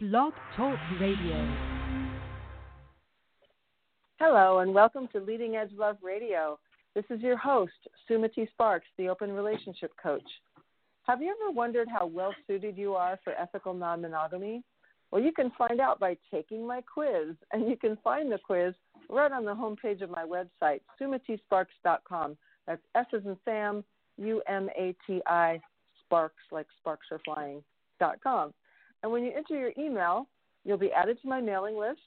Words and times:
Blog 0.00 0.32
Talk 0.56 0.78
Radio. 1.00 1.56
Hello, 4.20 4.60
and 4.60 4.72
welcome 4.72 5.08
to 5.08 5.18
Leading 5.18 5.56
Edge 5.56 5.72
Love 5.76 5.96
Radio. 6.04 6.56
This 6.94 7.04
is 7.10 7.20
your 7.20 7.36
host, 7.36 7.72
Sumati 8.08 8.48
Sparks, 8.52 8.86
the 8.96 9.08
Open 9.08 9.32
Relationship 9.32 9.90
Coach. 10.00 10.22
Have 11.08 11.20
you 11.20 11.34
ever 11.42 11.50
wondered 11.50 11.88
how 11.88 12.06
well 12.06 12.32
suited 12.46 12.78
you 12.78 12.94
are 12.94 13.18
for 13.24 13.32
ethical 13.32 13.74
non 13.74 14.00
monogamy? 14.00 14.62
Well, 15.10 15.20
you 15.20 15.32
can 15.32 15.50
find 15.58 15.80
out 15.80 15.98
by 15.98 16.16
taking 16.30 16.64
my 16.64 16.80
quiz, 16.80 17.34
and 17.52 17.68
you 17.68 17.76
can 17.76 17.98
find 18.04 18.30
the 18.30 18.38
quiz 18.38 18.74
right 19.08 19.32
on 19.32 19.44
the 19.44 19.52
homepage 19.52 20.00
of 20.00 20.10
my 20.10 20.24
website, 20.24 20.80
sumatisparks.com. 21.02 22.36
That's 22.68 22.82
S 22.94 23.06
as 23.16 23.24
in 23.24 23.36
Sam, 23.44 23.82
U 24.18 24.42
M 24.46 24.68
A 24.78 24.94
T 25.08 25.20
I, 25.26 25.60
sparks, 26.04 26.44
like 26.52 26.68
sparks 26.78 27.08
are 27.10 27.20
flying, 27.24 27.64
dot 27.98 28.20
com. 28.22 28.54
And 29.02 29.12
when 29.12 29.24
you 29.24 29.32
enter 29.36 29.58
your 29.58 29.72
email, 29.78 30.26
you'll 30.64 30.78
be 30.78 30.92
added 30.92 31.18
to 31.22 31.28
my 31.28 31.40
mailing 31.40 31.78
list, 31.78 32.00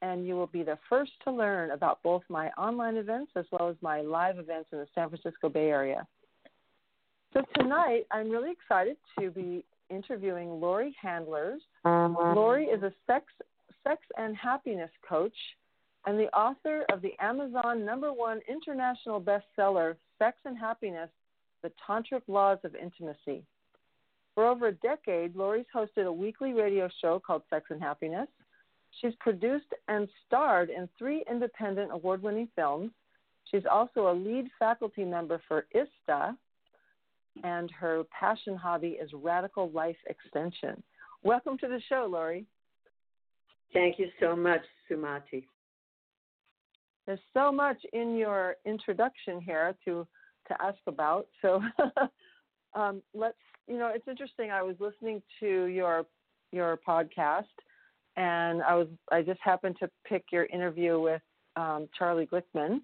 and 0.00 0.26
you 0.26 0.34
will 0.34 0.48
be 0.48 0.62
the 0.62 0.78
first 0.88 1.12
to 1.24 1.30
learn 1.30 1.70
about 1.70 2.02
both 2.02 2.22
my 2.28 2.48
online 2.50 2.96
events 2.96 3.32
as 3.36 3.44
well 3.52 3.68
as 3.68 3.76
my 3.80 4.00
live 4.00 4.38
events 4.38 4.68
in 4.72 4.78
the 4.78 4.86
San 4.94 5.08
Francisco 5.08 5.48
Bay 5.48 5.70
Area. 5.70 6.06
So 7.32 7.42
tonight, 7.56 8.06
I'm 8.10 8.30
really 8.30 8.50
excited 8.50 8.96
to 9.18 9.30
be 9.30 9.64
interviewing 9.88 10.60
Laurie 10.60 10.94
Handlers. 11.00 11.62
Laurie 12.34 12.66
is 12.66 12.82
a 12.82 12.92
sex, 13.06 13.26
sex 13.84 14.00
and 14.18 14.36
happiness 14.36 14.90
coach 15.08 15.34
and 16.06 16.18
the 16.18 16.28
author 16.34 16.84
of 16.92 17.00
the 17.00 17.12
Amazon 17.20 17.84
number 17.84 18.12
one 18.12 18.40
international 18.48 19.20
bestseller, 19.20 19.96
Sex 20.18 20.36
and 20.44 20.58
Happiness 20.58 21.08
The 21.62 21.70
Tantric 21.88 22.22
Laws 22.26 22.58
of 22.64 22.74
Intimacy. 22.74 23.44
For 24.34 24.46
over 24.46 24.68
a 24.68 24.72
decade, 24.72 25.36
Laurie's 25.36 25.66
hosted 25.74 26.06
a 26.06 26.12
weekly 26.12 26.52
radio 26.52 26.88
show 27.00 27.20
called 27.24 27.42
Sex 27.50 27.66
and 27.70 27.82
Happiness. 27.82 28.28
She's 29.00 29.14
produced 29.20 29.66
and 29.88 30.08
starred 30.26 30.70
in 30.70 30.88
three 30.98 31.24
independent 31.30 31.90
award 31.92 32.22
winning 32.22 32.48
films. 32.56 32.90
She's 33.50 33.64
also 33.70 34.10
a 34.10 34.14
lead 34.14 34.48
faculty 34.58 35.04
member 35.04 35.40
for 35.48 35.66
ISTA, 35.74 36.36
and 37.42 37.70
her 37.72 38.04
passion 38.18 38.56
hobby 38.56 38.98
is 39.00 39.10
radical 39.12 39.70
life 39.70 39.96
extension. 40.06 40.82
Welcome 41.22 41.58
to 41.58 41.68
the 41.68 41.80
show, 41.88 42.08
Laurie. 42.10 42.46
Thank 43.72 43.98
you 43.98 44.08
so 44.20 44.36
much, 44.36 44.62
Sumati. 44.90 45.44
There's 47.06 47.20
so 47.34 47.50
much 47.50 47.78
in 47.92 48.16
your 48.16 48.56
introduction 48.64 49.40
here 49.40 49.74
to 49.84 50.06
to 50.48 50.62
ask 50.62 50.78
about. 50.86 51.28
So 51.40 51.62
um, 52.74 53.02
let's, 53.14 53.36
you 53.68 53.78
know, 53.78 53.90
it's 53.94 54.06
interesting. 54.08 54.50
I 54.50 54.62
was 54.62 54.76
listening 54.80 55.22
to 55.40 55.64
your 55.66 56.06
your 56.52 56.78
podcast, 56.86 57.44
and 58.16 58.62
I 58.62 58.74
was 58.74 58.88
I 59.10 59.22
just 59.22 59.40
happened 59.42 59.76
to 59.80 59.90
pick 60.06 60.24
your 60.32 60.46
interview 60.46 61.00
with 61.00 61.22
um, 61.56 61.88
Charlie 61.96 62.26
Glickman, 62.26 62.80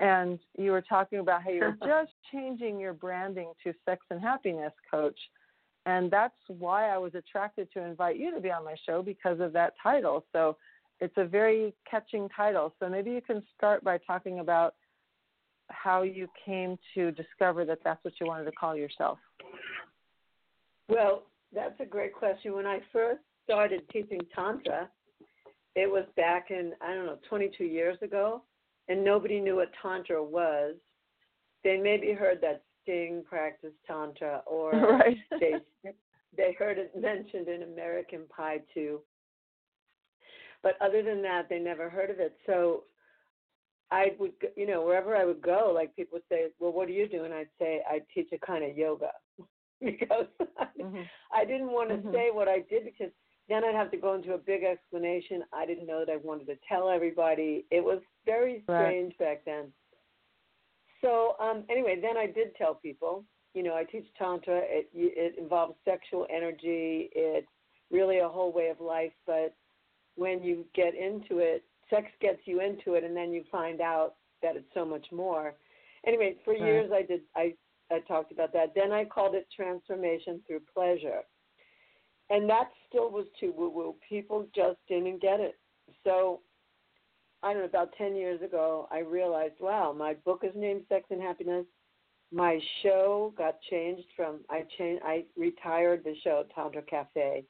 and 0.00 0.38
you 0.58 0.72
were 0.72 0.82
talking 0.82 1.20
about 1.20 1.42
how 1.42 1.50
you 1.50 1.60
were 1.60 1.76
just 1.86 2.12
changing 2.32 2.78
your 2.78 2.92
branding 2.92 3.52
to 3.64 3.72
sex 3.84 4.04
and 4.10 4.20
happiness 4.20 4.72
coach. 4.90 5.18
And 5.84 6.10
that's 6.10 6.34
why 6.46 6.90
I 6.90 6.98
was 6.98 7.14
attracted 7.14 7.68
to 7.72 7.82
invite 7.82 8.16
you 8.16 8.32
to 8.32 8.40
be 8.40 8.52
on 8.52 8.64
my 8.64 8.76
show 8.86 9.02
because 9.02 9.40
of 9.40 9.52
that 9.54 9.74
title. 9.82 10.24
So 10.32 10.56
it's 11.00 11.14
a 11.16 11.24
very 11.24 11.74
catching 11.90 12.28
title. 12.28 12.72
So 12.78 12.88
maybe 12.88 13.10
you 13.10 13.20
can 13.20 13.42
start 13.56 13.82
by 13.82 13.98
talking 13.98 14.38
about 14.38 14.74
how 15.68 16.02
you 16.02 16.28
came 16.44 16.78
to 16.94 17.10
discover 17.12 17.64
that 17.64 17.78
that's 17.82 18.02
what 18.04 18.14
you 18.20 18.26
wanted 18.26 18.44
to 18.44 18.52
call 18.52 18.76
yourself. 18.76 19.18
Well, 20.92 21.22
that's 21.54 21.78
a 21.80 21.86
great 21.86 22.12
question. 22.12 22.54
When 22.54 22.66
I 22.66 22.80
first 22.92 23.22
started 23.44 23.88
teaching 23.90 24.20
Tantra, 24.34 24.90
it 25.74 25.90
was 25.90 26.04
back 26.16 26.50
in, 26.50 26.72
I 26.82 26.94
don't 26.94 27.06
know, 27.06 27.18
22 27.28 27.64
years 27.64 27.96
ago, 28.02 28.42
and 28.88 29.02
nobody 29.02 29.40
knew 29.40 29.56
what 29.56 29.70
Tantra 29.80 30.22
was. 30.22 30.74
They 31.64 31.78
maybe 31.78 32.12
heard 32.12 32.42
that 32.42 32.62
Sting 32.82 33.24
practiced 33.26 33.76
Tantra, 33.86 34.42
or 34.46 34.72
right. 35.00 35.16
they 35.40 35.54
they 36.36 36.56
heard 36.58 36.78
it 36.78 36.92
mentioned 36.98 37.48
in 37.48 37.62
American 37.62 38.22
Pie 38.34 38.60
too. 38.74 39.00
But 40.62 40.74
other 40.80 41.02
than 41.02 41.22
that, 41.22 41.48
they 41.48 41.58
never 41.58 41.88
heard 41.88 42.10
of 42.10 42.20
it. 42.20 42.36
So 42.46 42.84
I 43.90 44.12
would, 44.18 44.32
you 44.56 44.66
know, 44.66 44.82
wherever 44.82 45.16
I 45.16 45.24
would 45.24 45.40
go, 45.40 45.72
like 45.74 45.94
people 45.96 46.16
would 46.16 46.28
say, 46.28 46.48
"Well, 46.58 46.72
what 46.72 46.86
do 46.88 46.92
you 46.92 47.08
do?" 47.08 47.24
And 47.24 47.32
I'd 47.32 47.48
say, 47.58 47.82
"I 47.88 48.00
teach 48.14 48.28
a 48.32 48.38
kind 48.38 48.64
of 48.64 48.76
yoga," 48.76 49.12
because 49.84 50.26
mm-hmm. 50.80 51.02
I 51.34 51.44
didn't 51.44 51.70
want 51.70 51.90
to 51.90 51.96
mm-hmm. 51.96 52.12
say 52.12 52.28
what 52.32 52.48
I 52.48 52.60
did 52.70 52.84
because 52.84 53.12
then 53.48 53.64
I'd 53.64 53.74
have 53.74 53.90
to 53.90 53.96
go 53.96 54.14
into 54.14 54.34
a 54.34 54.38
big 54.38 54.62
explanation. 54.64 55.42
I 55.52 55.66
didn't 55.66 55.86
know 55.86 56.04
that 56.06 56.12
I 56.12 56.16
wanted 56.16 56.46
to 56.46 56.56
tell 56.68 56.88
everybody. 56.88 57.66
It 57.70 57.82
was 57.82 58.00
very 58.24 58.62
strange 58.64 59.14
right. 59.18 59.36
back 59.36 59.44
then. 59.44 59.72
So 61.00 61.34
um, 61.40 61.64
anyway, 61.68 61.98
then 62.00 62.16
I 62.16 62.26
did 62.26 62.54
tell 62.56 62.74
people. 62.74 63.24
You 63.54 63.62
know, 63.62 63.74
I 63.74 63.84
teach 63.84 64.06
tantra. 64.18 64.60
It 64.62 64.88
it 64.94 65.38
involves 65.38 65.74
sexual 65.84 66.26
energy. 66.34 67.10
It's 67.14 67.46
really 67.90 68.20
a 68.20 68.28
whole 68.28 68.52
way 68.52 68.68
of 68.68 68.80
life. 68.80 69.12
But 69.26 69.54
when 70.14 70.42
you 70.42 70.64
get 70.74 70.94
into 70.94 71.38
it, 71.38 71.64
sex 71.90 72.06
gets 72.20 72.40
you 72.46 72.60
into 72.60 72.94
it, 72.94 73.04
and 73.04 73.16
then 73.16 73.32
you 73.32 73.44
find 73.50 73.80
out 73.80 74.14
that 74.42 74.56
it's 74.56 74.72
so 74.72 74.84
much 74.84 75.06
more. 75.12 75.54
Anyway, 76.06 76.36
for 76.44 76.52
right. 76.52 76.62
years 76.62 76.90
I 76.94 77.02
did 77.02 77.20
I 77.36 77.54
I 77.90 78.00
talked 78.00 78.32
about 78.32 78.52
that. 78.52 78.72
Then 78.74 78.92
I 78.92 79.04
called 79.04 79.34
it 79.34 79.46
transformation 79.54 80.40
through 80.46 80.60
pleasure, 80.72 81.20
and 82.30 82.48
that 82.48 82.70
still 82.88 83.10
was 83.10 83.26
too 83.38 83.52
woo 83.56 83.70
woo. 83.70 83.94
People 84.08 84.46
just 84.54 84.78
didn't 84.88 85.20
get 85.20 85.40
it. 85.40 85.58
So 86.04 86.40
I 87.42 87.52
don't 87.52 87.62
know, 87.62 87.68
about 87.68 87.92
10 87.98 88.14
years 88.14 88.40
ago, 88.40 88.88
I 88.92 89.00
realized, 89.00 89.54
wow, 89.60 89.94
my 89.96 90.14
book 90.24 90.42
is 90.44 90.52
named 90.54 90.82
Sex 90.88 91.04
and 91.10 91.20
Happiness. 91.20 91.66
My 92.32 92.60
show 92.82 93.34
got 93.36 93.56
changed 93.68 94.06
from 94.16 94.40
I 94.48 94.64
changed 94.78 95.02
I 95.04 95.24
retired 95.36 96.02
the 96.04 96.14
show 96.24 96.44
Tantra 96.54 96.82
Cafe 96.82 97.44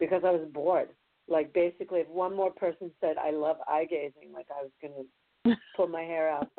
because 0.00 0.22
I 0.24 0.30
was 0.30 0.48
bored. 0.52 0.88
Like 1.28 1.52
basically, 1.52 2.00
if 2.00 2.08
one 2.08 2.34
more 2.34 2.50
person 2.50 2.90
said 3.00 3.16
I 3.16 3.30
love 3.30 3.56
eye 3.68 3.86
gazing, 3.88 4.32
like 4.32 4.46
I 4.50 4.62
was 4.62 4.72
gonna 4.82 5.56
pull 5.76 5.86
my 5.86 6.02
hair 6.02 6.30
out. 6.30 6.50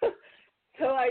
so 0.78 0.86
I 0.86 1.10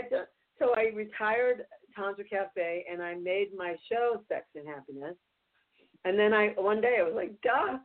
so 0.58 0.74
I 0.74 0.92
retired 0.94 1.64
Tantra 1.94 2.24
Cafe 2.24 2.84
and 2.90 3.02
I 3.02 3.14
made 3.14 3.48
my 3.56 3.76
show 3.90 4.22
Sex 4.28 4.46
and 4.54 4.66
Happiness. 4.68 5.16
And 6.04 6.18
then 6.18 6.32
I 6.32 6.48
one 6.56 6.80
day 6.80 6.98
I 7.00 7.02
was 7.02 7.14
like, 7.14 7.32
duh, 7.42 7.78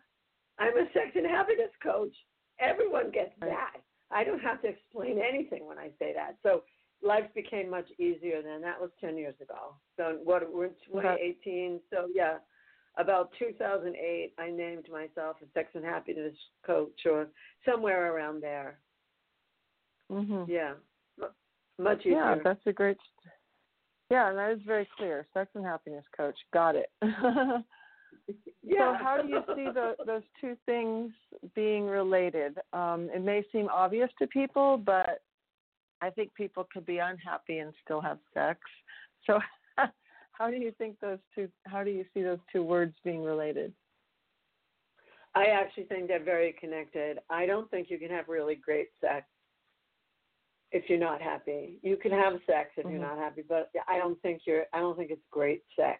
I'm 0.59 0.77
a 0.77 0.85
sex 0.93 1.11
and 1.15 1.25
happiness 1.25 1.71
coach. 1.81 2.15
Everyone 2.59 3.11
gets 3.11 3.33
that. 3.39 3.77
I 4.11 4.23
don't 4.23 4.41
have 4.41 4.61
to 4.61 4.67
explain 4.67 5.19
anything 5.19 5.65
when 5.65 5.79
I 5.79 5.89
say 5.97 6.13
that. 6.13 6.37
So 6.43 6.63
life 7.01 7.25
became 7.33 7.69
much 7.69 7.87
easier 7.99 8.41
then. 8.43 8.61
That 8.61 8.79
was 8.79 8.91
10 9.01 9.17
years 9.17 9.35
ago. 9.41 9.75
So 9.97 10.19
what 10.23 10.53
we're 10.53 10.65
in 10.65 10.75
2018. 10.87 11.79
So 11.91 12.07
yeah, 12.13 12.37
about 12.97 13.31
2008, 13.39 14.33
I 14.37 14.49
named 14.51 14.87
myself 14.91 15.37
a 15.41 15.45
sex 15.53 15.69
and 15.73 15.83
happiness 15.83 16.35
coach 16.65 17.05
or 17.05 17.27
somewhere 17.65 18.13
around 18.13 18.41
there. 18.41 18.79
Mhm. 20.11 20.47
Yeah. 20.47 20.75
Much 21.79 22.01
easier. 22.01 22.13
Yeah, 22.13 22.35
that's 22.43 22.65
a 22.65 22.73
great. 22.73 22.97
Yeah, 24.09 24.29
and 24.29 24.37
that 24.37 24.51
is 24.51 24.59
very 24.65 24.87
clear. 24.97 25.25
Sex 25.33 25.49
and 25.55 25.65
happiness 25.65 26.05
coach. 26.15 26.35
Got 26.53 26.75
it. 26.75 26.89
yeah. 27.01 28.97
So, 28.97 29.03
how 29.03 29.19
do 29.21 29.27
you 29.27 29.41
see 29.55 29.65
the, 29.73 29.95
those 30.05 30.21
two 30.39 30.55
things 30.65 31.11
being 31.55 31.87
related? 31.87 32.57
Um, 32.73 33.09
it 33.13 33.23
may 33.23 33.43
seem 33.51 33.69
obvious 33.69 34.09
to 34.19 34.27
people, 34.27 34.77
but 34.77 35.21
I 36.01 36.09
think 36.09 36.33
people 36.35 36.67
could 36.71 36.85
be 36.85 36.99
unhappy 36.99 37.59
and 37.59 37.73
still 37.83 38.01
have 38.01 38.19
sex. 38.33 38.59
So, 39.25 39.39
how 40.33 40.49
do 40.49 40.57
you 40.57 40.71
think 40.77 40.99
those 40.99 41.19
two? 41.33 41.49
How 41.65 41.83
do 41.83 41.89
you 41.89 42.05
see 42.13 42.21
those 42.21 42.39
two 42.51 42.63
words 42.63 42.93
being 43.03 43.23
related? 43.23 43.73
I 45.35 45.45
actually 45.45 45.85
think 45.85 46.07
they're 46.07 46.23
very 46.23 46.53
connected. 46.59 47.17
I 47.29 47.47
don't 47.47 47.69
think 47.71 47.89
you 47.89 47.97
can 47.97 48.09
have 48.09 48.27
really 48.27 48.55
great 48.55 48.89
sex 49.01 49.25
if 50.73 50.89
you're 50.89 50.99
not 50.99 51.21
happy. 51.21 51.77
You 51.83 51.95
can 51.95 52.11
have 52.11 52.33
sex 52.47 52.71
if 52.75 52.83
mm-hmm. 52.83 52.95
you're 52.95 53.07
not 53.07 53.17
happy, 53.17 53.43
but 53.47 53.69
I 53.87 53.97
don't 53.99 54.19
think 54.21 54.41
you're. 54.45 54.63
I 54.73 54.79
don't 54.79 54.97
think 54.97 55.11
it's 55.11 55.21
great 55.31 55.61
sex. 55.79 55.99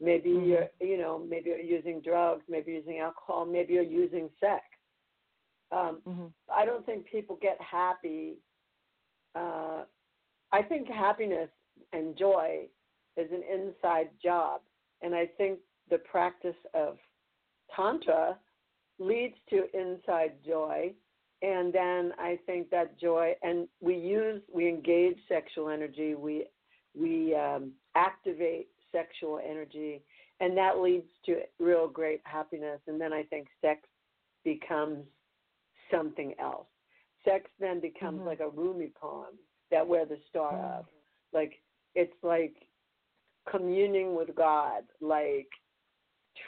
Maybe 0.00 0.30
mm-hmm. 0.30 0.48
you're, 0.48 0.68
you 0.80 0.98
know, 0.98 1.24
maybe 1.28 1.50
you're 1.50 1.58
using 1.60 2.00
drugs, 2.00 2.42
maybe 2.48 2.72
using 2.72 2.98
alcohol, 2.98 3.46
maybe 3.46 3.74
you're 3.74 3.84
using 3.84 4.30
sex. 4.40 4.64
Um, 5.70 6.00
mm-hmm. 6.08 6.26
I 6.52 6.64
don't 6.64 6.84
think 6.84 7.06
people 7.06 7.38
get 7.40 7.56
happy. 7.60 8.38
Uh, 9.36 9.84
I 10.50 10.62
think 10.62 10.88
happiness 10.88 11.50
and 11.92 12.16
joy 12.18 12.66
is 13.16 13.30
an 13.30 13.42
inside 13.42 14.08
job, 14.22 14.62
and 15.02 15.14
I 15.14 15.26
think 15.36 15.60
the 15.90 15.98
practice 15.98 16.56
of 16.74 16.96
tantra 17.74 18.38
leads 18.98 19.36
to 19.50 19.64
inside 19.74 20.32
joy 20.44 20.92
and 21.42 21.72
then 21.72 22.12
I 22.18 22.38
think 22.46 22.70
that 22.70 22.98
joy 22.98 23.34
and 23.42 23.68
we 23.80 23.96
use 23.96 24.40
we 24.52 24.68
engage 24.68 25.16
sexual 25.28 25.68
energy 25.68 26.14
we 26.14 26.46
we 26.98 27.34
um, 27.34 27.72
activate 27.94 28.68
sexual 28.92 29.40
energy, 29.42 30.02
and 30.40 30.56
that 30.56 30.78
leads 30.78 31.08
to 31.26 31.40
real 31.58 31.88
great 31.88 32.20
happiness. 32.24 32.80
And 32.86 33.00
then 33.00 33.12
I 33.12 33.22
think 33.24 33.48
sex 33.60 33.80
becomes 34.44 35.04
something 35.90 36.34
else. 36.38 36.66
Sex 37.24 37.50
then 37.58 37.80
becomes 37.80 38.20
Mhm. 38.20 38.26
like 38.26 38.40
a 38.40 38.48
Rumi 38.50 38.90
poem 38.90 39.38
that 39.70 39.86
we're 39.86 40.04
the 40.04 40.18
star 40.28 40.52
Mhm. 40.52 40.78
of. 40.80 40.86
Like 41.32 41.62
it's 41.94 42.22
like 42.22 42.68
communing 43.46 44.14
with 44.14 44.34
God, 44.34 44.86
like 45.00 45.50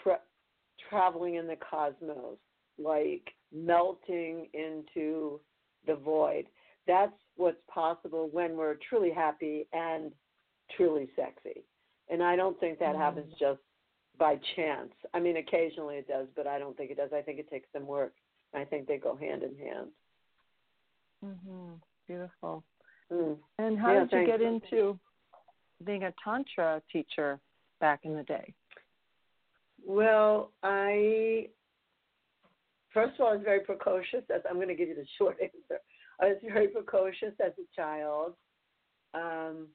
tra- 0.03 0.23
traveling 0.79 1.35
in 1.37 1.47
the 1.47 1.57
cosmos, 1.57 2.39
like 2.79 3.33
melting 3.53 4.49
into 4.53 5.41
the 5.87 5.95
void. 5.95 6.47
That's 6.87 7.13
what's 7.37 7.61
possible 7.69 8.29
when 8.33 8.57
we're 8.57 8.77
truly 8.89 9.11
happy 9.11 9.67
and 9.73 10.13
truly 10.77 11.09
sexy. 11.17 11.65
And 12.11 12.23
I 12.23 12.37
don't 12.37 12.59
think 12.61 12.79
that 12.79 12.95
Mhm. 12.95 12.99
happens 12.99 13.35
just 13.39 13.61
by 14.17 14.37
chance. 14.55 14.93
I 15.13 15.21
mean, 15.21 15.37
occasionally 15.39 15.97
it 15.97 16.07
does, 16.07 16.29
but 16.37 16.47
I 16.47 16.59
don't 16.59 16.77
think 16.77 16.91
it 16.91 16.97
does. 16.97 17.13
I 17.13 17.23
think 17.23 17.39
it 17.39 17.49
takes 17.49 17.71
some 17.73 17.87
work. 17.87 18.15
I 18.53 18.65
think 18.65 18.87
they 18.87 18.99
go 18.99 19.17
hand 19.17 19.43
in 19.43 19.57
hand. 19.57 19.93
Mhm. 21.23 21.81
Beautiful. 22.07 22.65
Mm. 23.11 23.43
And 23.59 23.79
how 23.79 23.93
Yeah, 23.93 24.01
did 24.01 24.13
you 24.13 24.19
thanks. 24.19 24.31
get 24.31 24.41
into 24.43 24.99
being 25.83 26.05
a 26.05 26.13
tantra 26.23 26.83
teacher 26.91 27.41
back 27.81 28.05
in 28.05 28.15
the 28.15 28.23
day? 28.25 28.55
Well, 29.85 30.53
I 30.63 31.51
first 32.95 33.15
of 33.15 33.21
all 33.21 33.33
I 33.33 33.37
was 33.37 33.45
very 33.45 33.61
precocious. 33.61 34.23
As 34.35 34.43
I'm 34.49 34.57
going 34.57 34.69
to 34.69 34.75
give 34.75 34.89
you 34.89 34.95
the 34.95 35.07
short 35.19 35.37
answer. 35.43 35.81
I 36.21 36.29
was 36.29 36.37
very 36.43 36.69
precocious 36.69 37.35
as 37.45 37.53
a 37.59 37.77
child. 37.77 38.35
Um, 39.15 39.67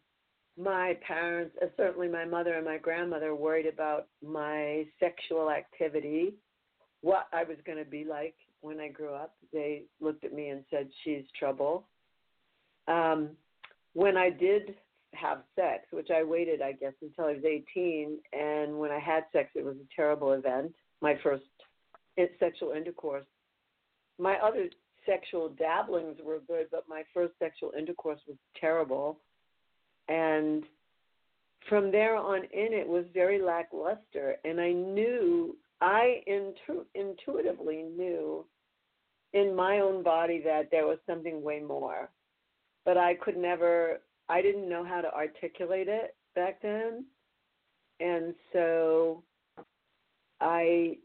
my 0.58 0.98
parents, 1.06 1.56
uh, 1.62 1.68
certainly 1.78 2.08
my 2.08 2.26
mother 2.26 2.54
and 2.54 2.66
my 2.66 2.78
grandmother, 2.78 3.36
worried 3.36 3.66
about 3.66 4.08
my 4.26 4.86
sexual 5.00 5.52
activity, 5.52 6.34
what 7.02 7.28
I 7.32 7.44
was 7.44 7.58
going 7.66 7.78
to 7.78 7.90
be 7.90 8.04
like 8.04 8.36
when 8.62 8.80
I 8.80 8.90
grew 8.90 9.14
up. 9.14 9.36
They 9.54 9.84
looked 10.02 10.24
at 10.24 10.34
me 10.34 10.50
and 10.50 10.64
said, 10.70 10.90
"She's 11.04 11.24
trouble." 11.38 11.88
Um, 12.88 13.32
when 13.94 14.18
I 14.18 14.30
did 14.30 14.76
have 15.14 15.40
sex, 15.56 15.86
which 15.92 16.10
I 16.12 16.24
waited, 16.24 16.62
I 16.62 16.74
guess, 16.74 16.94
until 17.02 17.26
I 17.26 17.34
was 17.34 17.44
18. 17.44 18.20
And 18.34 18.78
when 18.78 18.92
I 18.92 19.00
had 19.00 19.24
sex, 19.34 19.50
it 19.56 19.64
was 19.64 19.76
a 19.76 19.96
terrible 19.96 20.34
event. 20.34 20.74
My 21.02 21.18
first 21.24 21.44
i- 22.18 22.30
sexual 22.40 22.72
intercourse. 22.72 23.26
My 24.18 24.38
other 24.40 24.70
sexual 25.06 25.50
dabblings 25.50 26.20
were 26.22 26.40
good, 26.40 26.68
but 26.72 26.88
my 26.88 27.04
first 27.14 27.34
sexual 27.40 27.72
intercourse 27.78 28.20
was 28.28 28.38
terrible. 28.60 29.20
And 30.08 30.66
from 31.68 31.92
there 31.92 32.16
on 32.16 32.44
in, 32.46 32.74
it 32.74 32.88
was 32.88 33.06
very 33.14 33.42
lackluster. 33.42 34.38
And 34.44 34.60
I 34.60 34.72
knew, 34.72 35.58
I 35.82 36.24
intu- 36.26 36.86
intuitively 36.96 37.84
knew 37.84 38.46
in 39.34 39.56
my 39.56 39.80
own 39.80 40.04
body 40.04 40.42
that 40.42 40.72
there 40.72 40.88
was 40.88 40.98
something 41.06 41.42
way 41.44 41.60
more. 41.60 42.10
But 42.86 42.98
I 42.98 43.16
could 43.16 43.38
never 43.38 44.02
I 44.30 44.44
didn't 44.44 44.70
know 44.70 44.86
how 44.86 45.02
to 45.02 45.12
articulate 45.12 45.88
it 45.88 46.16
back 46.36 46.62
then. 46.62 47.06
And 48.00 48.36
so 48.54 49.24
I 50.40 51.00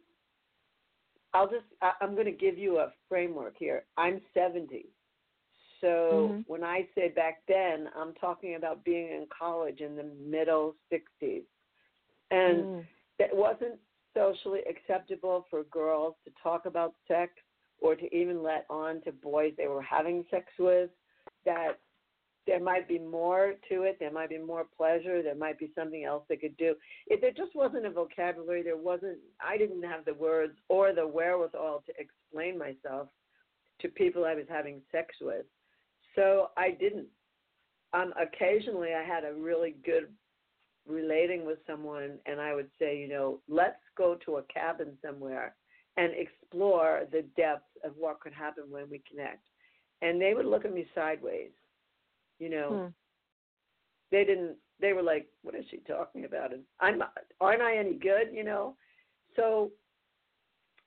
I'll 1.34 1.48
just 1.48 1.64
I, 1.82 1.92
I'm 2.00 2.14
going 2.14 2.26
to 2.26 2.32
give 2.32 2.56
you 2.56 2.78
a 2.78 2.92
framework 3.08 3.56
here. 3.58 3.84
I'm 3.96 4.20
70. 4.32 4.86
So 5.80 6.30
Mhm. 6.30 6.44
when 6.46 6.64
I 6.64 6.88
say 6.94 7.08
back 7.08 7.42
then, 7.46 7.90
I'm 7.94 8.14
talking 8.14 8.54
about 8.54 8.84
being 8.84 9.08
in 9.08 9.26
college 9.36 9.80
in 9.80 9.96
the 9.96 10.04
middle 10.04 10.76
60s. 10.90 11.44
And 12.30 12.66
Mm. 12.66 12.86
it 13.18 13.34
wasn't 13.34 13.78
socially 14.14 14.60
acceptable 14.68 15.46
for 15.50 15.64
girls 15.64 16.14
to 16.24 16.32
talk 16.42 16.66
about 16.66 16.94
sex 17.06 17.32
or 17.80 17.94
to 17.96 18.16
even 18.16 18.42
let 18.42 18.64
on 18.70 19.02
to 19.02 19.12
boys 19.12 19.52
they 19.56 19.66
were 19.66 19.82
having 19.82 20.24
sex 20.30 20.46
with 20.58 20.90
that 21.44 21.80
there 22.46 22.60
might 22.60 22.86
be 22.88 22.98
more 22.98 23.54
to 23.68 23.82
it 23.82 23.96
there 23.98 24.12
might 24.12 24.28
be 24.28 24.38
more 24.38 24.64
pleasure 24.76 25.22
there 25.22 25.34
might 25.34 25.58
be 25.58 25.70
something 25.74 26.04
else 26.04 26.22
they 26.28 26.36
could 26.36 26.56
do 26.56 26.74
if 27.06 27.20
there 27.20 27.30
just 27.30 27.54
wasn't 27.54 27.86
a 27.86 27.90
vocabulary 27.90 28.62
there 28.62 28.76
wasn't 28.76 29.18
i 29.44 29.56
didn't 29.56 29.82
have 29.82 30.04
the 30.04 30.14
words 30.14 30.54
or 30.68 30.92
the 30.92 31.06
wherewithal 31.06 31.82
to 31.86 31.92
explain 31.98 32.58
myself 32.58 33.08
to 33.80 33.88
people 33.88 34.24
i 34.24 34.34
was 34.34 34.46
having 34.48 34.80
sex 34.92 35.14
with 35.20 35.46
so 36.14 36.50
i 36.56 36.70
didn't 36.70 37.06
um 37.92 38.12
occasionally 38.20 38.90
i 38.94 39.02
had 39.02 39.24
a 39.24 39.34
really 39.34 39.76
good 39.84 40.08
relating 40.86 41.46
with 41.46 41.58
someone 41.66 42.18
and 42.26 42.40
I 42.40 42.54
would 42.54 42.68
say, 42.78 42.98
you 42.98 43.08
know, 43.08 43.40
let's 43.48 43.80
go 43.96 44.16
to 44.24 44.36
a 44.36 44.42
cabin 44.52 44.98
somewhere 45.04 45.54
and 45.96 46.12
explore 46.14 47.02
the 47.10 47.22
depths 47.36 47.70
of 47.84 47.92
what 47.96 48.20
could 48.20 48.32
happen 48.32 48.64
when 48.68 48.90
we 48.90 49.02
connect. 49.08 49.42
And 50.02 50.20
they 50.20 50.34
would 50.34 50.46
look 50.46 50.64
at 50.64 50.74
me 50.74 50.86
sideways. 50.94 51.50
You 52.38 52.50
know, 52.50 52.68
Hmm. 52.70 52.92
they 54.10 54.24
didn't 54.24 54.56
they 54.80 54.92
were 54.92 55.02
like, 55.02 55.28
What 55.42 55.54
is 55.54 55.64
she 55.70 55.78
talking 55.78 56.24
about? 56.24 56.52
And 56.52 56.62
I'm 56.80 57.02
aren't 57.40 57.62
I 57.62 57.76
any 57.76 57.94
good, 57.94 58.32
you 58.32 58.44
know? 58.44 58.76
So 59.36 59.70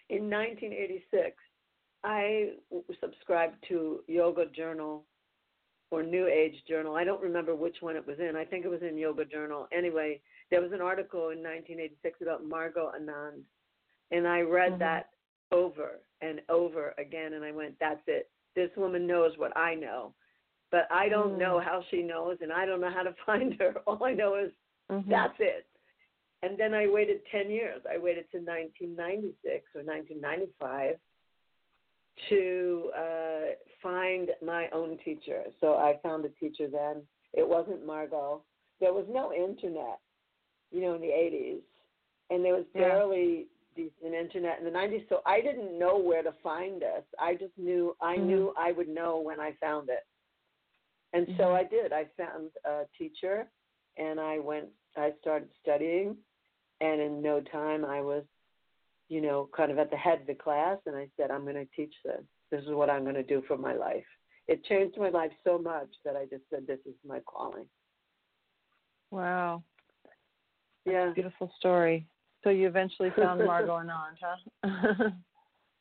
in 0.10 0.30
nineteen 0.30 0.74
eighty 0.74 1.04
six 1.12 1.36
I 2.04 2.54
subscribed 3.02 3.64
to 3.70 4.04
Yoga 4.08 4.46
Journal 4.48 5.04
or 5.90 6.04
New 6.04 6.28
Age 6.28 6.56
Journal. 6.68 6.96
I 6.96 7.04
don't 7.04 7.22
remember 7.22 7.56
which 7.56 7.78
one 7.82 7.96
it 7.96 8.06
was 8.06 8.20
in. 8.20 8.36
I 8.36 8.46
think 8.46 8.66
it 8.66 8.70
was 8.70 8.82
in 8.82 8.98
Yoga 8.98 9.26
Journal. 9.26 9.68
Anyway, 9.72 10.22
there 10.52 10.62
was 10.62 10.72
an 10.74 10.82
article 10.82 11.30
in 11.30 11.42
1986 11.42 12.22
about 12.22 12.44
Margot 12.46 12.92
Anand, 13.00 13.42
and 14.12 14.28
I 14.28 14.42
read 14.42 14.74
Mhm. 14.74 14.80
that 14.80 15.10
over 15.52 16.00
and 16.22 16.42
over 16.50 16.94
again, 16.98 17.34
and 17.34 17.44
I 17.44 17.52
went, 17.52 17.80
"That's 17.80 18.06
it. 18.08 18.30
This 18.54 18.76
woman 18.76 19.08
knows 19.08 19.38
what 19.38 19.56
I 19.56 19.76
know, 19.76 20.14
but 20.72 20.88
I 20.92 21.10
don't 21.10 21.36
Mm. 21.36 21.40
know 21.40 21.60
how 21.60 21.82
she 21.90 22.04
knows, 22.04 22.38
and 22.42 22.52
I 22.52 22.66
don't 22.66 22.82
know 22.82 22.90
how 22.90 23.04
to 23.04 23.14
find 23.26 23.54
her. 23.60 23.76
All 23.88 24.04
I 24.04 24.14
know 24.14 24.36
is 24.36 24.52
Mhm. 24.90 25.10
that's 25.10 25.40
it." 25.40 25.66
And 26.44 26.58
then 26.58 26.74
I 26.74 26.88
waited 26.88 27.26
10 27.32 27.50
years. 27.50 27.82
I 27.90 27.98
waited 27.98 28.30
to 28.32 28.38
1996 28.40 29.76
or 29.76 29.82
1995 29.84 31.00
to 32.30 32.92
uh, 32.98 33.42
find 33.82 34.30
my 34.44 34.70
own 34.70 34.98
teacher. 35.04 35.44
So 35.62 35.76
I 35.76 36.00
found 36.04 36.26
a 36.26 36.30
teacher 36.30 36.68
then. 36.68 37.08
It 37.34 37.48
wasn't 37.48 37.86
Margot. 37.86 38.44
There 38.80 38.94
was 38.94 39.06
no 39.10 39.34
internet, 39.34 40.00
you 40.72 40.82
know, 40.82 40.96
in 40.96 41.02
the 41.02 41.08
80s, 41.08 41.62
and 42.30 42.44
there 42.44 42.54
was 42.56 42.66
Yeah. 42.74 42.82
barely 42.82 43.48
decent 43.76 44.14
internet 44.14 44.60
in 44.60 44.66
the 44.66 44.72
90s. 44.72 45.08
So 45.10 45.22
I 45.26 45.42
didn't 45.42 45.78
know 45.78 45.98
where 45.98 46.24
to 46.24 46.32
find 46.44 46.82
this. 46.82 47.04
I 47.20 47.36
just 47.36 47.56
knew 47.58 47.96
I 48.02 48.18
Mhm. 48.18 48.26
knew 48.26 48.54
I 48.58 48.72
would 48.72 48.90
know 48.90 49.20
when 49.20 49.40
I 49.40 49.54
found 49.54 49.90
it. 49.90 50.06
And 51.14 51.28
so 51.38 51.46
Mhm. 51.46 51.56
I 51.56 51.64
did. 51.64 51.94
I 51.94 52.06
found 52.18 52.52
a 52.66 52.86
teacher, 52.98 53.50
and 53.98 54.20
I 54.20 54.40
went. 54.40 54.70
I 54.96 55.14
started 55.22 55.50
studying, 55.62 56.18
and 56.82 57.02
in 57.02 57.22
no 57.22 57.42
time 57.42 57.86
I 57.86 58.02
was 58.02 58.26
you 59.10 59.22
know, 59.22 59.50
kind 59.56 59.72
of 59.72 59.80
at 59.80 59.90
the 59.90 59.98
head 59.98 60.22
of 60.22 60.28
the 60.28 60.36
class, 60.36 60.78
and 60.86 60.96
I 60.96 61.08
said, 61.18 61.32
I'm 61.32 61.44
going 61.44 61.56
to 61.56 61.66
teach 61.76 61.94
this. 62.04 62.22
This 62.52 62.62
is 62.64 62.72
what 62.72 62.90
I'm 62.90 63.04
going 63.04 63.16
to 63.16 63.24
do 63.24 63.42
for 63.48 63.58
my 63.58 63.74
life. 63.74 64.06
It 64.48 64.64
changed 64.66 64.98
my 64.98 65.10
life 65.10 65.32
so 65.44 65.58
much 65.58 65.90
that 66.06 66.16
I 66.16 66.26
just 66.26 66.44
said, 66.50 66.66
this 66.68 66.80
is 66.86 66.96
my 67.06 67.20
calling. 67.22 67.66
Wow. 69.12 69.64
Yeah. 70.86 71.12
Beautiful 71.14 71.52
story. 71.58 72.06
So 72.44 72.50
you 72.50 72.68
eventually 72.68 73.12
found 73.18 73.44
Margot 73.46 73.78
Anand, 73.84 74.18
huh? 74.22 75.10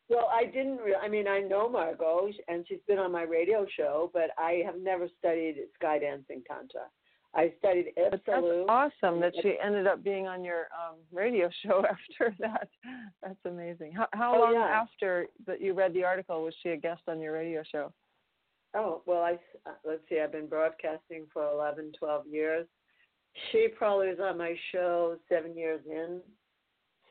Well, 0.09 0.31
I 0.33 0.45
didn't. 0.45 0.79
Re- 0.79 0.95
I 1.03 1.09
mean, 1.09 1.27
I 1.27 1.41
know 1.41 1.69
Margot, 1.69 2.29
and 2.49 2.65
she's 2.69 2.79
been 2.87 2.99
on 2.99 3.11
my 3.11 3.23
radio 3.23 3.67
show, 3.77 4.11
but 4.13 4.31
I 4.39 4.63
have 4.65 4.77
never 4.81 5.09
studied 5.19 5.57
skydancing 5.83 6.45
tantra. 6.47 6.83
I 7.35 7.53
studied 7.59 7.93
But 7.97 8.23
that's 8.27 8.43
awesome 8.69 9.21
that 9.21 9.35
she 9.43 9.57
ended 9.63 9.87
up 9.87 10.03
being 10.03 10.27
on 10.27 10.43
your 10.43 10.69
um, 10.73 10.97
radio 11.13 11.51
show 11.67 11.85
after 11.85 12.35
that. 12.39 12.69
That's 13.23 13.45
amazing. 13.45 13.93
How, 13.93 14.07
how 14.13 14.35
Oh, 14.37 14.41
long 14.41 14.55
yeah. 14.55 14.61
after 14.83 15.27
that 15.47 15.61
you 15.61 15.75
read 15.75 15.93
the 15.93 16.05
article 16.05 16.43
was 16.43 16.55
she 16.63 16.71
a 16.71 16.77
guest 16.77 17.03
on 17.09 17.21
your 17.21 17.33
radio 17.35 17.63
show? 17.71 17.93
Oh, 18.75 19.03
well, 19.07 19.23
I 19.23 19.33
uh, 19.67 19.73
let's 19.85 20.03
see. 20.09 20.21
I've 20.21 20.33
been 20.33 20.47
broadcasting 20.49 21.27
for 21.33 21.47
11, 21.51 21.93
12 21.99 22.27
years. 22.27 22.67
She 23.53 23.69
probably 23.77 24.09
was 24.09 24.19
on 24.23 24.39
my 24.39 24.55
show 24.73 25.17
seven 25.29 25.57
years 25.57 25.81
in. 25.91 26.21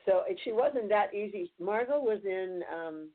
So 0.06 0.22
and 0.28 0.38
she 0.44 0.52
wasn't 0.52 0.88
that 0.88 1.12
easy. 1.14 1.50
Margot 1.60 2.00
was 2.00 2.20
in. 2.24 2.62
um 2.74 3.08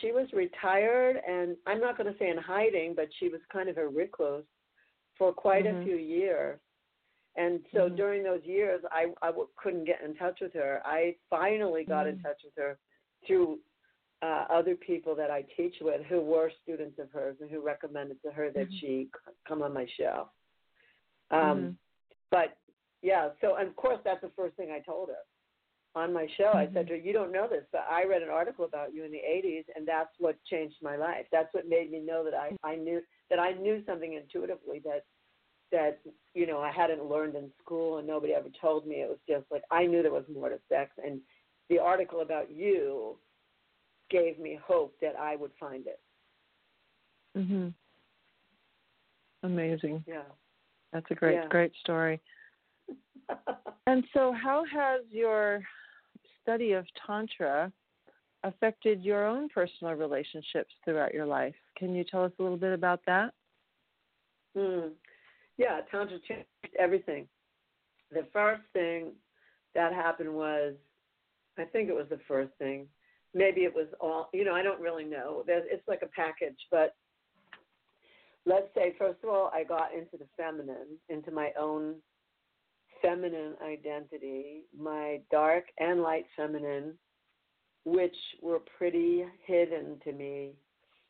She 0.00 0.12
was 0.12 0.28
retired, 0.32 1.16
and 1.28 1.56
I'm 1.66 1.80
not 1.80 1.96
going 1.98 2.12
to 2.12 2.18
say 2.18 2.28
in 2.30 2.38
hiding, 2.38 2.94
but 2.94 3.08
she 3.18 3.28
was 3.28 3.40
kind 3.52 3.68
of 3.68 3.76
a 3.78 3.86
recluse 3.86 4.44
for 5.18 5.32
quite 5.32 5.64
Mhm. 5.66 5.80
a 5.80 5.84
few 5.84 5.96
years. 5.96 6.58
And 7.36 7.64
so 7.72 7.88
Mhm. 7.88 7.96
during 7.96 8.22
those 8.22 8.44
years, 8.44 8.80
I 8.90 9.02
I 9.22 9.28
w- 9.28 9.48
couldn't 9.56 9.84
get 9.84 10.00
in 10.02 10.14
touch 10.14 10.40
with 10.40 10.52
her. 10.54 10.80
I 10.84 11.16
finally 11.28 11.84
got 11.84 12.06
in 12.06 12.16
Mhm. 12.16 12.22
touch 12.22 12.40
with 12.44 12.54
her 12.56 12.78
through 13.26 13.60
uh, 14.22 14.46
other 14.58 14.76
people 14.76 15.14
that 15.16 15.30
I 15.32 15.42
teach 15.56 15.80
with 15.80 16.00
who 16.06 16.20
were 16.20 16.48
students 16.62 16.96
of 17.00 17.10
hers 17.10 17.36
and 17.40 17.50
who 17.50 17.60
recommended 17.60 18.22
to 18.22 18.30
her 18.30 18.50
that 18.52 18.68
Mhm. 18.68 18.78
she 18.78 19.10
come 19.48 19.62
on 19.62 19.72
my 19.72 19.86
show. 19.98 20.30
Um, 21.30 21.58
Mhm. 21.58 21.76
But 22.30 22.56
yeah. 23.02 23.24
So 23.40 23.56
and 23.56 23.68
of 23.68 23.74
course 23.74 24.00
that's 24.04 24.20
the 24.20 24.30
first 24.30 24.54
thing 24.56 24.70
I 24.70 24.78
told 24.80 25.08
her 25.08 25.24
on 25.94 26.12
my 26.12 26.26
show. 26.36 26.52
Mm-hmm. 26.54 26.70
I 26.70 26.72
said 26.72 26.86
to 26.88 26.94
her, 26.94 26.98
"You 26.98 27.12
don't 27.12 27.32
know 27.32 27.46
this, 27.48 27.64
but 27.72 27.86
I 27.90 28.04
read 28.04 28.22
an 28.22 28.30
article 28.30 28.64
about 28.64 28.94
you 28.94 29.04
in 29.04 29.12
the 29.12 29.18
'80s, 29.18 29.64
and 29.76 29.86
that's 29.86 30.14
what 30.18 30.42
changed 30.44 30.76
my 30.82 30.96
life. 30.96 31.26
That's 31.30 31.52
what 31.52 31.68
made 31.68 31.90
me 31.90 32.00
know 32.00 32.24
that 32.24 32.34
I 32.34 32.56
I 32.64 32.76
knew 32.76 33.00
that 33.30 33.38
I 33.38 33.52
knew 33.52 33.82
something 33.86 34.14
intuitively 34.14 34.80
that 34.84 35.04
that 35.70 36.00
you 36.34 36.46
know 36.46 36.60
I 36.60 36.70
hadn't 36.70 37.04
learned 37.04 37.34
in 37.34 37.50
school 37.62 37.98
and 37.98 38.06
nobody 38.06 38.34
ever 38.34 38.48
told 38.60 38.86
me. 38.86 38.96
It 38.96 39.08
was 39.08 39.18
just 39.28 39.44
like 39.50 39.62
I 39.70 39.86
knew 39.86 40.02
there 40.02 40.12
was 40.12 40.24
more 40.32 40.48
to 40.48 40.58
sex, 40.68 40.92
and 41.04 41.20
the 41.68 41.78
article 41.78 42.20
about 42.20 42.50
you 42.50 43.18
gave 44.10 44.38
me 44.38 44.58
hope 44.62 44.94
that 45.00 45.16
I 45.16 45.36
would 45.36 45.52
find 45.58 45.86
it. 45.86 46.00
Mhm. 47.36 47.74
Amazing. 49.42 50.04
Yeah. 50.06 50.22
That's 50.92 51.10
a 51.10 51.14
great 51.14 51.34
Yeah. 51.34 51.48
great 51.48 51.74
story. 51.76 52.20
And 53.88 54.04
so 54.12 54.32
how 54.32 54.64
has 54.64 55.00
your 55.10 55.60
study 56.42 56.72
of 56.72 56.86
tantra 57.06 57.72
affected 58.44 59.02
your 59.02 59.26
own 59.26 59.48
personal 59.48 59.94
relationships 59.94 60.72
throughout 60.84 61.14
your 61.14 61.26
life? 61.26 61.54
Can 61.76 61.94
you 61.94 62.04
tell 62.04 62.24
us 62.24 62.32
a 62.38 62.42
little 62.42 62.56
bit 62.56 62.72
about 62.72 63.00
that? 63.06 63.32
Mm. 64.56 64.90
Yeah, 65.58 65.80
Tantra 65.90 66.18
changed 66.26 66.46
everything. 66.78 67.28
The 68.10 68.26
first 68.32 68.62
thing 68.72 69.12
that 69.74 69.92
happened 69.92 70.34
was, 70.34 70.74
I 71.58 71.64
think 71.64 71.88
it 71.88 71.94
was 71.94 72.06
the 72.10 72.20
first 72.26 72.50
thing. 72.58 72.86
Maybe 73.34 73.62
it 73.62 73.74
was 73.74 73.86
all, 74.00 74.28
you 74.32 74.44
know, 74.44 74.54
I 74.54 74.62
don't 74.62 74.80
really 74.80 75.04
know. 75.04 75.44
It's 75.46 75.86
like 75.88 76.02
a 76.02 76.06
package, 76.06 76.58
but 76.70 76.94
let's 78.44 78.66
say, 78.74 78.94
first 78.98 79.18
of 79.22 79.30
all, 79.30 79.50
I 79.54 79.64
got 79.64 79.94
into 79.94 80.16
the 80.18 80.26
feminine, 80.36 80.98
into 81.08 81.30
my 81.30 81.50
own 81.58 81.96
feminine 83.02 83.54
identity, 83.62 84.62
my 84.78 85.20
dark 85.30 85.64
and 85.78 86.02
light 86.02 86.24
feminine, 86.36 86.94
which 87.84 88.16
were 88.40 88.60
pretty 88.78 89.24
hidden 89.44 89.98
to 90.04 90.12
me. 90.12 90.52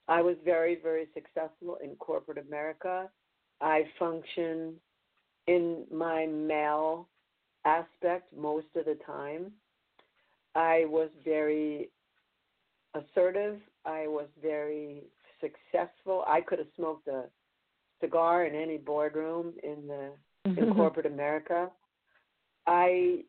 I 0.09 0.23
was 0.23 0.37
very, 0.45 0.79
very 0.83 1.07
successful 1.15 1.79
in 1.83 1.95
corporate 1.97 2.39
America. 2.39 3.09
I 3.61 3.85
functioned 3.99 4.75
in 5.47 5.85
my 5.93 6.27
male 6.27 7.09
aspect 7.65 8.33
most 8.37 8.67
of 8.75 8.87
the 8.87 8.99
time. 9.07 9.53
I 10.55 10.85
was 10.87 11.11
very 11.25 11.91
assertive. 12.95 13.59
I 13.85 14.07
was 14.07 14.27
very 14.43 15.03
successful. 15.41 16.25
I 16.27 16.41
could 16.41 16.59
have 16.59 16.69
smoked 16.77 17.09
a 17.09 17.25
cigar 18.01 18.47
in 18.47 18.55
any 18.55 18.79
boardroom 18.79 19.55
in 19.63 19.87
the 19.87 20.13
in 20.45 20.75
corporate 20.75 21.07
America. 21.07 21.71
I 22.67 23.25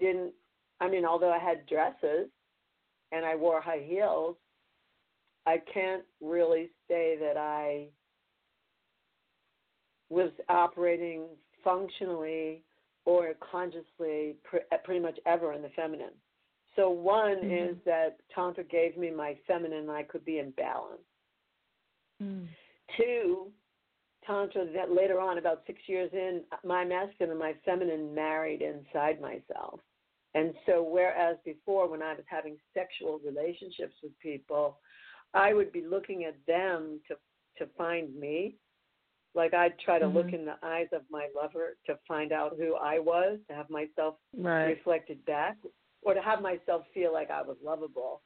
didn't 0.00 0.32
I 0.80 0.88
mean 0.88 1.04
although 1.04 1.32
I 1.32 1.38
had 1.38 1.66
dresses 1.66 2.28
and 3.12 3.24
I 3.24 3.34
wore 3.34 3.60
high 3.60 3.84
heels, 3.86 4.36
I 5.46 5.58
can't 5.72 6.04
really 6.20 6.70
say 6.88 7.16
that 7.20 7.36
I 7.36 7.88
was 10.10 10.30
operating 10.48 11.24
functionally 11.64 12.62
or 13.04 13.32
consciously 13.50 14.36
pr- 14.44 14.58
pretty 14.84 15.00
much 15.00 15.18
ever 15.26 15.54
in 15.54 15.62
the 15.62 15.70
feminine. 15.70 16.12
So 16.76 16.90
one 16.90 17.38
Mhm. 17.38 17.70
is 17.70 17.84
that 17.84 18.20
tantra 18.28 18.64
gave 18.64 18.96
me 18.96 19.10
my 19.10 19.34
feminine 19.46 19.80
and 19.80 19.90
I 19.90 20.02
could 20.02 20.24
be 20.24 20.38
in 20.38 20.50
balance. 20.52 21.02
Mm. 22.22 22.46
Two, 22.96 23.52
tantra 24.28 24.64
that 24.72 24.92
later 24.92 25.18
on 25.18 25.38
about 25.38 25.62
6 25.66 25.80
years 25.88 26.10
in 26.12 26.44
my 26.64 26.84
masculine 26.84 27.30
and 27.30 27.38
my 27.40 27.54
feminine 27.64 28.14
married 28.14 28.62
inside 28.62 29.20
myself. 29.20 29.80
And 30.34 30.54
so 30.66 30.82
whereas 30.82 31.36
before 31.44 31.88
when 31.88 32.02
I 32.02 32.12
was 32.14 32.24
having 32.28 32.56
sexual 32.74 33.18
relationships 33.24 33.94
with 34.02 34.12
people, 34.20 34.78
I 35.34 35.52
would 35.54 35.72
be 35.72 35.84
looking 35.84 36.24
at 36.24 36.36
them 36.46 37.00
to 37.08 37.16
to 37.58 37.66
find 37.76 38.14
me 38.14 38.54
like 39.34 39.52
I'd 39.52 39.78
try 39.80 39.98
to 39.98 40.06
look 40.06 40.28
Mhm. 40.28 40.34
in 40.34 40.44
the 40.44 40.58
eyes 40.62 40.88
of 40.92 41.02
my 41.10 41.28
lover 41.34 41.76
to 41.86 41.96
find 42.06 42.30
out 42.30 42.56
who 42.56 42.76
I 42.76 43.00
was, 43.00 43.40
to 43.48 43.54
have 43.54 43.68
myself 43.68 44.14
Right. 44.36 44.68
reflected 44.76 45.24
back, 45.24 45.56
or 46.02 46.14
to 46.14 46.22
have 46.22 46.40
myself 46.40 46.86
feel 46.94 47.12
like 47.12 47.30
I 47.30 47.42
was 47.42 47.60
lovable. 47.60 48.22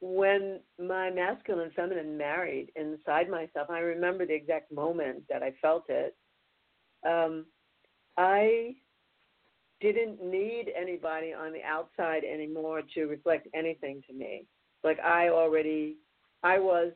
When 0.00 0.60
my 0.78 1.10
masculine 1.10 1.64
and 1.64 1.72
feminine 1.72 2.18
married 2.18 2.70
inside 2.76 3.30
myself, 3.30 3.70
I 3.70 3.78
remember 3.78 4.26
the 4.26 4.34
exact 4.34 4.70
moment 4.70 5.24
that 5.30 5.42
I 5.42 5.54
felt 5.62 5.84
it. 5.88 6.14
Um, 7.06 7.46
I 8.18 8.74
didn't 9.80 10.22
need 10.22 10.72
anybody 10.78 11.32
on 11.32 11.52
the 11.52 11.62
outside 11.62 12.24
anymore 12.24 12.82
to 12.94 13.06
reflect 13.06 13.48
anything 13.54 14.02
to 14.08 14.14
me. 14.14 14.44
Like 14.84 14.98
I 15.00 15.28
already, 15.28 15.96
I 16.42 16.58
was 16.58 16.92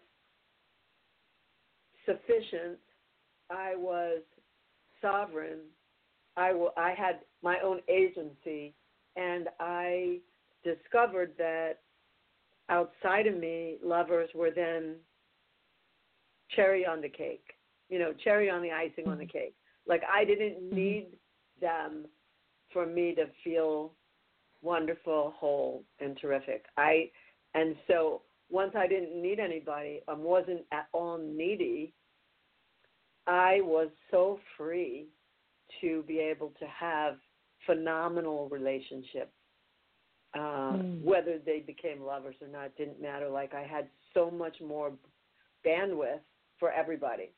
sufficient. 2.07 2.79
I 3.51 3.75
was 3.77 4.21
sovereign. 5.03 5.61
I, 6.37 6.49
w- 6.49 6.71
I 6.77 6.95
had 6.97 7.21
my 7.43 7.59
own 7.61 7.81
agency, 7.89 8.75
and 9.17 9.49
I 9.59 10.19
discovered 10.65 11.33
that 11.39 11.81
outside 12.71 13.27
of 13.27 13.37
me, 13.37 13.77
lovers 13.83 14.31
were 14.35 14.51
then 14.51 14.97
cherry 16.55 16.87
on 16.87 17.01
the 17.01 17.09
cake. 17.09 17.45
You 17.89 17.99
know, 17.99 18.13
cherry 18.25 18.49
on 18.49 18.63
the 18.63 18.71
icing 18.71 19.09
on 19.09 19.19
the 19.19 19.25
mm-hmm. 19.25 19.39
cake. 19.39 19.55
Like 19.87 20.03
I 20.11 20.25
didn't 20.25 20.63
mm-hmm. 20.63 20.77
need 20.77 21.07
them 21.61 22.07
for 22.73 22.87
me 22.87 23.15
to 23.17 23.27
feel 23.43 23.93
wonderful, 24.63 25.35
whole, 25.37 25.85
and 25.99 26.17
terrific. 26.21 26.65
I 26.77 27.11
and 27.55 27.75
so 27.89 28.23
once 28.51 28.73
I 28.77 28.87
didn't 28.87 29.21
need 29.21 29.41
anybody, 29.41 30.01
I 30.09 30.15
wasn't 30.15 30.63
at 30.73 30.89
all 30.93 31.19
needy. 31.19 31.93
I 33.27 33.61
was 33.63 33.89
so 34.11 34.39
free 34.57 35.07
to 35.81 36.03
be 36.07 36.19
able 36.19 36.53
to 36.59 36.67
have 36.67 37.17
phenomenal 37.67 38.49
relationships. 38.49 39.33
Uh, 40.35 40.39
Mm. 40.79 41.03
Whether 41.03 41.39
they 41.39 41.61
became 41.61 42.03
lovers 42.03 42.37
or 42.41 42.47
not 42.47 42.77
didn't 42.77 43.03
matter. 43.03 43.29
Like 43.29 43.53
I 43.53 43.63
had 43.63 43.89
so 44.15 44.31
much 44.31 44.61
more 44.61 44.93
bandwidth 45.67 46.21
for 46.59 46.71
everybody. 46.71 47.33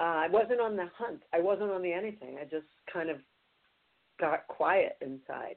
Uh, 0.00 0.24
I 0.24 0.28
wasn't 0.28 0.60
on 0.60 0.76
the 0.76 0.88
hunt. 0.96 1.22
I 1.32 1.40
wasn't 1.40 1.70
on 1.70 1.82
the 1.82 1.92
anything. 1.92 2.38
I 2.40 2.44
just 2.44 2.66
kind 2.92 3.08
of 3.10 3.18
got 4.18 4.48
quiet 4.48 4.96
inside. 5.00 5.56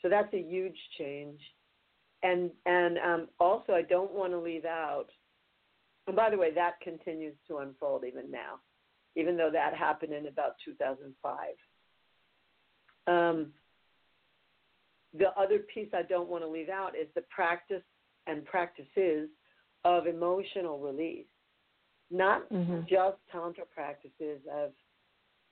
So 0.00 0.08
that's 0.08 0.32
a 0.32 0.40
huge 0.40 0.78
change. 0.96 1.40
And 2.22 2.50
and 2.64 2.98
um, 2.98 3.28
also, 3.38 3.72
I 3.72 3.82
don't 3.82 4.12
want 4.12 4.32
to 4.32 4.38
leave 4.38 4.64
out. 4.64 5.06
And 6.06 6.16
by 6.16 6.30
the 6.30 6.38
way, 6.38 6.52
that 6.54 6.80
continues 6.80 7.34
to 7.48 7.58
unfold 7.58 8.04
even 8.06 8.30
now, 8.30 8.60
even 9.16 9.36
though 9.36 9.50
that 9.52 9.74
happened 9.74 10.12
in 10.12 10.26
about 10.26 10.54
2005. 10.64 11.38
Um, 13.06 13.52
the 15.16 15.30
other 15.38 15.60
piece 15.72 15.88
I 15.92 16.02
don't 16.02 16.28
want 16.28 16.44
to 16.44 16.48
leave 16.48 16.68
out 16.68 16.96
is 16.96 17.08
the 17.14 17.22
practice 17.22 17.82
and 18.26 18.44
practices 18.44 19.28
of 19.84 20.06
emotional 20.06 20.78
release, 20.78 21.26
not 22.10 22.48
Mhm. 22.50 22.86
just 22.86 23.18
tantra 23.28 23.66
practices 23.66 24.46
of 24.46 24.72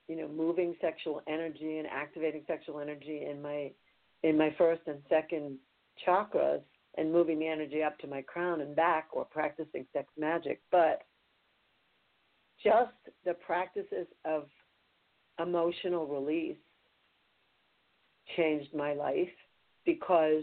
you 0.08 0.16
know 0.16 0.28
moving 0.28 0.74
sexual 0.80 1.22
energy 1.26 1.78
and 1.78 1.86
activating 1.88 2.44
sexual 2.46 2.80
energy 2.80 3.24
in 3.24 3.42
my 3.42 3.72
in 4.22 4.36
my 4.36 4.50
first 4.52 4.86
and 4.86 5.02
second 5.08 5.58
chakras 6.06 6.62
and 6.96 7.12
moving 7.12 7.38
the 7.38 7.46
energy 7.46 7.82
up 7.82 7.98
to 7.98 8.06
my 8.06 8.22
crown 8.22 8.60
and 8.60 8.74
back 8.74 9.08
or 9.12 9.24
practicing 9.24 9.86
sex 9.92 10.10
magic 10.16 10.62
but 10.70 11.06
just 12.62 12.94
the 13.24 13.34
practices 13.34 14.06
of 14.24 14.50
emotional 15.38 16.06
release 16.06 16.58
changed 18.36 18.74
my 18.74 18.94
life 18.94 19.30
because 19.84 20.42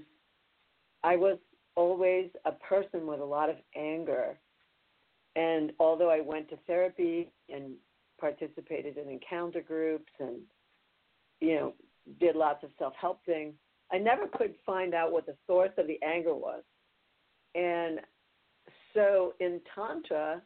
I 1.04 1.16
was 1.16 1.38
always 1.76 2.30
a 2.46 2.52
person 2.52 3.06
with 3.06 3.20
a 3.20 3.26
lot 3.26 3.50
of 3.50 3.58
anger. 3.76 4.38
And 5.36 5.74
although 5.80 6.10
I 6.10 6.22
went 6.22 6.50
to 6.50 6.58
therapy 6.68 7.32
and 7.50 7.74
participated 8.20 8.98
in 8.98 9.10
encounter 9.10 9.62
groups 9.62 10.12
and, 10.20 10.40
you 11.42 11.56
know, 11.56 11.74
did 12.20 12.36
lots 12.36 12.64
of 12.64 12.70
self 12.80 12.94
help 13.00 13.20
things, 13.26 13.54
I 13.92 13.98
never 13.98 14.28
could 14.28 14.56
find 14.66 14.94
out 14.94 15.12
what 15.12 15.26
the 15.26 15.36
source 15.46 15.72
of 15.78 15.88
the 15.88 16.00
anger 16.02 16.34
was. 16.34 16.64
And 17.54 18.00
so 18.94 19.34
in 19.40 19.62
Tantra, 19.74 20.42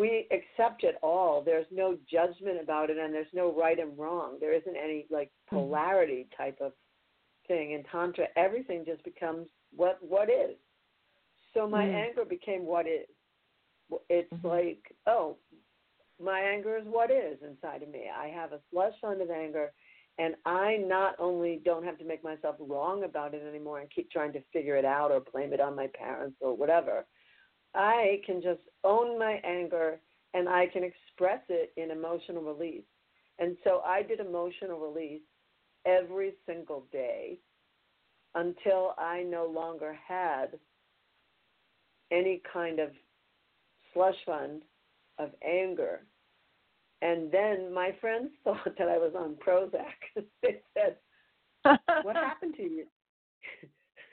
we 0.00 0.26
accept 0.32 0.82
it 0.82 0.96
all. 1.02 1.42
There's 1.42 1.66
no 1.70 1.98
judgment 2.10 2.58
about 2.60 2.88
it, 2.88 2.96
and 2.96 3.12
there's 3.12 3.34
no 3.34 3.54
right 3.54 3.78
and 3.78 3.96
wrong. 3.98 4.38
There 4.40 4.54
isn't 4.54 4.76
any 4.76 5.06
like 5.10 5.30
polarity 5.48 6.26
type 6.36 6.58
of 6.60 6.72
thing 7.46 7.72
in 7.72 7.84
tantra. 7.84 8.26
Everything 8.36 8.84
just 8.86 9.04
becomes 9.04 9.48
what 9.76 9.98
what 10.02 10.30
is. 10.30 10.56
So 11.52 11.66
my 11.66 11.84
Mm. 11.84 11.94
anger 12.06 12.24
became 12.24 12.64
what 12.64 12.86
is. 12.86 13.08
It's 14.08 14.32
Mhm. 14.32 14.44
like 14.44 14.96
oh, 15.06 15.36
my 16.18 16.40
anger 16.40 16.76
is 16.76 16.86
what 16.86 17.10
is 17.10 17.42
inside 17.42 17.82
of 17.82 17.88
me. 17.90 18.08
I 18.08 18.28
have 18.28 18.52
a 18.52 18.60
slush 18.70 18.98
fund 19.00 19.20
of 19.20 19.30
anger, 19.30 19.72
and 20.18 20.34
I 20.46 20.78
not 20.78 21.14
only 21.18 21.56
don't 21.58 21.84
have 21.84 21.98
to 21.98 22.04
make 22.04 22.22
myself 22.22 22.56
wrong 22.58 23.04
about 23.04 23.34
it 23.34 23.42
anymore 23.42 23.80
and 23.80 23.90
keep 23.90 24.10
trying 24.10 24.32
to 24.32 24.40
figure 24.52 24.76
it 24.76 24.84
out 24.84 25.10
or 25.10 25.20
blame 25.20 25.52
it 25.52 25.60
on 25.60 25.74
my 25.74 25.88
parents 25.88 26.36
or 26.40 26.54
whatever. 26.54 27.06
I 27.74 28.20
can 28.26 28.42
just 28.42 28.62
own 28.84 29.18
my 29.18 29.40
anger 29.44 30.00
and 30.34 30.48
I 30.48 30.66
can 30.66 30.82
express 30.84 31.40
it 31.48 31.72
in 31.76 31.90
emotional 31.90 32.42
release. 32.42 32.84
And 33.38 33.56
so 33.64 33.82
I 33.84 34.02
did 34.02 34.20
emotional 34.20 34.78
release 34.78 35.22
every 35.86 36.34
single 36.46 36.84
day 36.92 37.38
until 38.34 38.94
I 38.98 39.22
no 39.22 39.46
longer 39.46 39.96
had 40.06 40.58
any 42.12 42.42
kind 42.52 42.78
of 42.78 42.90
slush 43.92 44.14
fund 44.26 44.62
of 45.18 45.30
anger. 45.46 46.02
And 47.02 47.32
then 47.32 47.72
my 47.72 47.94
friends 48.00 48.30
thought 48.44 48.74
that 48.78 48.88
I 48.88 48.98
was 48.98 49.12
on 49.16 49.36
Prozac. 49.36 49.84
they 50.42 50.60
said, 50.74 50.96
What 52.02 52.16
happened 52.16 52.54
to 52.56 52.62
you? 52.62 52.86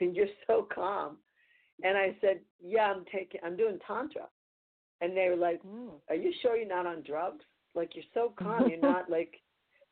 You're 0.00 0.26
so 0.46 0.66
calm. 0.72 1.16
And 1.84 1.96
I 1.96 2.16
said, 2.20 2.40
Yeah, 2.60 2.92
I'm 2.92 3.04
taking 3.12 3.40
I'm 3.44 3.56
doing 3.56 3.78
tantra. 3.86 4.26
And 5.00 5.16
they 5.16 5.28
were 5.28 5.36
like, 5.36 5.62
mm. 5.62 5.90
Are 6.08 6.14
you 6.14 6.32
sure 6.42 6.56
you're 6.56 6.68
not 6.68 6.86
on 6.86 7.02
drugs? 7.02 7.44
Like 7.74 7.94
you're 7.94 8.04
so 8.14 8.32
calm, 8.38 8.68
you're 8.68 8.80
not 8.92 9.10
like 9.10 9.34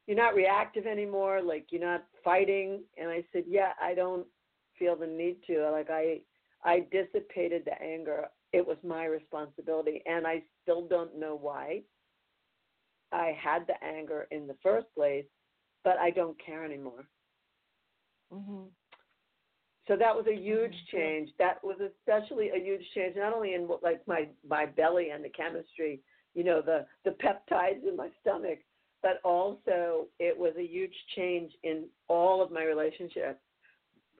you're 0.06 0.16
not 0.16 0.34
reactive 0.34 0.86
anymore, 0.86 1.40
like 1.42 1.66
you're 1.70 1.84
not 1.84 2.04
fighting 2.24 2.82
and 2.96 3.08
I 3.10 3.24
said, 3.32 3.44
Yeah, 3.46 3.72
I 3.80 3.94
don't 3.94 4.26
feel 4.78 4.96
the 4.96 5.06
need 5.06 5.36
to. 5.46 5.70
Like 5.70 5.90
I 5.90 6.20
I 6.64 6.86
dissipated 6.90 7.62
the 7.64 7.80
anger. 7.82 8.26
It 8.52 8.66
was 8.66 8.78
my 8.82 9.04
responsibility 9.04 10.02
and 10.06 10.26
I 10.26 10.42
still 10.62 10.86
don't 10.86 11.18
know 11.18 11.38
why 11.40 11.82
I 13.12 13.36
had 13.40 13.66
the 13.66 13.82
anger 13.84 14.26
in 14.30 14.46
the 14.46 14.56
first 14.62 14.86
place, 14.94 15.26
but 15.84 15.96
I 15.98 16.10
don't 16.10 16.36
care 16.44 16.64
anymore. 16.64 17.06
Mm-hmm. 18.32 18.64
So 19.88 19.96
that 19.96 20.14
was 20.14 20.26
a 20.26 20.34
huge 20.34 20.74
change. 20.92 21.30
That 21.38 21.62
was 21.62 21.76
especially 21.80 22.50
a 22.50 22.58
huge 22.58 22.82
change, 22.94 23.14
not 23.16 23.32
only 23.32 23.54
in 23.54 23.68
like 23.82 24.06
my 24.06 24.28
my 24.48 24.66
belly 24.66 25.10
and 25.10 25.24
the 25.24 25.28
chemistry, 25.28 26.00
you 26.34 26.42
know, 26.44 26.60
the 26.60 26.86
the 27.04 27.10
peptides 27.10 27.86
in 27.88 27.96
my 27.96 28.08
stomach, 28.20 28.58
but 29.02 29.20
also 29.24 30.06
it 30.18 30.36
was 30.36 30.54
a 30.58 30.66
huge 30.66 30.94
change 31.14 31.52
in 31.62 31.84
all 32.08 32.42
of 32.42 32.50
my 32.50 32.64
relationships, 32.64 33.38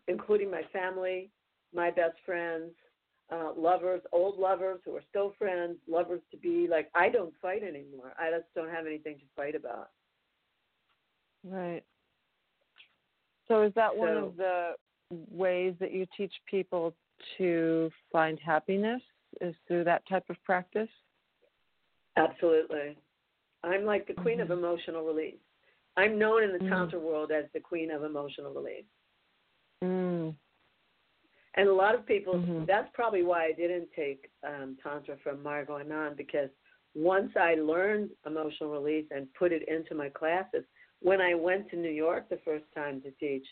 including 0.06 0.50
my 0.50 0.62
family, 0.72 1.30
my 1.74 1.90
best 1.90 2.14
friends, 2.24 2.70
uh, 3.32 3.50
lovers, 3.56 4.02
old 4.12 4.38
lovers 4.38 4.78
who 4.84 4.94
are 4.94 5.02
still 5.10 5.34
friends, 5.36 5.78
lovers 5.88 6.20
to 6.30 6.36
be. 6.36 6.68
Like 6.70 6.90
I 6.94 7.08
don't 7.08 7.34
fight 7.42 7.64
anymore. 7.64 8.12
I 8.20 8.30
just 8.30 8.46
don't 8.54 8.70
have 8.70 8.86
anything 8.86 9.16
to 9.16 9.24
fight 9.34 9.56
about. 9.56 9.90
Right. 11.44 11.82
So 13.48 13.62
is 13.62 13.72
that 13.74 13.92
so, 13.94 13.98
one 13.98 14.16
of 14.16 14.36
the 14.36 14.72
ways 15.10 15.74
that 15.80 15.92
you 15.92 16.06
teach 16.16 16.32
people 16.48 16.94
to 17.38 17.90
find 18.12 18.38
happiness 18.44 19.00
is 19.40 19.54
through 19.66 19.84
that 19.84 20.02
type 20.08 20.24
of 20.30 20.36
practice? 20.44 20.88
Absolutely. 22.16 22.96
I'm 23.62 23.84
like 23.84 24.06
the 24.06 24.14
queen 24.14 24.38
mm-hmm. 24.38 24.50
of 24.52 24.58
emotional 24.58 25.04
release. 25.04 25.36
I'm 25.96 26.18
known 26.18 26.42
in 26.42 26.52
the 26.52 26.58
mm. 26.58 26.68
Tantra 26.68 26.98
world 26.98 27.30
as 27.30 27.44
the 27.54 27.60
queen 27.60 27.90
of 27.90 28.02
emotional 28.02 28.52
release. 28.52 28.84
Mm. 29.82 30.34
And 31.56 31.68
a 31.68 31.72
lot 31.72 31.94
of 31.94 32.06
people, 32.06 32.34
mm-hmm. 32.34 32.64
that's 32.66 32.88
probably 32.92 33.22
why 33.22 33.46
I 33.46 33.52
didn't 33.52 33.88
take 33.96 34.30
um, 34.46 34.76
Tantra 34.82 35.16
from 35.22 35.42
Margot 35.42 35.78
Anand 35.78 36.16
because 36.16 36.50
once 36.94 37.30
I 37.38 37.54
learned 37.54 38.10
emotional 38.26 38.70
release 38.70 39.06
and 39.10 39.26
put 39.34 39.52
it 39.52 39.66
into 39.68 39.94
my 39.94 40.10
classes, 40.10 40.64
when 41.00 41.20
I 41.20 41.34
went 41.34 41.70
to 41.70 41.76
New 41.76 41.90
York 41.90 42.28
the 42.28 42.40
first 42.44 42.64
time 42.74 43.00
to 43.02 43.10
teach, 43.12 43.46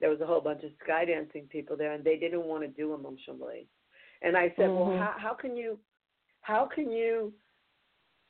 there 0.00 0.10
was 0.10 0.20
a 0.20 0.26
whole 0.26 0.40
bunch 0.40 0.62
of 0.62 0.70
skydancing 0.86 1.48
people 1.48 1.76
there, 1.76 1.92
and 1.92 2.04
they 2.04 2.16
didn't 2.16 2.44
want 2.44 2.62
to 2.62 2.68
do 2.68 2.94
emotional 2.94 3.36
release. 3.36 3.66
And 4.22 4.36
I 4.36 4.52
said, 4.56 4.68
mm-hmm. 4.68 4.90
well, 4.90 4.98
how, 4.98 5.14
how 5.16 5.34
can 5.34 5.56
you, 5.56 5.78
how 6.42 6.68
can 6.72 6.90
you 6.90 7.32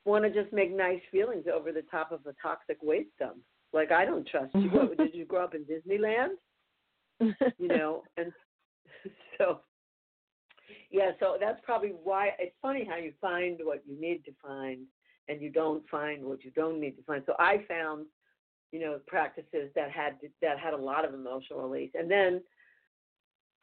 want 0.04 0.24
to 0.24 0.30
just 0.30 0.52
make 0.52 0.74
nice 0.74 1.00
feelings 1.10 1.44
over 1.52 1.72
the 1.72 1.82
top 1.90 2.12
of 2.12 2.20
a 2.26 2.34
toxic 2.40 2.78
waste 2.82 3.10
dump? 3.18 3.38
Like 3.72 3.92
I 3.92 4.04
don't 4.04 4.26
trust 4.26 4.54
you. 4.54 4.68
what, 4.70 4.96
did 4.98 5.14
you 5.14 5.24
grow 5.24 5.44
up 5.44 5.54
in 5.54 5.64
Disneyland? 5.64 6.36
you 7.58 7.68
know, 7.68 8.02
and 8.16 8.30
so 9.38 9.60
yeah, 10.90 11.12
so 11.20 11.36
that's 11.40 11.60
probably 11.64 11.92
why 12.02 12.30
it's 12.38 12.54
funny 12.62 12.86
how 12.88 12.96
you 12.96 13.12
find 13.20 13.58
what 13.62 13.82
you 13.86 14.00
need 14.00 14.24
to 14.24 14.32
find 14.42 14.80
and 15.28 15.40
you 15.40 15.50
don't 15.50 15.82
find 15.88 16.24
what 16.24 16.44
you 16.44 16.50
don't 16.52 16.80
need 16.80 16.96
to 16.96 17.02
find. 17.02 17.22
So 17.26 17.34
I 17.38 17.64
found 17.68 18.06
you 18.72 18.80
know 18.80 18.98
practices 19.06 19.70
that 19.74 19.90
had 19.90 20.16
that 20.42 20.58
had 20.58 20.74
a 20.74 20.76
lot 20.76 21.04
of 21.04 21.14
emotional 21.14 21.60
release. 21.60 21.90
And 21.94 22.10
then 22.10 22.42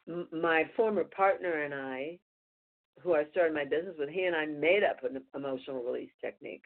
m- 0.07 0.27
my 0.31 0.69
former 0.75 1.03
partner 1.03 1.63
and 1.63 1.73
i 1.73 2.17
who 3.01 3.15
i 3.15 3.25
started 3.31 3.53
my 3.53 3.65
business 3.65 3.95
with 3.97 4.09
he 4.09 4.23
and 4.23 4.35
i 4.35 4.45
made 4.45 4.83
up 4.83 5.03
an 5.03 5.21
emotional 5.35 5.83
release 5.83 6.11
technique. 6.21 6.63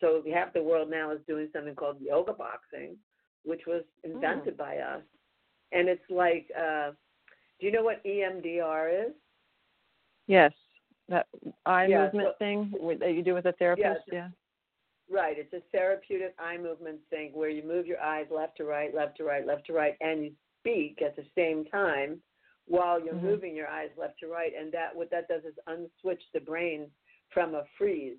So 0.00 0.22
half 0.32 0.52
the 0.52 0.62
world 0.62 0.90
now 0.90 1.12
is 1.12 1.20
doing 1.26 1.48
something 1.52 1.74
called 1.74 1.96
yoga 2.00 2.32
boxing 2.32 2.96
which 3.44 3.62
was 3.66 3.82
invented 4.04 4.54
mm. 4.54 4.58
by 4.58 4.78
us. 4.78 5.02
And 5.72 5.88
it's 5.88 6.10
like 6.10 6.46
uh 6.58 6.92
do 7.60 7.66
you 7.66 7.72
know 7.72 7.82
what 7.82 8.04
emdr 8.04 9.08
is? 9.08 9.14
Yes. 10.26 10.52
That 11.08 11.26
eye 11.66 11.86
yeah, 11.86 12.04
movement 12.04 12.28
so, 12.30 12.34
thing 12.38 12.72
that 12.98 13.12
you 13.12 13.22
do 13.22 13.34
with 13.34 13.44
a 13.44 13.52
therapist? 13.52 14.00
Yeah, 14.10 14.14
yeah 14.14 14.28
Right. 15.10 15.36
It's 15.38 15.52
a 15.52 15.62
therapeutic 15.70 16.34
eye 16.38 16.56
movement 16.56 17.00
thing 17.10 17.30
where 17.34 17.50
you 17.50 17.66
move 17.66 17.86
your 17.86 18.00
eyes 18.00 18.26
left 18.34 18.56
to 18.56 18.64
right, 18.64 18.94
left 18.94 19.18
to 19.18 19.24
right, 19.24 19.46
left 19.46 19.66
to 19.66 19.72
right, 19.72 19.94
and 20.00 20.24
you 20.24 20.32
speak 20.60 21.02
at 21.02 21.14
the 21.14 21.24
same 21.36 21.64
time 21.66 22.20
while 22.66 22.98
you're 23.02 23.14
mm-hmm. 23.14 23.26
moving 23.26 23.54
your 23.54 23.68
eyes 23.68 23.90
left 23.98 24.18
to 24.20 24.28
right. 24.28 24.52
And 24.58 24.72
that 24.72 24.94
what 24.94 25.10
that 25.10 25.28
does 25.28 25.42
is 25.44 25.54
unswitch 25.68 26.22
the 26.32 26.40
brain 26.40 26.86
from 27.32 27.54
a 27.54 27.64
freeze 27.76 28.16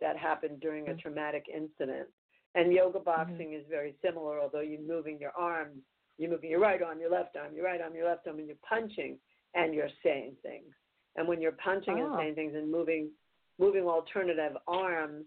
that 0.00 0.16
happened 0.16 0.60
during 0.60 0.88
a 0.88 0.90
mm-hmm. 0.90 0.98
traumatic 1.00 1.46
incident. 1.52 2.08
And 2.54 2.72
yoga 2.72 2.98
mm-hmm. 2.98 3.04
boxing 3.04 3.48
mm-hmm. 3.48 3.60
is 3.60 3.66
very 3.70 3.94
similar, 4.04 4.40
although 4.40 4.60
you're 4.60 4.80
moving 4.80 5.18
your 5.18 5.32
arms, 5.38 5.78
you're 6.18 6.30
moving 6.30 6.50
your 6.50 6.60
right 6.60 6.82
arm, 6.82 7.00
your 7.00 7.10
left 7.10 7.36
arm, 7.36 7.54
your 7.54 7.64
right 7.64 7.80
arm, 7.80 7.94
your 7.94 8.08
left 8.08 8.26
arm, 8.26 8.38
and 8.38 8.46
you're 8.46 8.56
punching 8.68 9.18
and 9.54 9.74
you're 9.74 9.88
saying 10.02 10.34
things. 10.42 10.72
And 11.16 11.26
when 11.26 11.40
you're 11.40 11.52
punching 11.52 11.98
oh. 11.98 12.06
and 12.06 12.14
saying 12.18 12.34
things 12.34 12.54
and 12.54 12.70
moving 12.70 13.10
moving 13.58 13.84
alternative 13.84 14.52
arms 14.68 15.24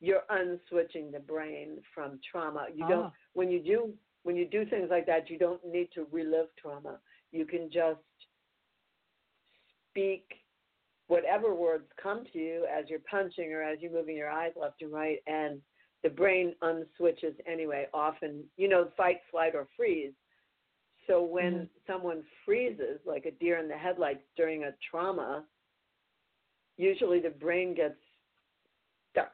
you're 0.00 0.22
unswitching 0.30 1.12
the 1.12 1.20
brain 1.20 1.78
from 1.94 2.18
trauma. 2.30 2.66
You 2.74 2.88
don't 2.88 3.06
ah. 3.06 3.12
when 3.34 3.50
you 3.50 3.60
do 3.60 3.92
when 4.22 4.36
you 4.36 4.46
do 4.46 4.64
things 4.66 4.88
like 4.90 5.06
that, 5.06 5.30
you 5.30 5.38
don't 5.38 5.64
need 5.64 5.88
to 5.94 6.06
relive 6.10 6.48
trauma. 6.60 6.98
You 7.32 7.44
can 7.44 7.70
just 7.72 8.00
speak 9.90 10.24
whatever 11.06 11.54
words 11.54 11.84
come 12.00 12.24
to 12.32 12.38
you 12.38 12.66
as 12.70 12.84
you're 12.88 13.00
punching 13.10 13.52
or 13.52 13.62
as 13.62 13.78
you're 13.80 13.92
moving 13.92 14.16
your 14.16 14.30
eyes 14.30 14.52
left 14.60 14.82
and 14.82 14.92
right, 14.92 15.18
and 15.26 15.60
the 16.02 16.08
brain 16.08 16.54
unswitches 16.62 17.34
anyway. 17.50 17.86
Often, 17.92 18.44
you 18.56 18.68
know, 18.68 18.88
fight, 18.96 19.20
flight, 19.30 19.54
or 19.54 19.66
freeze. 19.76 20.12
So 21.06 21.22
when 21.22 21.52
mm-hmm. 21.52 21.92
someone 21.92 22.22
freezes, 22.44 23.00
like 23.04 23.26
a 23.26 23.32
deer 23.32 23.58
in 23.58 23.68
the 23.68 23.76
headlights 23.76 24.22
during 24.36 24.64
a 24.64 24.70
trauma, 24.88 25.44
usually 26.76 27.20
the 27.20 27.30
brain 27.30 27.74
gets 27.74 27.98
stuck 29.10 29.32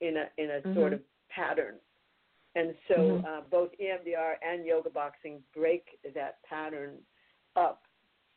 in 0.00 0.16
a 0.16 0.42
in 0.42 0.50
a 0.50 0.60
mm-hmm. 0.60 0.74
sort 0.74 0.92
of 0.92 1.00
pattern. 1.30 1.74
And 2.54 2.74
so 2.88 2.94
mm-hmm. 2.94 3.24
uh, 3.26 3.40
both 3.50 3.70
EMDR 3.80 4.34
and 4.42 4.64
yoga 4.64 4.88
boxing 4.88 5.42
break 5.54 5.84
that 6.14 6.38
pattern 6.48 6.94
up 7.54 7.82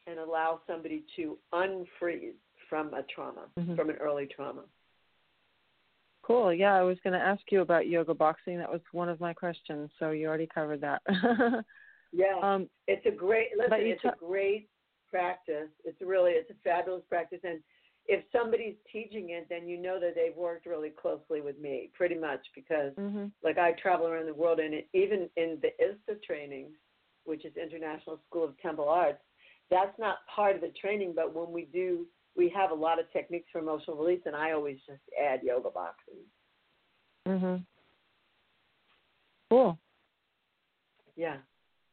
and 0.07 0.19
allow 0.19 0.59
somebody 0.67 1.03
to 1.15 1.37
unfreeze 1.53 2.33
from 2.69 2.93
a 2.93 3.03
trauma, 3.13 3.45
mm-hmm. 3.57 3.75
from 3.75 3.89
an 3.89 3.95
early 3.95 4.27
trauma. 4.33 4.63
Cool. 6.21 6.53
Yeah, 6.53 6.75
I 6.75 6.83
was 6.83 6.97
going 7.03 7.13
to 7.13 7.25
ask 7.25 7.41
you 7.49 7.61
about 7.61 7.87
yoga 7.87 8.13
boxing. 8.13 8.57
That 8.57 8.71
was 8.71 8.81
one 8.91 9.09
of 9.09 9.19
my 9.19 9.33
questions, 9.33 9.89
so 9.97 10.11
you 10.11 10.27
already 10.27 10.47
covered 10.53 10.81
that. 10.81 11.01
yeah, 12.11 12.35
um, 12.43 12.69
it's 12.87 13.05
a 13.05 13.11
great. 13.11 13.47
Listen, 13.57 13.79
it's 13.79 14.01
ta- 14.01 14.09
a 14.09 14.25
great 14.25 14.69
practice. 15.09 15.69
It's 15.85 15.99
really 16.01 16.31
it's 16.31 16.51
a 16.51 16.53
fabulous 16.63 17.03
practice, 17.09 17.39
and 17.43 17.59
if 18.09 18.23
somebody's 18.31 18.75
teaching 18.91 19.29
it, 19.29 19.45
then 19.49 19.67
you 19.67 19.77
know 19.77 19.99
that 19.99 20.15
they've 20.15 20.35
worked 20.35 20.65
really 20.65 20.89
closely 20.89 21.41
with 21.41 21.59
me, 21.59 21.91
pretty 21.93 22.15
much, 22.15 22.39
because 22.55 22.91
mm-hmm. 22.95 23.25
like 23.43 23.59
I 23.59 23.73
travel 23.73 24.07
around 24.07 24.25
the 24.25 24.33
world, 24.33 24.59
and 24.59 24.73
it, 24.73 24.87
even 24.95 25.29
in 25.37 25.59
the 25.61 25.69
ISTA 25.79 26.19
training, 26.25 26.71
which 27.25 27.45
is 27.45 27.53
International 27.55 28.19
School 28.27 28.45
of 28.45 28.59
Temple 28.61 28.89
Arts, 28.89 29.21
that's 29.69 29.97
not 29.99 30.17
part 30.35 30.55
of 30.55 30.61
the 30.61 30.73
training. 30.81 31.13
But 31.15 31.35
when 31.35 31.51
we 31.51 31.67
do, 31.71 32.07
we 32.35 32.49
have 32.49 32.71
a 32.71 32.73
lot 32.73 32.99
of 32.99 33.05
techniques 33.13 33.47
for 33.51 33.59
emotional 33.59 33.95
release, 33.95 34.21
and 34.25 34.35
I 34.35 34.53
always 34.53 34.79
just 34.87 35.03
add 35.23 35.41
yoga 35.43 35.69
boxes. 35.69 36.25
Mhm. 37.27 37.63
Cool. 39.51 39.77
Yeah. 41.15 41.37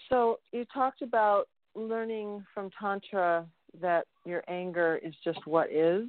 So 0.08 0.40
you 0.52 0.64
talked 0.72 1.02
about 1.02 1.48
learning 1.74 2.46
from 2.54 2.70
tantra 2.70 3.46
that 3.80 4.06
your 4.24 4.42
anger 4.48 4.98
is 5.02 5.14
just 5.24 5.46
what 5.46 5.70
is. 5.70 6.04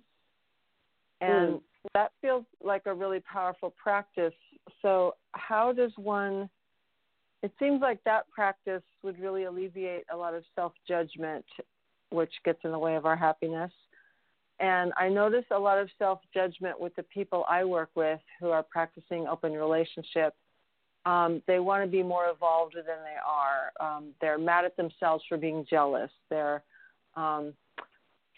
And 1.22 1.56
mm. 1.56 1.62
that 1.94 2.12
feels 2.22 2.46
like 2.64 2.84
a 2.86 2.94
really 2.94 3.20
powerful 3.20 3.74
practice. 3.82 4.34
So, 4.82 5.16
how 5.32 5.72
does 5.72 5.92
one? 5.96 6.50
It 7.44 7.52
seems 7.60 7.82
like 7.82 8.04
that 8.04 8.30
practice 8.30 8.82
would 9.04 9.20
really 9.20 9.44
alleviate 9.44 10.06
a 10.12 10.18
lot 10.18 10.34
of 10.34 10.44
self 10.56 10.74
judgment, 10.88 11.46
which 12.12 12.32
gets 12.44 12.60
in 12.64 12.72
the 12.72 12.80
way 12.80 12.96
of 12.96 13.06
our 13.06 13.16
happiness. 13.16 13.72
And 14.60 14.92
I 14.98 15.08
notice 15.10 15.46
a 15.52 15.60
lot 15.60 15.78
of 15.78 15.90
self 16.00 16.20
judgment 16.34 16.80
with 16.80 16.96
the 16.96 17.04
people 17.04 17.46
I 17.48 17.64
work 17.64 17.90
with 17.96 18.20
who 18.40 18.50
are 18.50 18.64
practicing 18.64 19.28
open 19.28 19.54
relationship. 19.54 20.36
Um, 21.06 21.42
they 21.48 21.60
want 21.60 21.84
to 21.86 21.90
be 21.90 22.04
more 22.04 22.30
evolved 22.30 22.76
than 22.76 22.84
they 22.86 23.16
are. 23.26 23.72
Um, 23.80 24.10
they're 24.20 24.38
mad 24.38 24.66
at 24.66 24.76
themselves 24.76 25.24
for 25.30 25.38
being 25.38 25.66
jealous. 25.70 26.12
They're 26.30 26.64
um, 27.18 27.54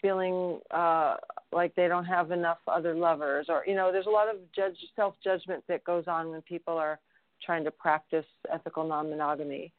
feeling 0.02 0.58
uh, 0.70 1.16
like 1.52 1.74
they 1.74 1.86
don't 1.86 2.06
have 2.06 2.30
enough 2.30 2.58
other 2.66 2.94
lovers, 2.94 3.46
or 3.48 3.64
you 3.66 3.74
know, 3.74 3.92
there's 3.92 4.06
a 4.06 4.10
lot 4.10 4.28
of 4.28 4.36
judge 4.54 4.76
self 4.96 5.14
judgment 5.22 5.62
that 5.68 5.84
goes 5.84 6.04
on 6.06 6.30
when 6.30 6.42
people 6.42 6.76
are 6.76 6.98
trying 7.44 7.64
to 7.64 7.70
practice 7.70 8.24
ethical 8.52 8.86
non 8.86 9.10
monogamy. 9.10 9.72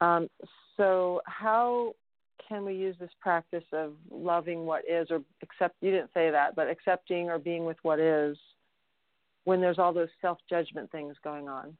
Um, 0.00 0.28
so, 0.76 1.22
how 1.26 1.94
can 2.48 2.64
we 2.64 2.74
use 2.74 2.96
this 3.00 3.10
practice 3.20 3.64
of 3.72 3.94
loving 4.10 4.66
what 4.66 4.82
is, 4.88 5.08
or 5.10 5.20
accept? 5.42 5.76
You 5.80 5.90
didn't 5.90 6.10
say 6.14 6.30
that, 6.30 6.54
but 6.54 6.68
accepting 6.68 7.30
or 7.30 7.38
being 7.38 7.64
with 7.64 7.78
what 7.82 7.98
is, 7.98 8.36
when 9.44 9.60
there's 9.60 9.78
all 9.78 9.92
those 9.92 10.08
self 10.20 10.38
judgment 10.48 10.92
things 10.92 11.16
going 11.24 11.48
on. 11.48 11.76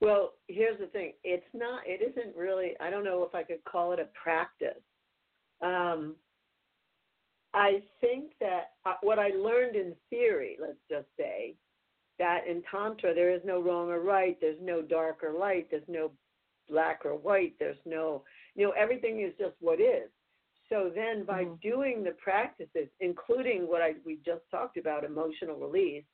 Well, 0.00 0.32
here's 0.48 0.78
the 0.78 0.86
thing. 0.86 1.12
It's 1.22 1.46
not. 1.54 1.82
It 1.86 2.00
isn't 2.02 2.36
really. 2.36 2.72
I 2.80 2.90
don't 2.90 3.04
know 3.04 3.24
if 3.24 3.34
I 3.34 3.42
could 3.42 3.64
call 3.64 3.92
it 3.92 4.00
a 4.00 4.08
practice. 4.20 4.82
Um, 5.62 6.16
I 7.54 7.82
think 8.00 8.32
that 8.40 8.72
uh, 8.84 8.94
what 9.02 9.18
I 9.18 9.28
learned 9.28 9.76
in 9.76 9.94
theory, 10.10 10.56
let's 10.60 10.78
just 10.90 11.06
say, 11.16 11.54
that 12.18 12.46
in 12.48 12.62
Tantra 12.70 13.14
there 13.14 13.32
is 13.32 13.40
no 13.44 13.60
wrong 13.62 13.88
or 13.88 14.00
right, 14.00 14.36
there's 14.40 14.58
no 14.60 14.82
dark 14.82 15.22
or 15.22 15.32
light, 15.32 15.68
there's 15.70 15.82
no 15.88 16.10
black 16.68 17.00
or 17.04 17.16
white, 17.16 17.54
there's 17.58 17.78
no, 17.84 18.24
you 18.54 18.66
know, 18.66 18.72
everything 18.72 19.20
is 19.20 19.32
just 19.38 19.54
what 19.60 19.80
is. 19.80 20.10
So 20.68 20.90
then 20.94 21.24
by 21.24 21.44
mm-hmm. 21.44 21.54
doing 21.62 22.04
the 22.04 22.12
practices, 22.22 22.88
including 23.00 23.68
what 23.68 23.82
I, 23.82 23.94
we 24.04 24.18
just 24.24 24.42
talked 24.50 24.76
about, 24.76 25.04
emotional 25.04 25.56
release, 25.56 26.04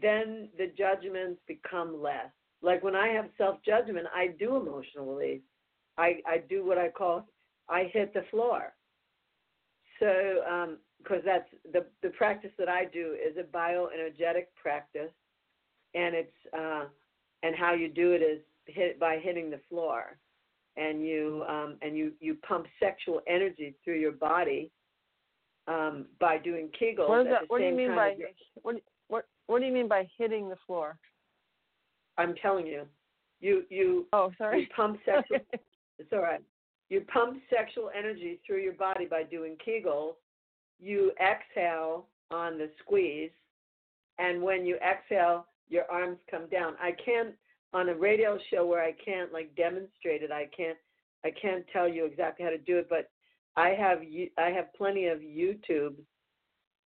then 0.00 0.48
the 0.58 0.72
judgments 0.76 1.40
become 1.46 2.00
less. 2.02 2.30
Like 2.62 2.82
when 2.82 2.96
I 2.96 3.08
have 3.08 3.26
self 3.36 3.58
judgment, 3.64 4.06
I 4.14 4.28
do 4.38 4.56
emotional 4.56 5.14
release. 5.14 5.42
I, 5.96 6.20
I 6.26 6.38
do 6.48 6.64
what 6.64 6.78
I 6.78 6.88
call 6.88 7.26
I 7.68 7.90
hit 7.92 8.14
the 8.14 8.24
floor. 8.30 8.72
So, 10.00 10.76
because 11.02 11.18
um, 11.18 11.24
that's 11.24 11.48
the 11.72 11.86
the 12.02 12.10
practice 12.10 12.52
that 12.58 12.68
I 12.68 12.84
do 12.84 13.14
is 13.14 13.36
a 13.36 13.42
bioenergetic 13.42 14.46
practice, 14.60 15.10
and 15.94 16.14
it's 16.14 16.36
uh, 16.56 16.84
and 17.42 17.54
how 17.56 17.74
you 17.74 17.88
do 17.88 18.12
it 18.12 18.22
is 18.22 18.40
hit 18.66 19.00
by 19.00 19.18
hitting 19.18 19.50
the 19.50 19.60
floor, 19.68 20.18
and 20.76 21.04
you 21.04 21.44
um, 21.48 21.76
and 21.82 21.96
you 21.96 22.12
you 22.20 22.36
pump 22.46 22.66
sexual 22.80 23.20
energy 23.26 23.74
through 23.84 23.98
your 23.98 24.12
body 24.12 24.70
um, 25.66 26.06
by 26.20 26.38
doing 26.38 26.70
Kegels. 26.80 27.08
What, 27.08 27.24
that, 27.24 27.42
what 27.48 27.58
do 27.58 27.64
you 27.64 27.74
mean 27.74 27.94
by 27.94 28.16
what 28.62 28.76
what 29.48 29.58
do 29.60 29.66
you 29.66 29.72
mean 29.72 29.88
by 29.88 30.08
hitting 30.16 30.48
the 30.48 30.56
floor? 30.66 30.96
I'm 32.16 32.34
telling 32.40 32.66
you, 32.66 32.84
you 33.40 33.64
you 33.70 34.06
oh 34.12 34.30
sorry 34.38 34.60
you 34.60 34.66
pump 34.74 34.98
sexual. 35.04 35.38
it's 35.98 36.12
all 36.12 36.20
right. 36.20 36.42
You 36.90 37.02
pump 37.12 37.38
sexual 37.50 37.90
energy 37.96 38.40
through 38.46 38.62
your 38.62 38.72
body 38.74 39.06
by 39.06 39.24
doing 39.24 39.56
Kegels. 39.66 40.14
You 40.80 41.12
exhale 41.20 42.06
on 42.30 42.56
the 42.56 42.70
squeeze, 42.80 43.30
and 44.18 44.40
when 44.42 44.64
you 44.64 44.76
exhale, 44.76 45.46
your 45.68 45.90
arms 45.90 46.18
come 46.30 46.48
down. 46.48 46.74
I 46.80 46.92
can't 47.04 47.34
on 47.74 47.88
a 47.88 47.94
radio 47.94 48.38
show 48.50 48.66
where 48.66 48.82
I 48.82 48.94
can't 49.04 49.32
like 49.32 49.54
demonstrate 49.56 50.22
it. 50.22 50.30
I 50.30 50.48
can't 50.56 50.78
I 51.24 51.30
can't 51.30 51.64
tell 51.72 51.88
you 51.88 52.04
exactly 52.04 52.44
how 52.44 52.50
to 52.50 52.58
do 52.58 52.78
it, 52.78 52.88
but 52.88 53.10
I 53.56 53.70
have 53.70 53.98
I 54.38 54.50
have 54.50 54.72
plenty 54.74 55.06
of 55.06 55.18
YouTubes. 55.18 56.02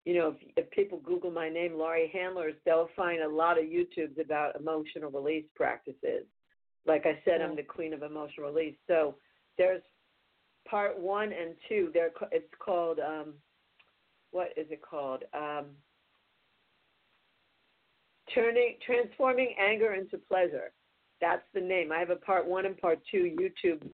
You 0.05 0.15
know, 0.15 0.29
if, 0.29 0.65
if 0.65 0.71
people 0.71 0.99
Google 0.99 1.31
my 1.31 1.49
name, 1.49 1.77
Laurie 1.77 2.09
Handlers, 2.13 2.55
they'll 2.65 2.89
find 2.95 3.21
a 3.21 3.29
lot 3.29 3.59
of 3.59 3.65
YouTubes 3.65 4.19
about 4.19 4.55
emotional 4.55 5.11
release 5.11 5.45
practices. 5.55 6.25
Like 6.87 7.05
I 7.05 7.19
said, 7.25 7.41
I'm 7.41 7.55
the 7.55 7.63
queen 7.63 7.93
of 7.93 8.01
emotional 8.01 8.51
release. 8.51 8.75
So 8.87 9.15
there's 9.57 9.81
part 10.67 10.97
one 10.99 11.31
and 11.33 11.55
two. 11.67 11.91
They're 11.93 12.11
it's 12.31 12.53
called 12.59 12.99
um, 12.99 13.33
what 14.31 14.49
is 14.57 14.67
it 14.69 14.81
called? 14.81 15.23
Um, 15.33 15.65
turning 18.33 18.75
transforming 18.85 19.53
anger 19.59 19.93
into 19.93 20.17
pleasure. 20.17 20.71
That's 21.21 21.43
the 21.53 21.61
name. 21.61 21.91
I 21.91 21.99
have 21.99 22.11
a 22.11 22.15
part 22.15 22.47
one 22.47 22.65
and 22.65 22.77
part 22.77 22.99
two 23.11 23.35
YouTube 23.39 23.87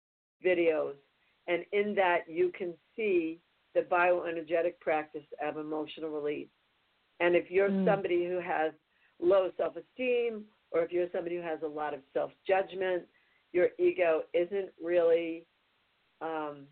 videos, 0.45 0.95
and 1.47 1.63
in 1.71 1.95
that 1.95 2.21
you 2.27 2.51
can 2.57 2.73
see 2.95 3.39
the 3.75 3.81
bioenergetic 3.81 4.79
practice 4.79 5.25
of 5.43 5.57
emotional 5.57 6.09
release. 6.09 6.49
And 7.19 7.36
if 7.36 7.49
you're 7.49 7.69
mm. 7.69 7.86
somebody 7.86 8.25
who 8.25 8.39
has 8.39 8.71
low 9.21 9.49
self 9.57 9.75
esteem, 9.75 10.43
or 10.71 10.81
if 10.81 10.91
you're 10.91 11.07
somebody 11.12 11.36
who 11.36 11.41
has 11.41 11.59
a 11.63 11.67
lot 11.67 11.93
of 11.93 12.01
self 12.13 12.31
judgment, 12.47 13.03
your 13.51 13.69
ego 13.79 14.23
isn't 14.33 14.69
really 14.83 15.45
um, 16.21 16.65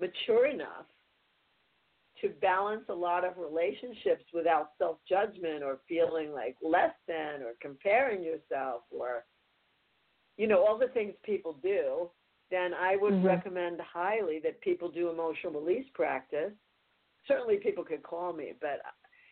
mature 0.00 0.46
enough 0.46 0.86
to 2.20 2.30
balance 2.40 2.84
a 2.88 2.94
lot 2.94 3.24
of 3.24 3.34
relationships 3.36 4.24
without 4.32 4.70
self 4.78 4.98
judgment 5.08 5.62
or 5.62 5.78
feeling 5.88 6.32
like 6.32 6.56
less 6.62 6.94
than 7.06 7.42
or 7.42 7.52
comparing 7.60 8.22
yourself 8.22 8.82
or 8.90 9.24
you 10.36 10.46
know 10.46 10.64
all 10.64 10.78
the 10.78 10.88
things 10.88 11.14
people 11.24 11.56
do 11.62 12.08
then 12.50 12.72
i 12.74 12.96
would 12.96 13.14
mm-hmm. 13.14 13.26
recommend 13.26 13.80
highly 13.80 14.40
that 14.42 14.60
people 14.60 14.90
do 14.90 15.10
emotional 15.10 15.60
release 15.60 15.86
practice 15.94 16.52
certainly 17.26 17.56
people 17.56 17.84
could 17.84 18.02
call 18.02 18.32
me 18.32 18.52
but 18.60 18.80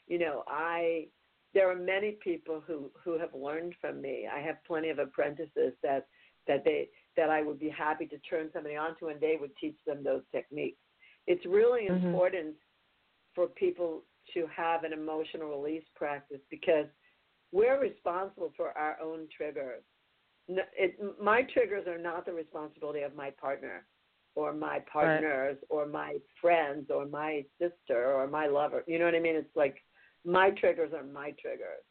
you 0.07 0.19
know 0.19 0.43
i 0.49 1.07
there 1.55 1.71
are 1.71 1.77
many 1.77 2.13
people 2.23 2.63
who 2.67 2.91
who 3.03 3.19
have 3.19 3.33
learned 3.35 3.75
from 3.81 4.01
me 4.01 4.27
i 4.33 4.41
have 4.41 4.57
plenty 4.67 4.91
of 4.91 4.99
apprentices 4.99 5.73
that 5.83 6.07
that 6.47 6.65
they 6.65 6.89
that 7.17 7.31
I 7.31 7.43
would 7.43 7.59
be 7.59 7.71
happy 7.71 8.07
to 8.07 8.19
turn 8.19 8.51
somebody 8.53 8.77
onto 8.77 9.09
and 9.09 9.21
they 9.21 9.37
would 9.41 9.57
teach 9.57 9.77
them 9.87 10.05
those 10.05 10.23
techniques. 10.33 10.79
It's 11.27 11.45
really 11.47 11.89
mm-hmm. 11.89 12.07
important 12.07 12.55
for 13.35 13.47
people 13.47 14.03
to 14.35 14.47
have 14.55 14.85
an 14.85 14.93
emotional 14.93 15.49
release 15.49 15.85
practice 15.95 16.41
because 16.51 16.87
we're 17.53 17.81
responsible 17.81 18.53
for 18.57 18.77
our 18.77 18.99
own 19.03 19.29
triggers. 19.35 19.83
It, 20.49 20.99
my 21.21 21.43
triggers 21.43 21.87
are 21.87 21.99
not 21.99 22.25
the 22.25 22.33
responsibility 22.33 23.03
of 23.03 23.15
my 23.17 23.31
partner 23.31 23.85
or 24.37 24.53
my 24.53 24.81
partners 24.91 25.57
right. 25.61 25.77
or 25.77 25.87
my 25.87 26.17
friends 26.41 26.91
or 26.91 27.07
my 27.07 27.45
sister 27.59 28.13
or 28.13 28.27
my 28.29 28.47
lover. 28.47 28.85
You 28.87 28.99
know 28.99 29.07
what 29.07 29.15
I 29.15 29.21
mean? 29.21 29.35
It's 29.35 29.57
like 29.57 29.83
my 30.25 30.51
triggers 30.51 30.93
are 30.93 31.03
my 31.03 31.33
triggers. 31.41 31.83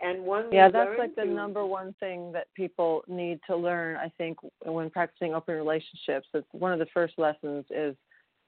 And 0.00 0.22
one 0.22 0.46
yeah, 0.52 0.70
that's 0.70 0.96
like 0.96 1.16
the 1.16 1.24
to, 1.24 1.30
number 1.30 1.66
one 1.66 1.92
thing 1.98 2.30
that 2.32 2.46
people 2.54 3.02
need 3.08 3.40
to 3.48 3.56
learn. 3.56 3.96
I 3.96 4.12
think 4.16 4.38
when 4.64 4.90
practicing 4.90 5.34
open 5.34 5.56
relationships, 5.56 6.28
it's 6.34 6.46
one 6.52 6.72
of 6.72 6.78
the 6.78 6.86
first 6.94 7.14
lessons 7.18 7.64
is 7.70 7.96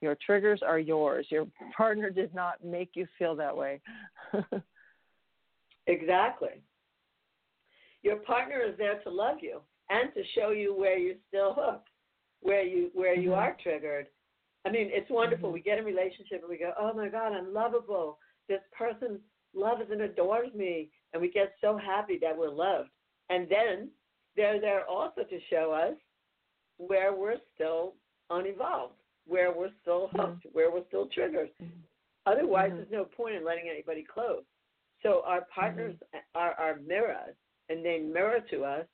your 0.01 0.17
triggers 0.25 0.61
are 0.65 0.79
yours. 0.79 1.27
Your 1.29 1.45
partner 1.75 2.09
did 2.09 2.33
not 2.33 2.63
make 2.63 2.91
you 2.93 3.05
feel 3.19 3.35
that 3.35 3.55
way. 3.55 3.81
exactly. 5.87 6.63
Your 8.03 8.17
partner 8.17 8.61
is 8.61 8.77
there 8.77 8.99
to 9.01 9.09
love 9.09 9.37
you 9.41 9.61
and 9.89 10.13
to 10.13 10.21
show 10.35 10.51
you 10.51 10.75
where 10.75 10.97
you're 10.97 11.15
still 11.27 11.53
hooked, 11.57 11.89
where 12.41 12.63
you 12.63 12.89
where 12.93 13.15
you 13.15 13.29
mm-hmm. 13.29 13.39
are 13.39 13.57
triggered. 13.61 14.07
I 14.65 14.71
mean, 14.71 14.89
it's 14.91 15.09
wonderful. 15.09 15.49
Mm-hmm. 15.49 15.53
We 15.55 15.61
get 15.61 15.77
in 15.77 15.83
a 15.83 15.87
relationship 15.87 16.41
and 16.41 16.49
we 16.49 16.57
go, 16.57 16.73
"Oh 16.79 16.93
my 16.93 17.09
God, 17.09 17.33
I'm 17.33 17.53
lovable. 17.53 18.17
This 18.47 18.61
person 18.77 19.19
loves 19.53 19.83
and 19.91 20.01
adores 20.01 20.53
me 20.53 20.89
and 21.13 21.21
we 21.21 21.29
get 21.29 21.53
so 21.61 21.77
happy 21.77 22.17
that 22.21 22.37
we're 22.37 22.49
loved. 22.49 22.89
And 23.29 23.47
then 23.49 23.89
they're 24.35 24.61
there 24.61 24.85
also 24.87 25.21
to 25.21 25.39
show 25.49 25.71
us 25.71 25.97
where 26.77 27.13
we're 27.13 27.37
still 27.55 27.93
unevolved, 28.29 28.93
where 29.27 29.51
we're 29.51 29.71
still 29.81 30.07
mm-hmm. 30.07 30.19
hooked, 30.19 30.47
mm-hmm. 30.47 30.49
where 30.53 30.71
we're 30.71 30.87
still 30.87 31.07
triggered. 31.07 31.49
Mm-hmm. 31.61 31.79
Otherwise, 32.25 32.69
mm-hmm. 32.69 32.77
there's 32.77 32.91
no 32.91 33.05
point 33.05 33.35
in 33.35 33.45
letting 33.45 33.69
anybody 33.69 34.05
close. 34.11 34.43
So 35.03 35.23
our 35.25 35.47
partners 35.53 35.95
are 36.35 36.53
our 36.53 36.77
mirrors, 36.85 37.35
and 37.71 37.85
they 37.85 37.99
mirror 37.99 38.39
to 38.51 38.63
us 38.63 38.85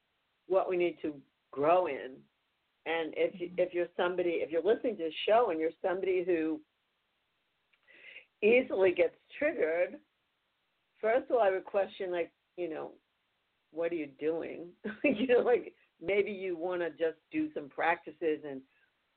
what 0.48 0.70
we 0.70 0.78
need 0.78 0.98
to 1.02 1.14
grow 1.52 1.88
in. 1.88 2.12
And 2.86 3.14
if 3.18 3.40
you, 3.40 3.48
mm-hmm. 3.48 3.60
if 3.60 3.74
you're 3.74 3.88
somebody, 3.98 4.40
if 4.42 4.52
you're 4.52 4.64
listening 4.64 4.98
to 4.98 5.04
the 5.04 5.12
show 5.28 5.50
and 5.50 5.60
you're 5.60 5.72
somebody 5.82 6.24
who 6.26 6.62
easily 8.42 8.92
gets 8.92 9.16
triggered 9.38 9.98
first 11.02 11.30
of 11.30 11.38
all, 11.38 11.42
I 11.42 11.52
would 11.52 11.66
question, 11.66 12.12
like, 12.12 12.32
you 12.58 12.70
know, 12.70 12.92
what 13.72 13.92
are 13.92 13.96
you 13.96 14.10
doing? 14.20 14.68
you 15.04 15.28
know, 15.28 15.40
like 15.40 15.74
maybe 16.02 16.32
you 16.32 16.58
want 16.58 16.82
to 16.82 16.90
just 16.92 17.18
do 17.32 17.50
some 17.54 17.70
practices 17.70 18.40
and 18.48 18.62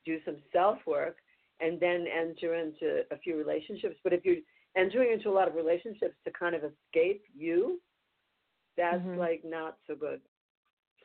do 0.05 0.17
some 0.25 0.37
self 0.51 0.77
work 0.85 1.17
and 1.59 1.79
then 1.79 2.05
enter 2.07 2.55
into 2.55 3.03
a 3.11 3.17
few 3.17 3.37
relationships. 3.37 3.95
But 4.03 4.13
if 4.13 4.25
you're 4.25 4.37
entering 4.75 5.13
into 5.13 5.29
a 5.29 5.33
lot 5.33 5.47
of 5.47 5.55
relationships 5.55 6.15
to 6.25 6.31
kind 6.31 6.55
of 6.55 6.61
escape 6.63 7.23
you, 7.35 7.79
that's 8.77 9.01
Mhm. 9.01 9.17
like 9.17 9.43
not 9.43 9.77
so 9.87 9.95
good. 9.95 10.21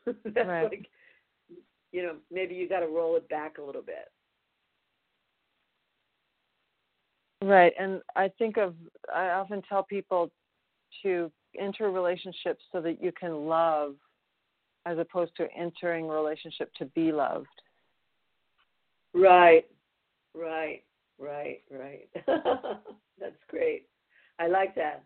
that's 0.25 0.49
Right. 0.49 0.71
like 0.71 0.91
you 1.93 2.03
know, 2.03 2.17
maybe 2.31 2.55
you 2.55 2.69
got 2.69 2.81
to 2.81 2.89
roll 2.89 3.17
it 3.17 3.27
back 3.29 3.59
a 3.59 3.63
little 3.63 3.81
bit. 3.81 4.11
Right. 7.43 7.73
And 7.79 8.03
I 8.17 8.29
think 8.39 8.57
of, 8.57 8.75
I 9.15 9.31
often 9.31 9.63
tell 9.63 9.83
people 9.83 10.31
to 11.03 11.31
enter 11.59 11.91
relationships 11.91 12.63
so 12.73 12.81
that 12.83 13.03
you 13.03 13.13
can 13.13 13.47
love 13.47 13.95
as 14.85 14.99
opposed 14.99 15.35
to 15.37 15.49
entering 15.57 16.07
relationship 16.09 16.73
to 16.75 16.87
be 16.87 17.13
loved. 17.13 17.47
Right, 19.15 19.67
right, 20.35 20.83
right, 21.19 21.63
right. 21.71 22.09
That's 23.19 23.43
great. 23.49 23.89
I 24.39 24.49
like 24.49 24.75
that. 24.75 25.05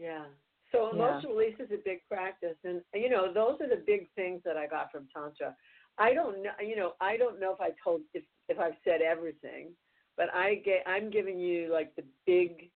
Yeah. 0.00 0.24
So 0.72 0.86
Yeah. 0.86 0.92
emotional 0.94 1.34
release 1.34 1.58
is 1.60 1.70
a 1.70 1.76
big 1.84 2.06
practice, 2.08 2.56
and 2.64 2.82
you 2.94 3.10
know 3.10 3.32
those 3.32 3.60
are 3.60 3.68
the 3.68 3.82
big 3.86 4.10
things 4.14 4.42
that 4.44 4.56
I 4.56 4.66
got 4.66 4.90
from 4.90 5.06
tantra. 5.08 5.54
I 5.98 6.14
don't 6.14 6.42
know, 6.42 6.52
you 6.60 6.76
know, 6.76 6.94
I 7.00 7.16
don't 7.16 7.38
know 7.38 7.52
if 7.52 7.60
I 7.60 7.70
told 7.84 8.02
if 8.14 8.24
if 8.48 8.58
I've 8.58 8.78
said 8.84 9.02
everything, 9.02 9.76
but 10.16 10.32
I 10.34 10.56
get 10.56 10.84
I'm 10.86 11.10
giving 11.10 11.38
you 11.38 11.70
like 11.72 11.94
the 11.96 12.04
big 12.26 12.70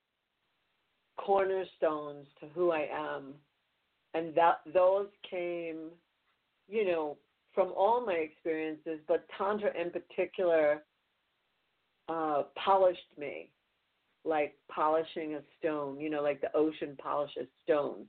cornerstones 1.16 2.26
to 2.40 2.48
who 2.48 2.72
I 2.72 2.88
am, 2.92 3.34
and 4.12 4.34
that 4.34 4.60
those 4.72 5.08
came, 5.30 5.90
you 6.68 6.84
know, 6.84 7.16
from 7.54 7.72
all 7.76 8.04
my 8.04 8.14
experiences, 8.14 9.00
but 9.06 9.26
tantra 9.38 9.72
in 9.80 9.90
particular 9.90 10.84
uh, 12.08 12.42
polished 12.56 13.16
me 13.16 13.50
like 14.24 14.54
polishing 14.70 15.34
a 15.34 15.42
stone, 15.58 16.00
you 16.00 16.10
know, 16.10 16.22
like 16.22 16.40
the 16.40 16.54
ocean 16.56 16.96
polishes 16.98 17.48
stones. 17.62 18.06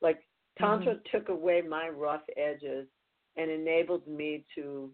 Like 0.00 0.22
Tantra 0.58 0.96
took 1.10 1.28
away 1.28 1.62
my 1.62 1.88
rough 1.88 2.22
edges 2.36 2.86
and 3.36 3.50
enabled 3.50 4.06
me 4.06 4.44
to 4.54 4.90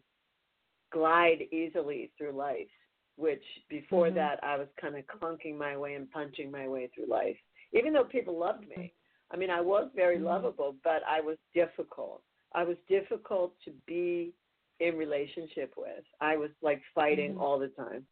glide 0.90 1.42
easily 1.52 2.10
through 2.16 2.32
life, 2.32 2.68
which 3.16 3.44
before 3.68 4.08
Mhm. 4.10 4.14
that 4.14 4.42
I 4.44 4.56
was 4.56 4.68
kind 4.80 4.96
of 4.96 5.06
clunking 5.06 5.56
my 5.56 5.76
way 5.76 5.94
and 5.94 6.10
punching 6.10 6.50
my 6.50 6.68
way 6.68 6.88
through 6.88 7.06
life. 7.06 7.38
Even 7.72 7.92
though 7.92 8.04
people 8.04 8.36
loved 8.36 8.66
me. 8.68 8.92
I 9.30 9.36
mean, 9.36 9.50
I 9.50 9.60
was 9.62 9.90
very 9.94 10.18
Mhm. 10.18 10.24
lovable, 10.24 10.76
but 10.84 11.02
I 11.04 11.20
was 11.20 11.38
difficult. 11.54 12.22
I 12.52 12.64
was 12.64 12.76
difficult 12.86 13.58
to 13.62 13.70
be 13.86 14.34
in 14.80 14.96
relationship 14.96 15.74
with. 15.76 16.04
I 16.20 16.36
was 16.36 16.50
like 16.60 16.82
fighting 16.94 17.34
Mhm. 17.34 17.40
all 17.40 17.58
the 17.58 17.68
time. 17.68 18.06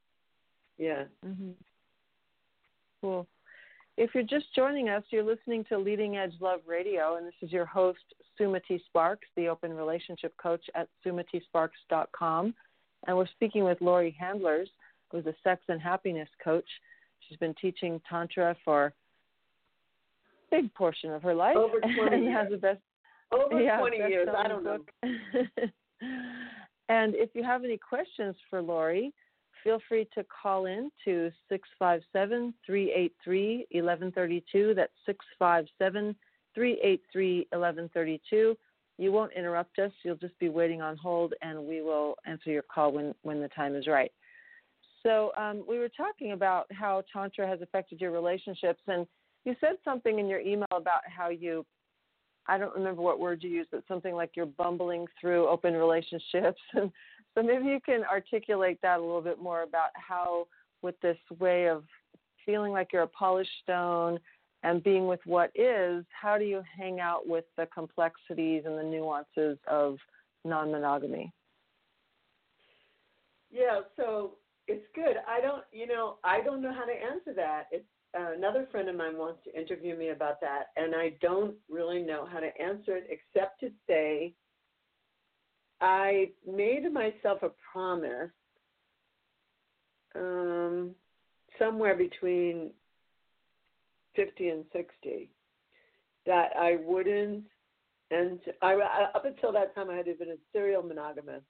Yeah. 0.78 1.06
Cool. 3.00 3.26
If 3.96 4.14
you're 4.14 4.22
just 4.22 4.46
joining 4.54 4.88
us, 4.88 5.02
you're 5.10 5.24
listening 5.24 5.64
to 5.68 5.78
Leading 5.78 6.16
Edge 6.16 6.32
Love 6.40 6.60
Radio, 6.66 7.16
and 7.16 7.26
this 7.26 7.34
is 7.42 7.52
your 7.52 7.66
host, 7.66 7.98
Sumati 8.38 8.82
Sparks, 8.86 9.28
the 9.36 9.48
open 9.48 9.74
relationship 9.74 10.34
coach 10.40 10.62
at 10.74 10.88
sumatisparks.com. 11.04 12.54
And 13.06 13.16
we're 13.16 13.26
speaking 13.26 13.64
with 13.64 13.80
Laurie 13.80 14.16
Handlers, 14.18 14.68
who's 15.10 15.26
a 15.26 15.34
sex 15.42 15.62
and 15.68 15.80
happiness 15.80 16.28
coach. 16.42 16.64
She's 17.28 17.38
been 17.38 17.54
teaching 17.60 18.00
Tantra 18.08 18.56
for 18.64 18.86
a 18.86 18.92
big 20.50 20.72
portion 20.74 21.10
of 21.10 21.22
her 21.22 21.34
life. 21.34 21.56
Over 21.56 21.80
20 21.80 22.16
and 22.16 22.24
years. 22.24 22.36
has 22.36 22.50
the 22.50 22.56
best 22.56 22.80
Over 23.32 23.60
yeah, 23.60 23.78
20 23.78 23.96
years. 23.96 24.28
I 24.36 24.48
don't 24.48 24.64
know. 24.64 24.78
and 26.88 27.14
if 27.14 27.30
you 27.34 27.42
have 27.42 27.64
any 27.64 27.76
questions 27.78 28.34
for 28.48 28.62
Laurie, 28.62 29.12
feel 29.62 29.80
free 29.88 30.08
to 30.14 30.24
call 30.24 30.66
in 30.66 30.90
to 31.04 31.30
657 31.48 32.54
383 32.64 33.66
1132. 33.70 34.74
That's 34.74 34.92
657 35.06 36.16
383 36.54 37.36
1132. 37.50 38.56
You 38.98 39.12
won't 39.12 39.32
interrupt 39.32 39.78
us. 39.78 39.92
You'll 40.04 40.16
just 40.16 40.38
be 40.38 40.48
waiting 40.48 40.82
on 40.82 40.96
hold, 40.96 41.34
and 41.42 41.58
we 41.64 41.80
will 41.80 42.16
answer 42.26 42.50
your 42.50 42.62
call 42.62 42.92
when, 42.92 43.14
when 43.22 43.40
the 43.40 43.48
time 43.48 43.74
is 43.74 43.86
right. 43.86 44.12
So, 45.02 45.32
um, 45.38 45.64
we 45.66 45.78
were 45.78 45.88
talking 45.88 46.32
about 46.32 46.66
how 46.70 47.02
Tantra 47.10 47.48
has 47.48 47.62
affected 47.62 48.00
your 48.00 48.10
relationships, 48.10 48.82
and 48.86 49.06
you 49.44 49.56
said 49.60 49.76
something 49.84 50.18
in 50.18 50.28
your 50.28 50.40
email 50.40 50.66
about 50.72 51.00
how 51.06 51.30
you 51.30 51.64
I 52.46 52.58
don't 52.58 52.74
remember 52.74 53.00
what 53.00 53.20
word 53.20 53.42
you 53.42 53.50
used, 53.50 53.70
but 53.70 53.84
something 53.86 54.14
like 54.14 54.30
you're 54.34 54.46
bumbling 54.46 55.06
through 55.20 55.48
open 55.48 55.74
relationships. 55.74 56.60
And 56.74 56.90
so 57.34 57.42
maybe 57.42 57.66
you 57.66 57.80
can 57.84 58.02
articulate 58.04 58.78
that 58.82 58.98
a 58.98 59.02
little 59.02 59.20
bit 59.20 59.40
more 59.40 59.62
about 59.62 59.90
how, 59.94 60.46
with 60.82 60.98
this 61.00 61.18
way 61.38 61.68
of 61.68 61.84
feeling 62.44 62.72
like 62.72 62.92
you're 62.92 63.02
a 63.02 63.08
polished 63.08 63.50
stone 63.62 64.18
and 64.62 64.82
being 64.82 65.06
with 65.06 65.20
what 65.24 65.50
is, 65.54 66.04
how 66.10 66.36
do 66.36 66.44
you 66.44 66.62
hang 66.76 67.00
out 67.00 67.26
with 67.26 67.44
the 67.56 67.66
complexities 67.66 68.64
and 68.66 68.78
the 68.78 68.82
nuances 68.82 69.58
of 69.66 69.96
non 70.44 70.70
monogamy? 70.70 71.32
Yeah, 73.50 73.80
so 73.96 74.36
it's 74.68 74.86
good. 74.94 75.16
I 75.26 75.40
don't, 75.40 75.64
you 75.72 75.86
know, 75.86 76.16
I 76.24 76.40
don't 76.40 76.62
know 76.62 76.72
how 76.72 76.84
to 76.84 76.92
answer 76.92 77.32
that. 77.34 77.64
It's 77.72 77.84
uh, 78.18 78.32
another 78.36 78.66
friend 78.70 78.88
of 78.88 78.96
mine 78.96 79.16
wants 79.16 79.40
to 79.44 79.58
interview 79.58 79.96
me 79.96 80.10
about 80.10 80.40
that, 80.40 80.66
and 80.76 80.94
I 80.94 81.14
don't 81.20 81.54
really 81.70 82.02
know 82.02 82.26
how 82.30 82.40
to 82.40 82.50
answer 82.60 82.96
it 82.96 83.08
except 83.08 83.60
to 83.60 83.70
say 83.86 84.34
I 85.80 86.30
made 86.46 86.92
myself 86.92 87.42
a 87.42 87.50
promise 87.72 88.30
um, 90.14 90.90
somewhere 91.58 91.96
between 91.96 92.72
50 94.16 94.48
and 94.48 94.64
60 94.72 95.30
that 96.26 96.50
I 96.58 96.76
wouldn't, 96.84 97.44
and 98.10 98.40
I, 98.60 98.74
up 99.14 99.24
until 99.24 99.52
that 99.52 99.74
time 99.74 99.88
I 99.88 99.96
had 99.96 100.06
been 100.18 100.30
a 100.30 100.36
serial 100.52 100.82
monogamist, 100.82 101.44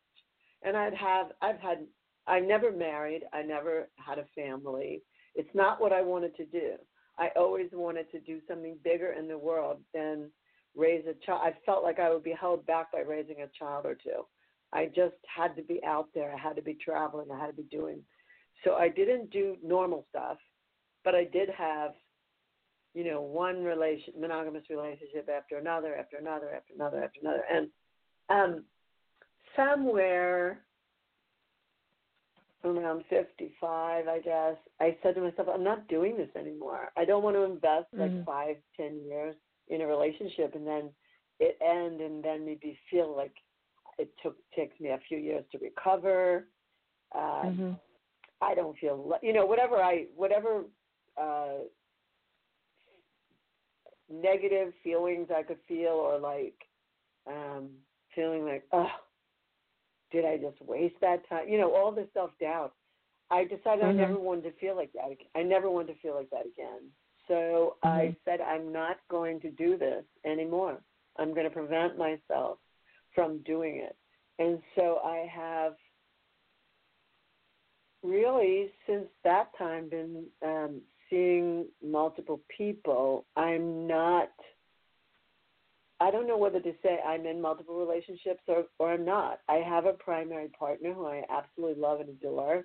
and 0.63 0.77
I'd 0.77 0.95
have, 0.95 1.29
I've 1.43 1.59
had, 1.59 1.87
I 2.27 2.39
never 2.41 2.71
married, 2.71 3.23
I 3.33 3.43
never 3.43 3.89
had 3.97 4.19
a 4.19 4.27
family. 4.35 5.03
It's 5.35 5.55
not 5.55 5.81
what 5.81 5.93
I 5.93 6.03
wanted 6.03 6.37
to 6.37 6.45
do. 6.45 6.73
I 7.19 7.29
always 7.37 7.69
wanted 7.73 8.11
to 8.13 8.21
do 8.21 8.41
something 8.47 8.77
bigger 8.85 9.13
in 9.13 9.27
the 9.27 9.39
world 9.39 9.79
than 9.93 10.31
raise 10.77 11.05
a 11.07 11.15
child. 11.25 11.41
I 11.45 11.55
felt 11.67 11.83
like 11.83 11.99
I 11.99 12.11
would 12.11 12.23
be 12.25 12.35
held 12.39 12.67
back 12.67 12.93
by 12.93 13.01
raising 13.01 13.43
a 13.43 13.49
child 13.59 13.87
or 13.87 13.95
two. 13.95 14.27
I 14.73 14.87
just 14.87 15.17
had 15.27 15.57
to 15.57 15.63
be 15.63 15.81
out 15.85 16.09
there. 16.15 16.33
I 16.33 16.39
had 16.39 16.57
to 16.57 16.63
be 16.63 16.75
traveling. 16.75 17.31
I 17.33 17.39
had 17.39 17.49
to 17.49 17.63
be 17.63 17.69
doing. 17.77 18.01
So 18.65 18.75
I 18.75 18.89
didn't 18.89 19.31
do 19.31 19.57
normal 19.65 20.07
stuff, 20.11 20.39
but 21.03 21.15
I 21.15 21.25
did 21.25 21.49
have, 21.51 21.95
you 22.95 23.05
know, 23.05 23.21
one 23.21 23.65
relation, 23.65 24.15
monogamous 24.19 24.65
relationship 24.71 25.29
after 25.29 25.57
another, 25.59 25.97
after 25.97 26.19
another, 26.19 26.55
after 26.55 26.75
another, 26.75 27.03
after 27.03 27.21
another, 27.21 27.45
and 27.51 27.69
um, 28.29 28.65
somewhere 29.57 30.61
around 32.65 33.05
55, 33.09 34.07
I 34.07 34.19
guess, 34.21 34.57
I 34.81 34.97
said 35.03 35.15
to 35.15 35.23
myself, 35.23 35.49
I'm 35.53 35.65
not 35.65 35.89
doing 35.89 36.17
this 36.17 36.29
anymore. 36.37 36.93
I 36.97 37.05
don't 37.07 37.23
want 37.23 37.37
to 37.37 37.43
invest 37.43 37.87
like 37.95 38.11
Mhm. 38.11 38.25
five, 38.27 38.63
ten 38.77 39.03
years 39.05 39.35
in 39.71 39.81
a 39.83 39.87
relationship 39.87 40.55
and 40.55 40.67
then 40.67 40.91
it 41.41 41.59
end 41.63 42.01
and 42.03 42.23
then 42.23 42.45
maybe 42.45 42.79
feel 42.91 43.17
like 43.17 43.33
it 43.99 44.11
took 44.23 44.37
takes 44.57 44.79
me 44.81 44.91
a 44.91 44.99
few 45.09 45.19
years 45.19 45.45
to 45.53 45.59
recover. 45.59 46.47
Uh, 47.15 47.47
Mm-hmm. 47.47 47.73
I 48.43 48.55
don't 48.55 48.77
feel, 48.79 49.19
you 49.23 49.33
know, 49.33 49.47
whatever 49.47 49.77
I, 49.77 50.07
whatever 50.17 50.65
uh, 51.21 51.65
negative 54.11 54.73
feelings 54.83 55.29
I 55.35 55.43
could 55.43 55.59
feel 55.69 55.93
or 55.93 56.19
like 56.19 56.55
um, 57.27 57.69
feeling 58.15 58.45
like, 58.47 58.65
oh, 58.73 58.89
did 60.13 60.25
I 60.25 60.39
just 60.39 60.61
waste 60.63 60.97
that 61.01 61.29
time? 61.29 61.49
You 61.49 61.59
know, 61.59 61.75
all 61.75 61.93
this 61.93 62.09
self 62.15 62.31
doubt. 62.41 62.75
I 63.31 63.45
decided 63.45 63.85
I 63.85 63.93
Mhm. 63.93 63.97
never 63.97 64.19
wanted 64.19 64.43
to 64.45 64.53
feel 64.59 64.75
like 64.77 64.93
that. 64.95 65.17
I 65.37 65.43
never 65.43 65.71
wanted 65.71 65.95
to 65.95 66.01
feel 66.01 66.15
like 66.15 66.31
that 66.31 66.47
again. 66.47 66.91
So 67.31 67.77
I 67.85 68.07
Mhm. 68.09 68.17
said, 68.25 68.41
I'm 68.41 68.73
not 68.73 68.99
going 69.09 69.41
to 69.41 69.51
do 69.53 69.79
this 69.79 70.05
anymore. 70.25 70.83
I'm 71.17 71.33
going 71.33 71.45
to 71.45 71.51
prevent 71.51 71.97
myself 71.97 72.59
from 73.15 73.39
doing 73.45 73.77
it. 73.77 73.97
And 74.41 74.63
so 74.75 74.99
I 75.05 75.19
have 75.27 75.77
really, 78.03 78.73
since 78.87 79.09
that 79.23 79.55
time, 79.57 79.89
been 79.89 80.27
um, 80.43 80.83
seeing 81.09 81.67
multiple 81.83 82.41
people. 82.49 83.27
I'm 83.37 83.87
not 83.87 84.33
I 86.03 86.11
don't 86.11 86.27
know 86.27 86.39
whether 86.39 86.61
to 86.61 86.73
say 86.83 86.99
I'm 87.07 87.27
in 87.27 87.43
multiple 87.43 87.79
relationships 87.79 88.41
or, 88.49 88.65
or 88.79 88.95
I'm 88.95 89.05
not. 89.05 89.41
I 89.51 89.57
have 89.57 89.85
a 89.85 89.93
primary 89.93 90.49
partner 90.49 90.95
who 90.95 91.07
I 91.07 91.23
absolutely 91.31 91.81
love 91.81 92.01
and 92.01 92.09
adore. 92.09 92.65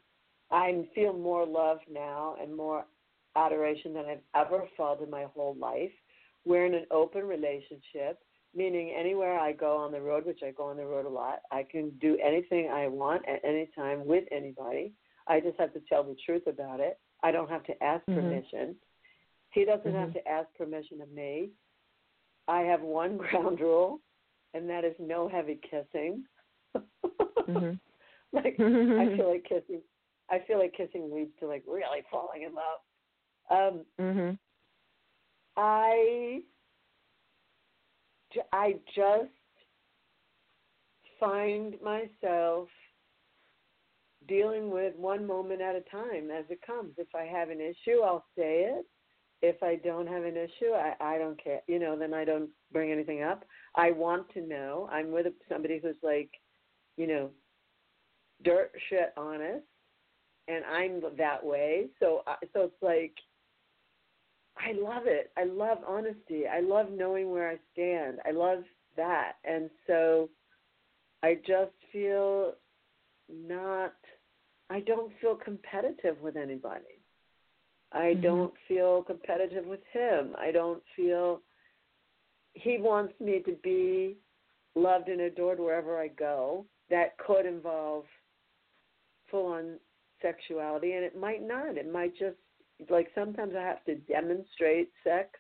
I 0.52 0.88
feel 0.96 1.12
more 1.12 1.46
love 1.46 1.80
now 1.92 2.38
and 2.42 2.56
more 2.56 2.86
adoration 3.36 3.94
than 3.94 4.06
I've 4.06 4.48
ever 4.48 4.68
felt 4.78 5.02
in 5.02 5.10
my 5.10 5.26
whole 5.34 5.56
life. 5.60 5.92
We're 6.46 6.66
in 6.66 6.74
an 6.76 6.86
open 6.92 7.24
relationship, 7.26 8.20
meaning 8.54 8.94
anywhere 8.98 9.40
I 9.40 9.52
go 9.52 9.78
on 9.78 9.92
the 9.92 10.02
road, 10.02 10.26
which 10.26 10.42
I 10.44 10.52
go 10.52 10.66
on 10.66 10.78
the 10.78 10.86
road 10.86 11.06
a 11.06 11.10
lot, 11.10 11.40
I 11.52 11.64
can 11.64 11.90
do 12.00 12.18
anything 12.24 12.70
I 12.70 12.88
want 12.88 13.28
at 13.28 13.44
any 13.44 13.70
time 13.76 14.06
with 14.06 14.26
anybody. 14.32 14.94
I 15.28 15.40
just 15.40 15.60
have 15.60 15.74
to 15.74 15.82
tell 15.90 16.04
the 16.04 16.16
truth 16.26 16.44
about 16.48 16.80
it. 16.80 17.00
I 17.24 17.32
don't 17.32 17.50
have 17.50 17.64
to 17.64 17.84
ask 17.84 18.06
Mhm. 18.06 18.16
permission. 18.16 18.76
He 19.52 19.66
doesn't 19.66 19.94
have 19.94 20.10
Mhm. 20.10 20.14
to 20.14 20.28
ask 20.28 20.54
permission 20.56 21.02
of 21.02 21.10
me. 21.12 21.52
I 22.48 22.62
have 22.62 22.82
one 22.82 23.18
ground 23.58 23.60
rule, 23.60 24.02
and 24.54 24.70
that 24.70 24.86
is 24.86 24.96
no 25.00 25.28
heavy 25.28 25.56
kissing. 25.56 26.26
Mhm. 26.76 27.80
like 28.32 28.60
I 28.60 29.16
feel 29.16 29.30
like 29.30 29.44
kissing. 29.46 29.82
I 30.30 30.40
feel 30.40 30.60
like 30.60 30.74
kissing 30.74 31.12
leads 31.14 31.36
to 31.40 31.48
like 31.48 31.64
really 31.68 32.04
falling 32.12 32.44
in 32.44 32.54
love. 32.54 32.82
Um, 33.50 33.86
Mhm. 34.00 34.40
I 35.58 36.44
I 38.52 38.80
just 38.94 39.32
find 41.20 41.80
myself 41.82 42.70
dealing 44.28 44.72
with 44.72 44.96
one 44.96 45.26
moment 45.26 45.62
at 45.62 45.76
a 45.76 45.82
time 45.82 46.32
as 46.32 46.46
it 46.50 46.62
comes. 46.62 46.98
If 46.98 47.14
I 47.16 47.24
have 47.24 47.50
an 47.50 47.62
issue, 47.62 48.02
I'll 48.02 48.26
say 48.36 48.64
it. 48.66 48.86
If 49.42 49.62
I 49.62 49.76
don't 49.76 50.08
have 50.08 50.24
an 50.24 50.36
issue, 50.36 50.72
I, 50.74 50.96
I 51.00 51.18
don't 51.18 51.42
care. 51.42 51.62
You 51.68 51.80
know, 51.80 51.98
then 51.98 52.14
I 52.14 52.26
don't 52.26 52.50
bring 52.72 52.92
anything 52.92 53.22
up. 53.22 53.46
I 53.76 53.92
want 53.92 54.30
to 54.34 54.42
know. 54.42 54.90
I'm 54.92 55.12
with 55.12 55.28
somebody 55.48 55.80
who's 55.80 55.96
like, 56.02 56.30
you 56.98 57.08
know, 57.08 57.30
dirt 58.44 58.72
shit 58.90 59.14
honest, 59.18 59.66
and 60.48 60.66
I'm 60.66 61.02
that 61.18 61.46
way. 61.46 61.88
So, 62.00 62.24
I 62.26 62.36
so 62.54 62.64
it's 62.64 62.82
like, 62.82 63.14
I 64.58 64.72
love 64.74 65.04
it. 65.06 65.32
I 65.38 65.44
love 65.44 65.80
honesty. 65.86 66.48
I 66.48 66.62
love 66.62 66.90
knowing 66.90 67.32
where 67.32 67.50
I 67.50 67.58
stand. 67.74 68.20
I 68.26 68.32
love 68.32 68.64
that, 68.96 69.34
and 69.44 69.70
so 69.86 70.30
I 71.24 71.36
just 71.46 71.74
feel 71.92 72.54
not. 73.30 73.94
I 74.70 74.80
don't 74.80 75.12
feel 75.20 75.36
competitive 75.36 76.20
with 76.22 76.36
anybody. 76.38 77.02
I 77.92 78.16
Mhm. 78.16 78.22
don't 78.22 78.58
feel 78.68 79.04
competitive 79.04 79.66
with 79.66 79.84
him. 79.88 80.36
I 80.38 80.52
don't 80.52 80.84
feel 80.96 81.42
he 82.54 82.78
wants 82.78 83.20
me 83.20 83.42
to 83.42 83.54
be 83.58 84.18
loved 84.76 85.10
and 85.10 85.22
adored 85.22 85.60
wherever 85.60 86.00
I 86.00 86.08
go. 86.08 86.66
That 86.90 87.18
could 87.18 87.46
involve 87.46 88.06
full 89.28 89.48
on 89.48 89.80
sexuality 90.22 90.94
and 90.94 91.04
it 91.04 91.16
might 91.16 91.42
not. 91.42 91.78
It 91.78 91.88
might 91.88 92.16
just 92.16 92.38
like 92.90 93.10
sometimes 93.16 93.54
I 93.58 93.62
have 93.62 93.84
to 93.86 93.96
demonstrate 93.96 94.92
sex, 95.04 95.40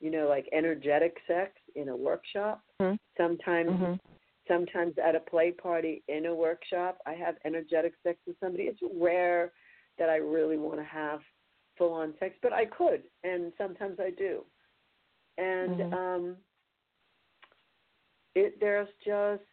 you 0.00 0.10
know, 0.10 0.28
like 0.28 0.48
energetic 0.52 1.16
sex 1.26 1.52
in 1.74 1.88
a 1.88 1.96
workshop. 1.96 2.62
Mhm. 2.80 2.98
Sometimes 3.16 3.70
Mhm. 3.70 4.00
sometimes 4.48 4.98
at 4.98 5.14
a 5.14 5.20
play 5.20 5.52
party 5.52 6.02
in 6.08 6.26
a 6.26 6.34
workshop 6.34 7.00
I 7.06 7.14
have 7.14 7.38
energetic 7.44 7.94
sex 8.02 8.18
with 8.26 8.38
somebody. 8.40 8.64
It's 8.64 8.82
rare 8.82 9.52
that 9.98 10.10
I 10.10 10.16
really 10.16 10.56
want 10.58 10.78
to 10.78 10.84
have 10.84 11.22
full 11.76 11.92
on 11.92 12.16
sex, 12.18 12.36
but 12.42 12.52
I 12.52 12.66
could 12.66 13.04
and 13.22 13.52
sometimes 13.56 14.00
I 14.00 14.10
do. 14.10 14.44
And 15.38 15.78
Mhm. 15.78 15.92
um 15.92 16.44
it 18.34 18.58
there's 18.60 18.92
just 19.04 19.44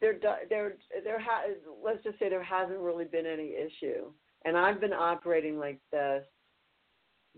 there 0.00 0.14
there 0.48 0.76
there 1.04 1.18
ha- 1.18 1.44
let's 1.82 2.02
just 2.04 2.18
say 2.18 2.28
there 2.28 2.42
hasn't 2.42 2.78
really 2.78 3.04
been 3.04 3.26
any 3.26 3.54
issue. 3.54 4.12
And 4.44 4.56
I've 4.56 4.80
been 4.80 4.92
operating 4.92 5.58
like 5.58 5.78
this 5.92 6.24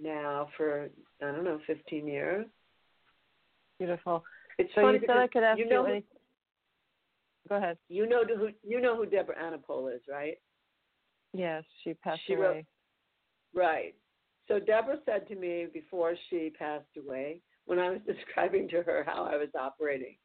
now 0.00 0.48
for 0.56 0.88
I 1.22 1.32
don't 1.32 1.44
know, 1.44 1.60
15 1.66 2.06
years. 2.06 2.46
Beautiful. 3.78 4.24
It's 4.58 4.70
So 4.74 4.82
funny 4.82 4.98
you 5.02 5.08
I 5.12 5.26
could 5.26 5.42
ask 5.42 5.58
you 5.58 5.64
you, 5.64 5.70
know 5.70 5.84
any. 5.84 6.04
Go 7.48 7.56
ahead. 7.56 7.78
you 7.88 8.06
know 8.08 8.22
who 8.24 8.50
you 8.62 8.80
know 8.80 8.96
who 8.96 9.06
Deborah 9.06 9.36
Anapol 9.42 9.94
is, 9.94 10.02
right? 10.08 10.38
Yes, 11.32 11.64
she 11.82 11.94
passed 11.94 12.20
She 12.26 12.34
away. 12.34 12.42
wrote- 12.46 12.64
Right. 13.54 13.94
So 14.48 14.58
Deborah 14.60 14.98
said 15.06 15.26
to 15.28 15.34
me 15.36 15.66
before 15.72 16.14
she 16.28 16.50
passed 16.50 16.96
away, 16.98 17.40
when 17.66 17.78
I 17.78 17.90
was 17.90 18.00
describing 18.06 18.68
to 18.68 18.82
her 18.82 19.04
how 19.06 19.24
I 19.24 19.36
was 19.36 19.48
operating, 19.58 20.16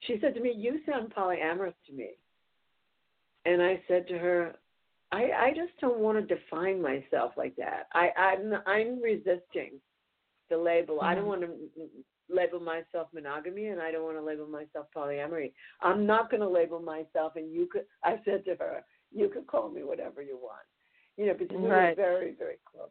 she 0.00 0.18
said 0.20 0.34
to 0.34 0.40
me, 0.40 0.52
"You 0.52 0.80
sound 0.86 1.12
polyamorous 1.14 1.74
to 1.86 1.92
me." 1.92 2.10
And 3.46 3.62
I 3.62 3.82
said 3.88 4.06
to 4.08 4.18
her, 4.18 4.54
"I 5.12 5.30
I 5.32 5.50
just 5.50 5.72
don't 5.80 5.98
want 5.98 6.18
to 6.18 6.34
define 6.34 6.80
myself 6.80 7.32
like 7.36 7.56
that. 7.56 7.88
I 7.92 8.10
I'm 8.16 8.54
I'm 8.66 9.02
resisting 9.02 9.80
the 10.48 10.58
label. 10.58 11.00
I 11.00 11.14
don't 11.14 11.24
mm-hmm. 11.24 11.42
want 11.48 11.74
to 11.76 11.88
label 12.28 12.60
myself 12.60 13.08
monogamy, 13.12 13.66
and 13.66 13.80
I 13.80 13.90
don't 13.90 14.04
want 14.04 14.16
to 14.16 14.22
label 14.22 14.46
myself 14.46 14.86
polyamory. 14.94 15.52
I'm 15.80 16.06
not 16.06 16.30
going 16.30 16.40
to 16.40 16.48
label 16.48 16.80
myself. 16.80 17.36
And 17.36 17.52
you 17.52 17.68
could, 17.70 17.84
I 18.04 18.16
said 18.24 18.44
to 18.46 18.54
her, 18.56 18.84
you 19.12 19.28
could 19.28 19.46
call 19.46 19.68
me 19.68 19.82
whatever 19.82 20.22
you 20.22 20.38
want, 20.40 20.66
you 21.16 21.26
know, 21.26 21.34
because 21.34 21.56
we 21.56 21.62
were 21.62 21.68
Right. 21.68 21.96
very 21.96 22.32
very 22.32 22.58
close. 22.64 22.90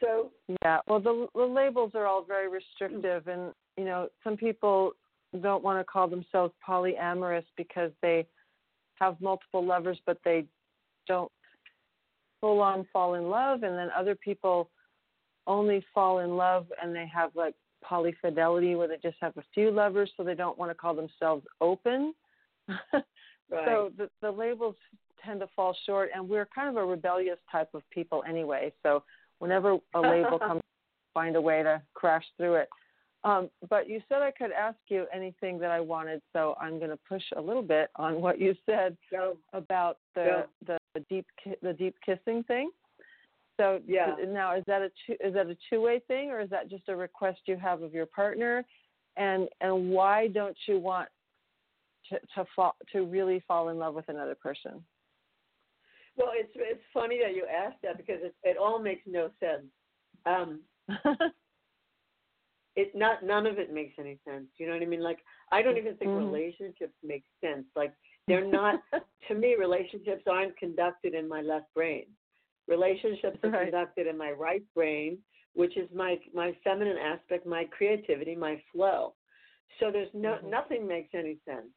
So 0.00 0.32
Yeah, 0.62 0.80
well, 0.86 1.00
the 1.00 1.28
the 1.34 1.44
labels 1.44 1.92
are 1.94 2.06
all 2.06 2.22
very 2.22 2.48
mm. 2.48 2.52
restrictive, 2.52 3.28
and 3.28 3.52
you 3.76 3.84
know, 3.84 4.08
some 4.24 4.36
people 4.36 4.92
don't 5.40 5.62
want 5.62 5.78
to 5.78 5.84
call 5.84 6.08
themselves 6.08 6.54
polyamorous 6.66 7.44
because 7.56 7.92
they 8.02 8.26
have 8.94 9.20
multiple 9.20 9.64
lovers, 9.64 9.98
but 10.06 10.18
they 10.24 10.44
don't 11.10 11.32
full 12.40 12.60
on 12.60 12.86
fall 12.92 13.14
in 13.14 13.28
love, 13.28 13.64
and 13.64 13.76
then 13.76 13.88
other 13.96 14.14
people 14.14 14.70
only 15.46 15.84
fall 15.92 16.20
in 16.20 16.36
love 16.36 16.66
and 16.80 16.94
they 16.94 17.06
have 17.12 17.30
like 17.34 17.54
polyfidelity 17.88 18.76
where 18.76 18.86
they 18.86 18.98
just 19.02 19.16
have 19.20 19.36
a 19.36 19.42
few 19.52 19.70
lovers, 19.70 20.10
so 20.16 20.22
they 20.22 20.34
don't 20.34 20.56
want 20.56 20.70
to 20.70 20.74
call 20.74 20.94
themselves 20.94 21.44
open. 21.60 22.14
right. 22.68 23.02
So 23.50 23.90
the, 23.96 24.08
the 24.22 24.30
labels 24.30 24.76
tend 25.24 25.40
to 25.40 25.48
fall 25.56 25.76
short, 25.86 26.10
and 26.14 26.28
we're 26.28 26.46
kind 26.54 26.68
of 26.68 26.76
a 26.76 26.86
rebellious 26.86 27.38
type 27.50 27.70
of 27.74 27.82
people 27.90 28.22
anyway. 28.28 28.72
So 28.84 29.02
whenever 29.40 29.78
a 29.94 30.00
label 30.00 30.38
comes, 30.46 30.62
find 31.14 31.34
a 31.34 31.40
way 31.40 31.62
to 31.64 31.82
crash 31.94 32.24
through 32.36 32.54
it. 32.54 32.68
Um, 33.24 33.50
but 33.68 33.88
you 33.88 34.00
said 34.08 34.22
I 34.22 34.30
could 34.30 34.52
ask 34.52 34.78
you 34.88 35.06
anything 35.12 35.58
that 35.58 35.70
I 35.70 35.80
wanted, 35.80 36.22
so 36.32 36.54
I'm 36.60 36.78
going 36.78 36.90
to 36.90 36.98
push 37.08 37.24
a 37.36 37.40
little 37.40 37.62
bit 37.62 37.90
on 37.96 38.22
what 38.22 38.40
you 38.40 38.54
said 38.64 38.96
about 39.52 39.98
the 40.14 40.46
the, 40.66 40.78
the 40.94 41.00
deep 41.08 41.26
ki- 41.42 41.56
the 41.62 41.72
deep 41.72 41.96
kissing 42.04 42.42
thing. 42.44 42.70
So 43.58 43.80
Yeah. 43.86 44.16
now 44.26 44.56
is 44.56 44.64
that 44.66 44.82
a 44.82 44.90
two, 45.06 45.16
is 45.20 45.34
that 45.34 45.46
a 45.46 45.56
two 45.68 45.80
way 45.80 46.00
thing, 46.08 46.30
or 46.30 46.40
is 46.40 46.50
that 46.50 46.68
just 46.70 46.88
a 46.88 46.96
request 46.96 47.40
you 47.46 47.56
have 47.56 47.82
of 47.82 47.92
your 47.92 48.06
partner? 48.06 48.64
And 49.16 49.48
and 49.60 49.90
why 49.90 50.28
don't 50.28 50.56
you 50.66 50.78
want 50.78 51.08
to 52.08 52.18
to 52.34 52.44
fall 52.56 52.76
to 52.92 53.04
really 53.04 53.40
fall 53.46 53.68
in 53.68 53.78
love 53.78 53.94
with 53.94 54.08
another 54.08 54.34
person? 54.34 54.84
well, 56.16 56.30
it's 56.34 56.52
it's 56.54 56.82
funny 56.92 57.18
that 57.22 57.34
you 57.34 57.46
asked 57.46 57.82
that 57.82 57.96
because 57.96 58.18
it 58.22 58.34
it 58.42 58.56
all 58.56 58.78
makes 58.78 59.02
no 59.06 59.30
sense. 59.40 59.66
Um, 60.26 60.60
it 62.76 62.94
not 62.94 63.24
none 63.24 63.46
of 63.46 63.58
it 63.58 63.72
makes 63.72 63.94
any 63.98 64.18
sense. 64.28 64.46
You 64.58 64.66
know 64.66 64.74
what 64.74 64.82
I 64.82 64.86
mean? 64.86 65.02
Like 65.02 65.18
I 65.52 65.62
don't 65.62 65.78
even 65.78 65.96
think 65.96 66.12
Mhm. 66.12 66.26
relationships 66.26 66.94
make 67.02 67.24
sense. 67.40 67.66
Like 67.76 67.92
they're 68.26 68.46
not 68.46 68.80
to 69.28 69.34
me 69.34 69.56
relationships 69.58 70.22
aren't 70.30 70.56
conducted 70.56 71.14
in 71.14 71.28
my 71.28 71.40
left 71.40 71.72
brain. 71.74 72.06
Relationships 72.68 73.38
are 73.42 73.50
Right. 73.50 73.62
conducted 73.64 74.06
in 74.06 74.16
my 74.16 74.30
right 74.30 74.62
brain, 74.74 75.18
which 75.54 75.76
is 75.76 75.88
my 75.94 76.18
my 76.34 76.52
feminine 76.62 76.98
aspect, 76.98 77.46
my 77.46 77.64
creativity, 77.64 78.36
my 78.36 78.62
flow. 78.72 79.14
So 79.78 79.90
there's 79.90 80.12
no 80.14 80.38
Mhm. 80.38 80.50
nothing 80.50 80.86
makes 80.86 81.14
any 81.14 81.38
sense. 81.44 81.72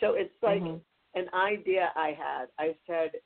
So 0.00 0.14
it's 0.14 0.34
like 0.42 0.62
Mhm. 0.62 0.80
an 1.14 1.28
idea 1.34 1.92
I 1.96 2.12
had. 2.12 2.50
I 2.58 2.76
said 2.86 3.20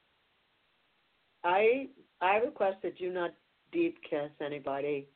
I 1.44 1.88
I 2.20 2.36
request 2.36 2.82
that 2.82 3.00
you 3.00 3.12
not 3.12 3.34
deep 3.72 4.00
kiss 4.02 4.30
anybody 4.40 5.08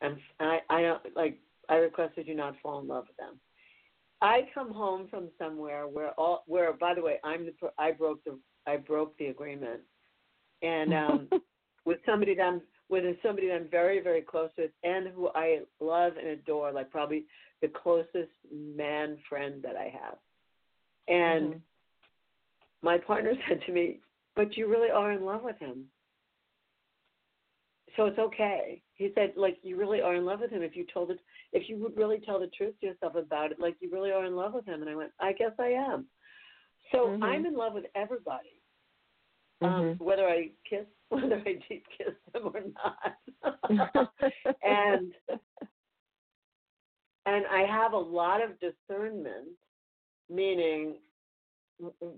and 0.00 0.20
I 0.40 0.60
I 0.68 0.82
don't 0.82 1.16
like 1.16 1.40
I 1.68 1.76
request 1.76 2.16
that 2.16 2.26
you 2.26 2.34
not 2.34 2.58
fall 2.60 2.80
in 2.80 2.88
love 2.88 3.06
with 3.08 3.16
them. 3.16 3.40
I 4.22 4.48
come 4.54 4.72
home 4.72 5.08
from 5.08 5.28
somewhere 5.38 5.86
where 5.86 6.10
all 6.12 6.44
where 6.46 6.72
by 6.72 6.94
the 6.94 7.02
way 7.02 7.18
I'm 7.24 7.46
the 7.46 7.52
I 7.78 7.92
broke 7.92 8.22
the 8.24 8.38
I 8.66 8.76
broke 8.76 9.16
the 9.18 9.26
agreement, 9.26 9.80
and 10.62 10.92
um, 10.92 11.28
with 11.84 11.98
somebody 12.04 12.34
that 12.34 12.42
I'm 12.42 12.62
with 12.88 13.04
somebody 13.22 13.48
that 13.48 13.54
I'm 13.54 13.68
very 13.70 14.00
very 14.00 14.20
close 14.22 14.50
with 14.58 14.70
and 14.84 15.08
who 15.08 15.28
I 15.34 15.60
love 15.80 16.16
and 16.18 16.28
adore, 16.28 16.72
like 16.72 16.90
probably 16.90 17.24
the 17.62 17.68
closest 17.68 18.30
man 18.52 19.18
friend 19.28 19.62
that 19.62 19.76
I 19.76 19.88
have, 19.88 20.18
and 21.08 21.54
Mhm. 21.54 21.60
my 22.82 22.98
partner 22.98 23.34
said 23.48 23.62
to 23.66 23.72
me, 23.72 24.00
"But 24.36 24.56
you 24.56 24.66
really 24.66 24.90
are 24.90 25.12
in 25.12 25.24
love 25.24 25.42
with 25.42 25.58
him." 25.58 25.90
So 27.96 28.06
it's 28.06 28.18
okay. 28.18 28.82
He 29.00 29.10
said, 29.14 29.32
like 29.34 29.56
you 29.62 29.76
really 29.76 30.02
are 30.02 30.14
in 30.14 30.26
love 30.26 30.40
with 30.40 30.50
him. 30.50 30.60
If 30.60 30.76
you 30.76 30.84
told 30.92 31.10
it, 31.10 31.20
if 31.54 31.70
you 31.70 31.78
would 31.78 31.96
really 31.96 32.20
tell 32.20 32.38
the 32.38 32.48
truth 32.48 32.74
to 32.80 32.86
yourself 32.88 33.14
about 33.14 33.50
it, 33.50 33.58
like 33.58 33.76
you 33.80 33.90
really 33.90 34.12
are 34.12 34.26
in 34.26 34.36
love 34.36 34.52
with 34.52 34.66
him. 34.66 34.82
And 34.82 34.90
I 34.90 34.94
went, 34.94 35.10
I 35.18 35.32
guess 35.32 35.52
I 35.58 35.68
am. 35.68 36.06
So 36.92 37.06
Mhm. 37.06 37.22
I'm 37.22 37.46
in 37.46 37.56
love 37.56 37.72
with 37.72 37.86
everybody, 37.94 38.60
um, 39.62 39.70
Mhm. 39.70 40.00
whether 40.00 40.28
I 40.28 40.52
kiss, 40.64 40.86
whether 41.08 41.42
I 41.46 41.54
deep 41.66 41.88
kiss 41.96 42.14
them 42.34 42.52
or 42.54 42.60
not. 42.60 43.16
and 44.62 45.14
and 47.24 47.46
I 47.46 47.64
have 47.64 47.94
a 47.94 47.98
lot 47.98 48.42
of 48.42 48.60
discernment, 48.60 49.48
meaning 50.28 51.00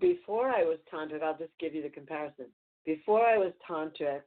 before 0.01 0.49
I 0.49 0.64
was 0.64 0.80
tantric, 0.93 1.22
I'll 1.22 1.39
just 1.39 1.57
give 1.61 1.76
you 1.76 1.83
the 1.83 1.91
comparison. 1.91 2.47
Before 2.85 3.24
I 3.24 3.39
was 3.39 3.53
tantric, 3.70 4.22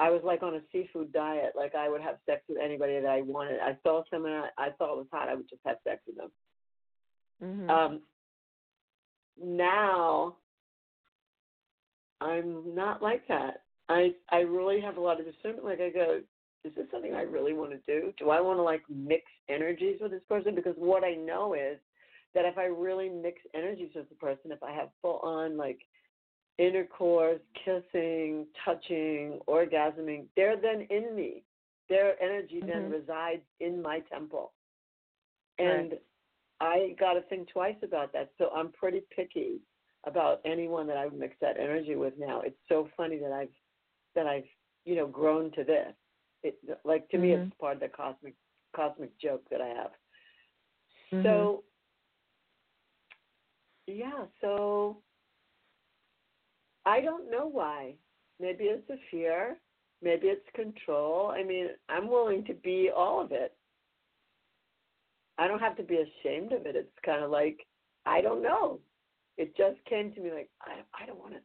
I 0.00 0.08
was 0.08 0.22
like 0.24 0.42
on 0.42 0.54
a 0.54 0.60
seafood 0.72 1.12
diet. 1.12 1.52
Like 1.54 1.74
I 1.74 1.88
would 1.90 2.00
have 2.00 2.16
sex 2.24 2.40
with 2.48 2.58
anybody 2.58 2.98
that 2.98 3.06
I 3.06 3.20
wanted. 3.20 3.60
I 3.60 3.76
saw 3.82 4.02
someone 4.10 4.32
I, 4.32 4.48
I 4.56 4.70
thought 4.70 4.96
was 4.96 5.06
hot, 5.12 5.28
I 5.28 5.34
would 5.34 5.48
just 5.48 5.60
have 5.66 5.76
sex 5.84 6.00
with 6.06 6.16
them. 6.16 6.30
Mm-hmm. 7.44 7.70
Um, 7.70 8.00
now 9.42 10.36
I'm 12.20 12.74
not 12.74 13.02
like 13.02 13.28
that. 13.28 13.62
I 13.90 14.14
I 14.30 14.38
really 14.40 14.80
have 14.80 14.96
a 14.96 15.00
lot 15.00 15.20
of 15.20 15.26
discernment. 15.26 15.66
Like 15.66 15.80
I 15.80 15.90
go, 15.90 16.20
is 16.64 16.72
this 16.74 16.86
something 16.90 17.14
I 17.14 17.22
really 17.22 17.52
want 17.52 17.72
to 17.72 17.78
do? 17.86 18.12
Do 18.18 18.30
I 18.30 18.40
want 18.40 18.58
to 18.58 18.62
like 18.62 18.82
mix 18.88 19.24
energies 19.50 19.98
with 20.00 20.12
this 20.12 20.22
person? 20.28 20.54
Because 20.54 20.74
what 20.76 21.04
I 21.04 21.14
know 21.14 21.52
is 21.54 21.78
that 22.34 22.46
if 22.46 22.56
I 22.56 22.64
really 22.64 23.10
mix 23.10 23.38
energies 23.54 23.90
with 23.94 24.08
the 24.08 24.14
person, 24.14 24.50
if 24.52 24.62
I 24.62 24.72
have 24.72 24.88
full 25.02 25.20
on 25.22 25.58
like 25.58 25.80
intercourse, 26.60 27.40
kissing, 27.64 28.46
touching, 28.64 29.40
orgasming, 29.48 30.26
they're 30.36 30.60
then 30.60 30.82
in 30.90 31.16
me. 31.16 31.42
Their 31.88 32.22
energy 32.22 32.60
then 32.60 32.82
Mhm. 32.82 32.92
resides 32.92 33.42
in 33.60 33.80
my 33.82 34.00
temple. 34.00 34.52
Right. 35.58 35.66
And 35.66 36.00
I 36.60 36.94
got 37.00 37.14
to 37.14 37.22
think 37.22 37.48
twice 37.48 37.82
about 37.82 38.12
that. 38.12 38.30
So 38.36 38.50
I'm 38.50 38.70
pretty 38.72 39.00
picky 39.16 39.62
about 40.04 40.40
anyone 40.44 40.86
that 40.86 40.98
I 40.98 41.06
would 41.06 41.18
mix 41.18 41.36
that 41.40 41.56
energy 41.58 41.96
with 41.96 42.16
now. 42.18 42.42
It's 42.42 42.60
so 42.68 42.88
funny 42.96 43.18
that 43.18 43.32
I've 43.32 43.54
that 44.14 44.26
I've 44.26 44.48
you 44.84 44.96
know 44.96 45.06
grown 45.06 45.50
to 45.52 45.64
this. 45.64 45.94
It 46.42 46.58
like 46.84 47.08
to 47.08 47.18
me 47.18 47.30
Mhm. 47.30 47.46
it's 47.46 47.54
part 47.58 47.74
of 47.74 47.80
the 47.80 47.88
cosmic 47.88 48.34
cosmic 48.76 49.16
joke 49.18 49.48
that 49.50 49.60
I 49.62 49.68
have. 49.68 49.92
Mhm. 51.12 51.22
So 51.22 51.64
yeah, 53.86 54.26
so 54.40 55.02
I 56.86 57.00
don't 57.00 57.30
know 57.30 57.48
why. 57.48 57.94
Maybe 58.40 58.64
it's 58.64 58.88
a 58.90 58.96
fear. 59.10 59.56
Maybe 60.02 60.28
it's 60.28 60.46
control. 60.54 61.30
I 61.30 61.44
mean, 61.44 61.68
I'm 61.88 62.08
willing 62.08 62.44
to 62.46 62.54
be 62.54 62.90
all 62.94 63.20
of 63.22 63.32
it. 63.32 63.54
I 65.38 65.46
don't 65.46 65.60
have 65.60 65.76
to 65.76 65.82
be 65.82 65.96
ashamed 65.96 66.52
of 66.52 66.66
it. 66.66 66.76
It's 66.76 66.88
kind 67.04 67.22
of 67.22 67.30
like 67.30 67.66
I 68.06 68.20
don't 68.20 68.42
know. 68.42 68.80
It 69.36 69.56
just 69.56 69.76
came 69.88 70.12
to 70.12 70.20
me 70.20 70.30
like 70.32 70.50
I 70.62 71.02
I 71.02 71.06
don't 71.06 71.18
want 71.18 71.34
to. 71.34 71.40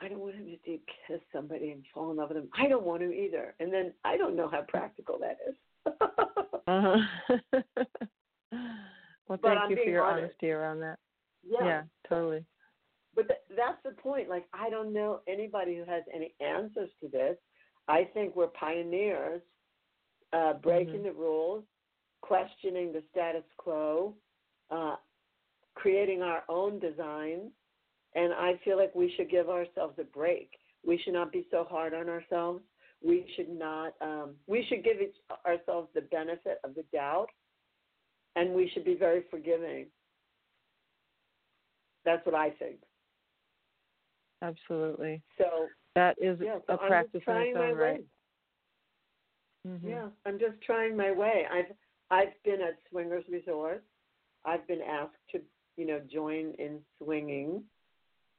I 0.00 0.08
don't 0.08 0.20
want 0.20 0.36
him 0.36 0.46
to 0.46 0.56
deep 0.64 0.86
kiss 1.06 1.20
somebody 1.34 1.70
and 1.70 1.82
fall 1.92 2.10
in 2.12 2.18
love 2.18 2.28
with 2.28 2.38
him. 2.38 2.48
I 2.56 2.68
don't 2.68 2.84
want 2.84 3.02
to 3.02 3.12
either. 3.12 3.54
And 3.58 3.72
then 3.72 3.92
I 4.04 4.16
don't 4.16 4.36
know 4.36 4.48
how 4.48 4.62
practical 4.68 5.18
that 5.20 5.38
is. 5.48 5.54
Uh-huh. 6.68 6.98
well, 9.26 9.38
thank 9.42 9.70
you 9.70 9.76
for 9.76 9.88
your 9.88 10.04
honest. 10.04 10.24
honesty 10.24 10.50
around 10.50 10.80
that. 10.80 10.98
yeah. 11.42 11.64
yeah 11.64 11.82
totally. 12.06 12.44
But 13.18 13.26
th- 13.26 13.40
that's 13.56 13.82
the 13.82 14.00
point. 14.00 14.28
Like, 14.28 14.46
I 14.52 14.70
don't 14.70 14.92
know 14.92 15.22
anybody 15.26 15.76
who 15.76 15.82
has 15.90 16.04
any 16.14 16.36
answers 16.38 16.88
to 17.00 17.08
this. 17.08 17.36
I 17.88 18.04
think 18.14 18.36
we're 18.36 18.46
pioneers, 18.46 19.42
uh, 20.32 20.52
breaking 20.52 21.00
Mhm. 21.00 21.02
the 21.02 21.12
rules, 21.14 21.64
questioning 22.20 22.92
the 22.92 23.02
status 23.10 23.42
quo, 23.56 24.16
uh, 24.70 24.98
creating 25.74 26.22
our 26.22 26.44
own 26.48 26.78
designs. 26.78 27.52
And 28.14 28.32
I 28.32 28.56
feel 28.58 28.76
like 28.76 28.94
we 28.94 29.10
should 29.16 29.28
give 29.28 29.50
ourselves 29.50 29.98
a 29.98 30.04
break. 30.04 30.56
We 30.84 30.96
should 30.98 31.14
not 31.14 31.32
be 31.32 31.44
so 31.50 31.64
hard 31.64 31.94
on 31.94 32.08
ourselves. 32.08 32.62
We 33.00 33.28
should 33.34 33.48
not. 33.48 34.00
Um, 34.00 34.38
we 34.46 34.64
should 34.66 34.84
give 34.84 35.02
each, 35.02 35.16
ourselves 35.44 35.92
the 35.92 36.02
benefit 36.02 36.60
of 36.62 36.76
the 36.76 36.84
doubt, 36.84 37.30
and 38.36 38.54
we 38.54 38.68
should 38.68 38.84
be 38.84 38.94
very 38.94 39.22
forgiving. 39.22 39.90
That's 42.04 42.24
what 42.24 42.36
I 42.36 42.50
think. 42.50 42.87
Absolutely. 44.42 45.22
So 45.36 45.68
That 45.94 46.16
is 46.20 46.38
yeah, 46.40 46.58
so 46.66 46.74
a 46.74 46.78
I'm 46.78 46.88
practice 46.88 47.22
in 47.26 47.36
its 47.36 47.56
own 47.56 47.76
right. 47.76 48.04
Mhm. 49.66 49.80
Yeah, 49.84 50.08
I'm 50.24 50.38
just 50.38 50.60
trying 50.62 50.96
my 50.96 51.10
way. 51.10 51.46
I've 51.50 51.72
I've 52.10 52.42
been 52.44 52.60
at 52.62 52.78
swingers 52.88 53.24
resorts. 53.28 53.84
I've 54.44 54.66
been 54.66 54.82
asked 54.82 55.16
to 55.32 55.42
you 55.76 55.86
know 55.86 56.00
join 56.00 56.54
in 56.58 56.80
swinging, 56.98 57.64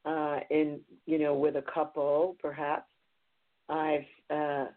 uh, 0.06 0.40
in 0.50 0.80
you 1.06 1.20
know 1.20 1.34
with 1.34 1.56
a 1.56 1.62
couple 1.64 2.38
perhaps. 2.42 2.90
I've 3.68 4.08
uh, 4.30 4.68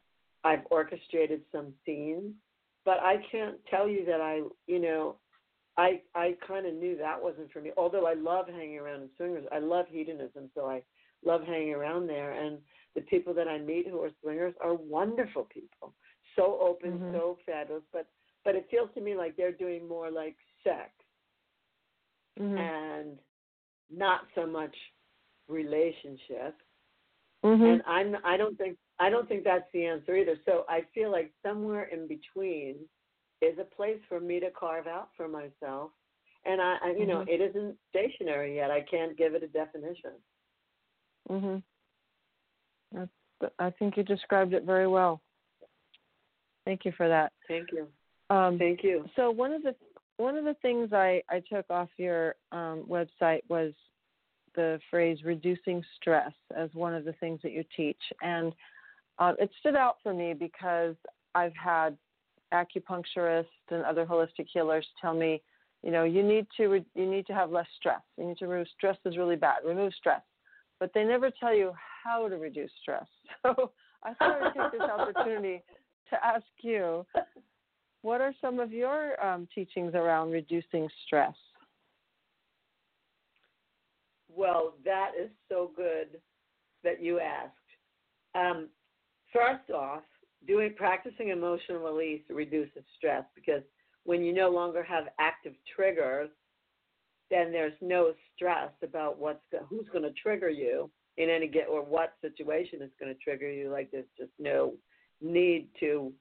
I've 0.45 0.67
orchestrated 0.71 1.43
some 1.53 1.73
scenes, 1.87 2.35
but 2.85 2.99
I 3.01 3.17
can't 3.31 3.57
tell 3.71 3.89
you 3.89 4.05
that 4.07 4.21
I 4.21 4.43
you 4.67 4.81
know 4.81 5.17
I 5.77 6.03
I 6.15 6.37
kind 6.47 6.67
of 6.67 6.75
knew 6.75 6.97
that 6.99 7.23
wasn't 7.23 7.53
for 7.53 7.61
me. 7.61 7.71
Although 7.77 8.07
I 8.07 8.15
love 8.15 8.49
hanging 8.49 8.79
around 8.79 9.03
in 9.03 9.11
swingers, 9.17 9.47
I 9.53 9.59
love 9.59 9.87
hedonism, 9.89 10.51
so 10.55 10.67
I 10.67 10.83
love 11.25 11.43
hanging 11.45 11.75
around 11.75 12.07
there. 12.07 12.33
And 12.33 12.59
the 12.95 13.03
people 13.03 13.33
that 13.35 13.49
I 13.49 13.59
meet 13.59 13.89
who 13.89 14.01
are 14.03 14.11
swingers 14.21 14.55
are 14.61 14.75
wonderful 14.75 15.45
people, 15.45 15.95
so 16.37 16.59
open, 16.61 16.99
Mhm. 16.99 17.13
so 17.13 17.39
fabulous. 17.47 17.85
But 17.93 18.07
but 18.45 18.57
it 18.57 18.69
feels 18.71 18.93
to 18.95 19.01
me 19.01 19.15
like 19.15 19.37
they're 19.37 19.53
doing 19.53 19.87
more 19.87 20.11
like 20.11 20.37
sex 20.65 20.91
Mhm. 22.39 22.59
and 22.59 23.19
not 23.89 24.27
so 24.35 24.47
much 24.47 24.77
relationship. 25.49 26.61
Mhm. 27.45 27.73
And 27.73 27.83
I'm 27.87 28.17
I 28.25 28.37
don't 28.37 28.57
think 28.57 28.79
I 28.99 29.11
don't 29.11 29.29
think 29.29 29.45
that's 29.45 29.71
the 29.73 29.87
answer 29.87 30.15
either. 30.17 30.37
So 30.45 30.65
I 30.69 30.83
feel 30.95 31.11
like 31.11 31.33
somewhere 31.43 31.85
in 31.85 32.07
between 32.07 32.89
is 33.41 33.59
a 33.59 33.65
place 33.65 34.01
for 34.09 34.21
me 34.21 34.39
to 34.41 34.51
carve 34.51 34.87
out 34.87 35.15
for 35.17 35.29
myself. 35.29 35.93
And 36.45 36.61
I, 36.61 36.79
I 36.83 36.91
you 36.91 37.07
know, 37.07 37.21
Mhm. 37.25 37.29
it 37.29 37.41
isn't 37.41 37.79
stationary 37.89 38.57
yet. 38.57 38.71
I 38.71 38.81
can't 38.83 39.17
give 39.17 39.35
it 39.35 39.43
a 39.43 39.49
definition. 39.49 40.13
Mhm. 41.31 41.63
I 43.59 43.71
think 43.71 43.97
you 43.97 44.03
described 44.03 44.55
it 44.55 44.65
very 44.65 44.87
well. 44.87 45.21
Thank 46.65 46.85
you 46.85 46.93
for 46.93 47.09
that. 47.09 47.33
Thank 47.49 47.73
you. 47.73 47.89
Um, 48.31 48.59
Thank 48.59 48.85
you. 48.85 49.05
so 49.17 49.31
one 49.31 49.53
of 49.53 49.63
the 49.63 49.75
one 50.19 50.37
of 50.37 50.45
the 50.45 50.55
things 50.63 50.93
I, 50.93 51.23
I 51.29 51.43
took 51.53 51.69
off 51.71 51.89
your 51.97 52.37
um, 52.53 52.85
website 52.89 53.41
was 53.49 53.73
the 54.55 54.79
phrase 54.91 55.19
reducing 55.25 55.83
stress 55.97 56.33
as 56.55 56.71
one 56.75 56.95
of 56.95 57.05
the 57.05 57.15
things 57.15 57.41
that 57.43 57.53
you 57.53 57.65
teach, 57.77 58.01
and 58.23 58.55
uh, 59.19 59.33
it 59.39 59.51
stood 59.61 59.75
out 59.75 59.97
for 60.03 60.15
me 60.15 60.35
because 60.35 60.95
I've 61.35 61.55
had 61.55 61.97
acupuncturists 62.53 63.47
and 63.71 63.85
other 63.85 64.05
holistic 64.05 64.47
healers 64.53 64.87
tell 65.01 65.15
me, 65.15 65.43
you 65.83 65.91
know, 65.91 66.05
you 66.05 66.23
need 66.23 66.47
to 66.57 66.69
re- 66.69 66.85
you 66.95 67.11
need 67.11 67.27
to 67.27 67.35
have 67.35 67.51
less 67.51 67.67
stress. 67.79 68.03
You 68.17 68.27
need 68.27 68.39
to 68.39 68.47
remove 68.47 68.69
stress 68.77 68.97
is 69.05 69.17
really 69.17 69.37
bad. 69.37 69.59
Remove 69.67 69.93
stress, 69.95 70.23
but 70.83 70.91
they 70.95 71.05
never 71.05 71.31
tell 71.39 71.55
you 71.55 71.73
how 72.03 72.29
to 72.29 72.37
reduce 72.37 72.73
stress. 72.83 73.07
So 73.45 73.71
I 74.03 74.15
thought 74.15 74.43
I'd 74.43 74.53
take 74.53 74.81
this 74.81 74.91
opportunity 74.91 75.63
to 76.11 76.27
ask 76.27 76.45
you 76.61 77.07
what 78.01 78.21
are 78.21 78.35
some 78.41 78.59
of 78.59 78.73
your 78.73 79.25
um, 79.25 79.47
teachings 79.55 79.95
around 79.95 80.33
reducing 80.33 80.89
stress? 81.07 81.35
Well, 84.29 84.75
that 84.85 85.13
is 85.17 85.31
so 85.49 85.71
good 85.77 86.21
that 86.83 87.01
you 87.01 87.21
asked. 87.21 87.53
Um, 88.35 88.69
first 89.33 89.71
off, 89.71 90.03
doing 90.49 90.75
practicing 90.77 91.29
emotional 91.29 91.79
release 91.79 92.23
reduces 92.29 92.83
stress 92.97 93.23
because 93.37 93.63
when 94.03 94.25
you 94.25 94.35
no 94.35 94.51
longer 94.51 94.83
have 94.83 95.05
active 95.21 95.53
triggers, 95.77 96.31
then 97.33 97.51
there's 97.51 97.73
no 97.81 98.13
stress 98.37 98.71
about 98.83 99.19
what's 99.19 99.41
who's 99.69 99.89
going 99.91 100.05
to 100.05 100.13
trigger 100.13 100.51
you 100.51 100.91
in 101.17 101.31
any 101.31 101.49
get 101.49 101.67
or 101.67 101.83
what 101.83 102.13
situation 102.21 102.83
is 102.83 102.91
going 103.01 103.13
to 103.13 103.19
trigger 103.21 103.51
you. 103.51 103.71
Like 103.71 103.91
there's 103.91 104.05
just 104.19 104.33
no 104.39 104.75
need 105.23 105.69
to 105.81 106.13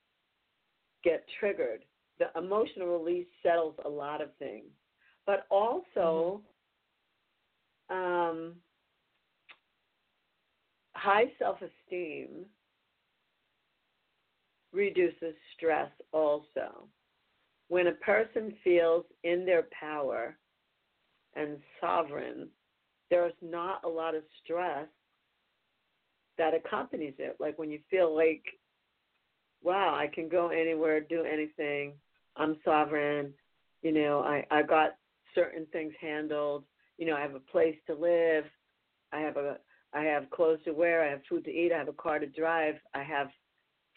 get 1.04 1.26
triggered. 1.40 1.84
The 2.20 2.28
emotional 2.40 2.98
release 2.98 3.28
settles 3.44 3.76
a 3.84 3.90
lot 3.90 4.22
of 4.22 4.30
things, 4.40 4.70
but 5.26 5.48
also 5.50 6.42
um, 7.90 8.54
high 10.94 11.26
self-esteem 11.40 12.46
reduces 14.72 15.36
stress 15.58 15.92
also. 16.14 16.88
When 17.68 17.88
a 17.88 17.94
person 17.94 18.54
feels 18.64 19.04
in 19.24 19.46
their 19.46 19.66
power 19.78 20.38
and 21.36 21.58
sovereign, 21.80 22.50
there's 23.10 23.34
not 23.42 23.84
a 23.84 23.90
lot 23.90 24.16
of 24.16 24.24
stress 24.44 24.88
that 26.38 26.54
accompanies 26.54 27.14
it. 27.20 27.38
Like 27.40 27.60
when 27.60 27.70
you 27.70 27.80
feel 27.90 28.16
like, 28.16 28.44
wow, 29.64 29.96
I 29.96 30.08
can 30.08 30.30
go 30.30 30.50
anywhere, 30.50 31.02
do 31.02 31.24
anything, 31.24 31.94
I'm 32.36 32.58
sovereign, 32.64 33.34
you 33.82 33.92
know, 33.92 34.22
I, 34.22 34.46
I 34.50 34.64
got 34.64 34.92
certain 35.36 35.66
things 35.72 35.94
handled, 36.00 36.64
you 36.98 37.06
know, 37.06 37.16
I 37.16 37.22
have 37.22 37.36
a 37.36 37.40
place 37.40 37.76
to 37.88 37.94
live, 37.94 38.46
I 39.12 39.20
have 39.20 39.38
a 39.38 39.58
I 39.94 40.04
have 40.04 40.30
clothes 40.30 40.60
to 40.64 40.72
wear, 40.72 41.04
I 41.04 41.10
have 41.10 41.20
food 41.28 41.44
to 41.44 41.52
eat, 41.52 41.74
I 41.74 41.78
have 41.78 41.90
a 41.90 41.94
car 41.94 42.18
to 42.18 42.26
drive, 42.26 42.76
I 42.94 43.04
have 43.04 43.28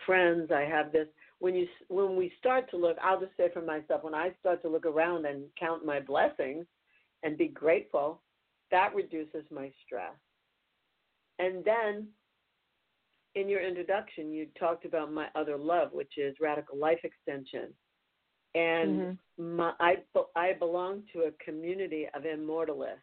friends, 0.05 0.51
I 0.51 0.63
have 0.63 0.91
this. 0.91 1.07
When 1.39 1.55
you 1.55 1.67
when 1.89 2.17
we 2.17 2.33
start 2.39 2.69
to 2.71 2.77
look, 2.77 2.97
I'll 3.03 3.21
just 3.21 3.37
say 3.37 3.49
for 3.53 3.63
myself, 3.63 4.03
when 4.03 4.15
I 4.15 4.33
start 4.41 4.61
to 4.63 4.69
look 4.69 4.87
around 4.87 5.25
and 5.25 5.45
count 5.59 5.85
my 5.85 6.01
blessings 6.01 6.67
and 7.25 7.37
be 7.37 7.49
grateful, 7.49 8.23
that 8.71 8.95
reduces 8.95 9.45
my 9.51 9.73
stress. 9.85 10.15
And 11.39 11.65
then 11.65 12.07
in 13.35 13.49
your 13.49 13.61
introduction, 13.61 14.33
you 14.33 14.47
talked 14.59 14.85
about 14.85 15.13
my 15.13 15.27
other 15.35 15.57
love, 15.57 15.93
which 15.93 16.13
is 16.17 16.37
radical 16.41 16.79
life 16.79 17.01
extension. 17.03 17.75
And 18.55 19.01
Mm-hmm. 19.01 19.57
my, 19.57 19.73
I, 19.81 19.97
I 20.37 20.53
belong 20.53 21.03
to 21.13 21.23
a 21.23 21.45
community 21.45 22.07
of 22.15 22.25
immortalists 22.25 23.01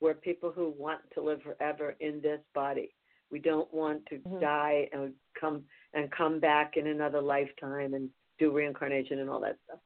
where 0.00 0.14
people 0.14 0.50
who 0.50 0.74
want 0.76 1.00
to 1.14 1.22
live 1.22 1.40
forever 1.42 1.96
in 2.00 2.20
this 2.20 2.40
body. 2.54 2.94
We 3.30 3.38
don't 3.38 3.72
want 3.72 4.04
to 4.06 4.18
Mhm. 4.18 4.40
die 4.40 4.88
and 4.92 5.14
come 5.40 5.64
and 5.94 6.10
come 6.10 6.40
back 6.40 6.76
in 6.76 6.88
another 6.88 7.20
lifetime 7.22 7.94
and 7.94 8.10
do 8.38 8.50
reincarnation 8.50 9.20
and 9.20 9.30
all 9.30 9.40
that 9.40 9.58
stuff. 9.64 9.80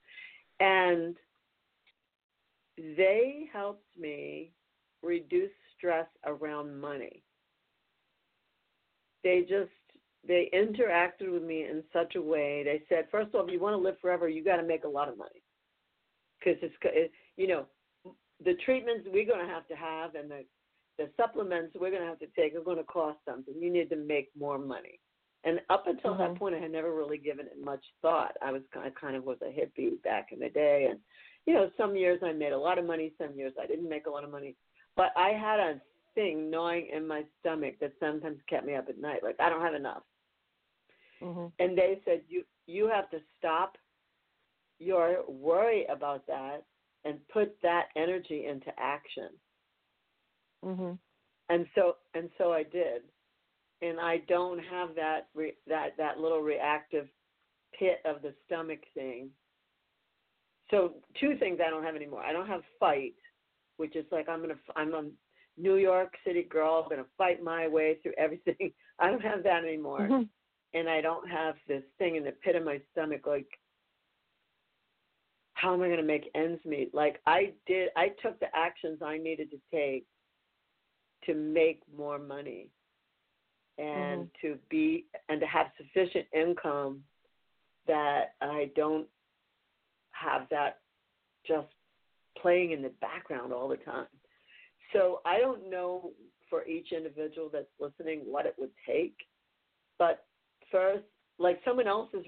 And 0.60 1.16
they 2.76 3.48
helped 3.52 3.86
me 3.98 4.52
reduce 5.02 5.50
stress 5.76 6.06
around 6.26 6.78
money. 6.80 7.22
They 9.22 9.40
just 9.40 9.70
they 10.26 10.50
interacted 10.54 11.30
with 11.32 11.42
me 11.42 11.64
in 11.64 11.82
such 11.92 12.14
a 12.14 12.22
way. 12.22 12.62
They 12.64 12.82
said, 12.88 13.06
first 13.10 13.28
of 13.28 13.34
all, 13.34 13.46
if 13.46 13.52
you 13.52 13.60
want 13.60 13.74
to 13.74 13.78
live 13.82 13.96
forever, 14.00 14.28
you 14.28 14.42
got 14.42 14.56
to 14.56 14.62
make 14.62 14.84
a 14.84 14.88
lot 14.88 15.08
of 15.08 15.18
money 15.18 15.42
because 16.38 16.58
it's 16.62 16.74
it, 16.84 17.12
you 17.36 17.46
know 17.46 17.66
the 18.44 18.54
treatments 18.64 19.06
we're 19.12 19.26
going 19.26 19.46
to 19.46 19.52
have 19.52 19.66
to 19.68 19.74
have 19.74 20.14
and 20.14 20.30
the 20.30 20.44
the 20.98 21.08
supplements 21.16 21.74
we're 21.78 21.90
going 21.90 22.02
to 22.02 22.08
have 22.08 22.20
to 22.20 22.26
take 22.36 22.54
are 22.54 22.62
going 22.62 22.76
to 22.76 22.84
cost 22.84 23.18
something. 23.28 23.54
You 23.58 23.72
need 23.72 23.90
to 23.90 23.96
make 23.96 24.30
more 24.38 24.58
money. 24.58 25.00
And 25.42 25.60
up 25.68 25.88
until 25.88 26.14
Mhm. 26.14 26.18
that 26.18 26.34
point, 26.36 26.54
I 26.54 26.58
had 26.60 26.70
never 26.70 26.94
really 26.94 27.18
given 27.18 27.46
it 27.46 27.58
much 27.58 27.84
thought. 28.00 28.36
I 28.40 28.52
was 28.52 28.62
I 28.76 28.90
kind 28.90 29.16
of 29.16 29.24
was 29.24 29.38
a 29.42 29.46
hippie 29.46 30.00
back 30.02 30.32
in 30.32 30.38
the 30.38 30.50
day, 30.50 30.86
and 30.90 31.00
you 31.46 31.54
know, 31.54 31.70
some 31.76 31.96
years 31.96 32.20
I 32.22 32.32
made 32.32 32.52
a 32.52 32.58
lot 32.58 32.78
of 32.78 32.86
money, 32.86 33.12
some 33.18 33.36
years 33.36 33.52
I 33.60 33.66
didn't 33.66 33.88
make 33.88 34.06
a 34.06 34.10
lot 34.10 34.24
of 34.24 34.30
money. 34.30 34.56
But 34.96 35.12
I 35.16 35.30
had 35.30 35.60
a 35.60 35.80
thing 36.14 36.50
gnawing 36.50 36.88
in 36.92 37.06
my 37.06 37.24
stomach 37.40 37.74
that 37.80 37.92
sometimes 38.00 38.38
kept 38.48 38.66
me 38.66 38.74
up 38.74 38.88
at 38.88 38.98
night. 38.98 39.22
Like 39.22 39.36
I 39.40 39.48
don't 39.50 39.60
have 39.60 39.74
enough. 39.74 40.02
Mhm. 41.20 41.52
And 41.58 41.76
they 41.76 42.00
said 42.04 42.24
you 42.28 42.44
you 42.66 42.86
have 42.88 43.10
to 43.10 43.20
stop 43.38 43.76
your 44.78 45.24
worry 45.28 45.84
about 45.86 46.26
that 46.26 46.64
and 47.04 47.26
put 47.28 47.60
that 47.62 47.88
energy 47.96 48.46
into 48.46 48.72
action. 48.78 49.40
Mhm. 50.64 50.98
And 51.48 51.68
so 51.74 51.98
and 52.14 52.30
so 52.38 52.52
I 52.52 52.62
did. 52.62 53.02
And 53.82 54.00
I 54.00 54.18
don't 54.18 54.60
have 54.60 54.94
that 54.94 55.28
re, 55.34 55.56
that 55.66 55.96
that 55.96 56.18
little 56.18 56.40
reactive 56.40 57.08
pit 57.72 58.00
of 58.04 58.22
the 58.22 58.34
stomach 58.46 58.80
thing. 58.94 59.30
So 60.70 60.94
two 61.20 61.36
things 61.38 61.60
I 61.64 61.70
don't 61.70 61.84
have 61.84 61.96
anymore. 61.96 62.22
I 62.22 62.32
don't 62.32 62.46
have 62.46 62.62
fight, 62.80 63.14
which 63.76 63.96
is 63.96 64.06
like 64.10 64.28
I'm 64.28 64.40
gonna 64.40 64.58
I'm 64.76 64.94
a 64.94 65.04
New 65.56 65.76
York 65.76 66.14
City 66.24 66.42
girl. 66.42 66.82
I'm 66.84 66.90
gonna 66.90 67.08
fight 67.18 67.42
my 67.42 67.68
way 67.68 67.98
through 68.02 68.14
everything. 68.18 68.72
I 68.98 69.10
don't 69.10 69.22
have 69.22 69.42
that 69.44 69.64
anymore. 69.64 70.00
Mhm. 70.10 70.28
and 70.74 70.88
I 70.88 71.00
don't 71.00 71.28
have 71.28 71.54
this 71.68 71.84
thing 71.98 72.16
in 72.16 72.24
the 72.24 72.32
pit 72.32 72.56
of 72.56 72.64
my 72.64 72.80
stomach 72.92 73.26
like 73.26 73.46
how 75.54 75.72
am 75.72 75.82
I 75.82 75.86
going 75.86 75.98
to 75.98 76.02
make 76.04 76.30
ends 76.34 76.60
meet? 76.64 76.92
Like 76.94 77.20
I 77.26 77.52
did 77.66 77.90
I 77.96 78.08
took 78.22 78.38
the 78.40 78.48
actions 78.54 78.98
I 79.00 79.18
needed 79.18 79.50
to 79.52 79.58
take 79.72 80.04
to 81.26 81.34
make 81.34 81.80
more 81.96 82.18
money 82.18 82.68
and 83.78 84.28
to 84.42 84.58
be 84.68 85.06
and 85.28 85.40
to 85.40 85.46
have 85.46 85.66
sufficient 85.78 86.26
income 86.34 87.02
that 87.86 88.34
I 88.40 88.70
don't 88.74 89.06
have 90.14 90.48
that 90.50 90.78
just 91.46 91.68
playing 92.40 92.72
in 92.72 92.82
the 92.82 92.92
background 93.00 93.52
all 93.52 93.68
the 93.68 93.76
time. 93.76 94.06
So 94.92 95.20
I 95.24 95.38
don't 95.38 95.70
know 95.70 96.10
for 96.50 96.64
each 96.66 96.92
individual 96.92 97.50
that's 97.52 97.66
listening 97.80 98.20
what 98.24 98.46
it 98.46 98.54
would 98.58 98.70
take, 98.86 99.16
but 99.98 100.24
first, 100.70 101.04
like 101.38 101.60
someone 101.64 101.88
else's 101.88 102.24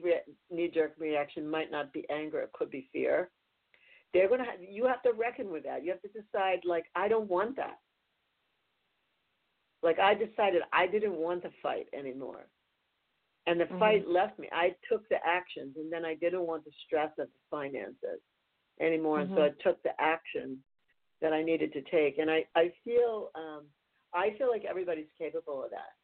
knee-jerk 0.50 0.94
reaction 0.98 1.48
might 1.48 1.70
not 1.70 1.92
be 1.92 2.04
anger; 2.10 2.40
it 2.40 2.52
could 2.52 2.70
be 2.70 2.88
fear. 2.92 3.30
They're 4.12 4.28
gonna 4.28 4.44
have, 4.44 4.60
you 4.68 4.86
have 4.86 5.02
to 5.02 5.12
reckon 5.12 5.50
with 5.50 5.64
that. 5.64 5.84
You 5.84 5.90
have 5.92 6.02
to 6.02 6.08
decide, 6.08 6.60
like, 6.64 6.86
I 6.94 7.06
don't 7.08 7.28
want 7.28 7.56
that. 7.56 7.78
Like 9.82 9.98
I 9.98 10.14
decided 10.14 10.62
I 10.72 10.86
didn't 10.86 11.14
want 11.14 11.42
to 11.42 11.50
fight 11.62 11.86
anymore, 11.96 12.46
and 13.46 13.60
the 13.60 13.66
Mhm. 13.66 13.78
fight 13.78 14.08
left 14.08 14.38
me. 14.38 14.48
I 14.52 14.74
took 14.90 15.08
the 15.08 15.24
actions, 15.24 15.76
and 15.76 15.92
then 15.92 16.04
I 16.04 16.14
didn't 16.14 16.46
want 16.46 16.64
the 16.64 16.72
stress 16.86 17.10
of 17.18 17.28
the 17.28 17.40
finances 17.50 18.20
anymore, 18.80 19.20
and 19.20 19.30
so 19.30 19.42
I 19.42 19.50
Mhm. 19.50 19.62
took 19.62 19.82
the 19.82 20.00
action 20.00 20.62
that 21.20 21.32
I 21.32 21.42
needed 21.42 21.72
to 21.72 21.82
take. 21.82 22.18
And 22.18 22.30
I 22.30 22.46
I 22.54 22.70
feel 22.84 23.30
um 23.34 23.66
I 24.12 24.30
feel 24.38 24.48
like 24.50 24.64
everybody's 24.64 25.10
capable 25.18 25.62
of 25.64 25.70
that. 25.70 25.94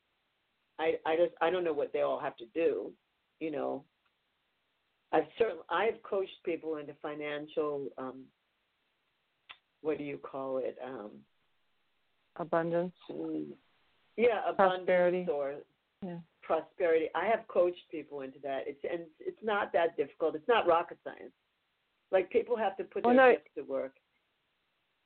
I 0.78 0.98
I 1.04 1.16
just 1.16 1.34
I 1.40 1.50
don't 1.50 1.64
know 1.64 1.72
what 1.72 1.92
they 1.92 2.02
all 2.02 2.18
have 2.20 2.36
to 2.36 2.46
do, 2.46 2.94
you 3.40 3.50
know. 3.50 3.84
I've 5.12 5.28
certainly 5.36 5.64
I've 5.68 6.02
coached 6.02 6.42
people 6.44 6.76
into 6.76 6.94
financial 6.94 7.88
um 7.98 8.24
what 9.82 9.98
do 9.98 10.04
you 10.04 10.18
call 10.18 10.58
it? 10.58 10.78
Um 10.82 11.24
Abundance. 12.36 12.94
mm, 13.10 13.52
yeah, 14.16 14.40
Prosperity. 14.54 15.22
abundance 15.22 15.28
or 15.28 15.54
Yeah. 16.02 16.20
Prosperity. 16.42 17.06
I 17.14 17.26
have 17.26 17.46
coached 17.48 17.82
people 17.90 18.20
into 18.20 18.38
that. 18.42 18.62
It's 18.66 18.80
and 18.90 19.02
it's 19.20 19.42
not 19.42 19.72
that 19.72 19.96
difficult. 19.96 20.34
It's 20.34 20.48
not 20.48 20.66
rocket 20.66 20.98
science. 21.04 21.32
Like 22.10 22.30
people 22.30 22.56
have 22.56 22.76
to 22.76 22.84
put 22.84 23.04
Well, 23.04 23.14
their 23.14 23.26
no, 23.26 23.32
gifts 23.32 23.50
to 23.56 23.62
work. 23.62 23.92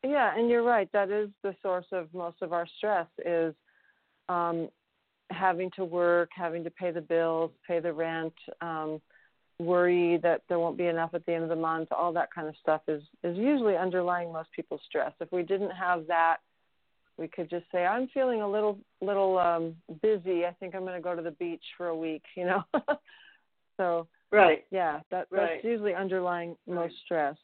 Yeah, 0.02 0.36
and 0.36 0.48
you're 0.48 0.62
right. 0.62 0.90
That 0.92 1.10
is 1.10 1.30
the 1.42 1.54
source 1.62 1.86
of 1.92 2.12
most 2.12 2.42
of 2.42 2.52
our 2.52 2.66
stress 2.78 3.06
is 3.24 3.54
um, 4.28 4.68
having 5.30 5.70
to 5.76 5.84
work, 5.84 6.30
having 6.34 6.64
to 6.64 6.70
pay 6.70 6.90
the 6.90 7.00
bills, 7.00 7.50
pay 7.66 7.80
the 7.80 7.92
rent, 7.92 8.34
um, 8.60 9.00
worry 9.58 10.18
that 10.18 10.42
there 10.48 10.58
won't 10.58 10.76
be 10.76 10.86
enough 10.86 11.14
at 11.14 11.24
the 11.26 11.32
end 11.32 11.42
of 11.42 11.48
the 11.48 11.56
month. 11.56 11.88
All 11.90 12.12
that 12.12 12.32
kind 12.34 12.48
of 12.48 12.54
stuff 12.60 12.82
is 12.88 13.02
is 13.24 13.36
usually 13.36 13.76
underlying 13.76 14.32
most 14.32 14.50
people's 14.52 14.82
stress. 14.86 15.12
If 15.20 15.32
we 15.32 15.42
didn't 15.42 15.70
have 15.70 16.06
that, 16.08 16.38
we 17.18 17.28
could 17.28 17.48
just 17.50 17.64
say, 17.72 17.84
"I'm 17.86 18.08
feeling 18.08 18.42
a 18.42 18.48
little 18.50 18.78
little 19.00 19.38
um, 19.38 19.74
busy. 20.02 20.44
I 20.44 20.52
think 20.58 20.74
I'm 20.74 20.82
going 20.82 20.94
to 20.94 21.00
go 21.00 21.14
to 21.14 21.22
the 21.22 21.30
beach 21.32 21.64
for 21.76 21.88
a 21.88 21.96
week." 21.96 22.22
You 22.36 22.46
know. 22.46 22.62
so 23.76 24.08
Right. 24.32 24.64
yeah, 24.70 25.00
that 25.10 25.26
Right. 25.30 25.52
that's 25.54 25.64
usually 25.64 25.94
underlying 25.94 26.56
Right. 26.66 26.74
most 26.82 26.94
stress. 27.04 27.36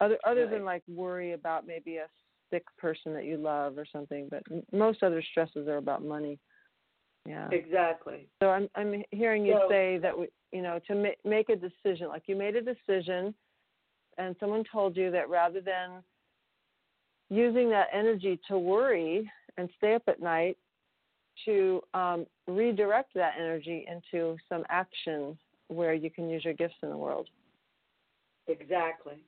Other 0.00 0.18
other 0.24 0.46
than 0.48 0.64
like 0.64 0.82
worry 0.88 1.32
about 1.32 1.66
maybe 1.66 1.96
a 1.98 2.06
sick 2.50 2.64
person 2.78 3.14
that 3.14 3.24
you 3.24 3.36
love 3.36 3.78
or 3.78 3.86
something, 3.86 4.28
but 4.30 4.42
most 4.72 5.02
other 5.02 5.22
stresses 5.22 5.66
are 5.68 5.78
about 5.78 6.02
money. 6.04 6.38
Yeah. 7.26 7.48
Exactly. 7.50 8.28
So 8.42 8.50
I'm 8.50 8.68
I'm 8.74 9.02
hearing 9.12 9.46
you 9.46 9.54
So- 9.62 9.68
say 9.68 9.98
that 9.98 10.18
we, 10.18 10.28
you 10.52 10.62
know, 10.62 10.78
to 10.88 10.94
ma- 10.94 11.20
make 11.24 11.48
a 11.48 11.56
decision, 11.56 12.08
like 12.08 12.24
you 12.26 12.36
made 12.36 12.56
a 12.56 12.60
decision, 12.62 13.34
and 14.18 14.36
someone 14.38 14.64
told 14.70 14.96
you 14.96 15.10
that 15.12 15.28
rather 15.30 15.60
than 15.60 16.02
using 17.30 17.70
that 17.70 17.88
energy 17.92 18.38
to 18.48 18.58
worry 18.58 19.30
and 19.56 19.68
stay 19.76 19.94
up 19.94 20.02
at 20.08 20.20
night, 20.20 20.56
to 21.44 21.80
um, 21.94 22.26
redirect 22.46 23.12
that 23.14 23.34
energy 23.38 23.86
into 23.88 24.36
some 24.48 24.64
action 24.68 25.36
where 25.68 25.94
you 25.94 26.10
can 26.10 26.28
use 26.28 26.44
your 26.44 26.54
gifts 26.54 26.76
in 26.82 26.90
the 26.90 26.96
world. 26.96 27.28
Exactly. 28.46 29.24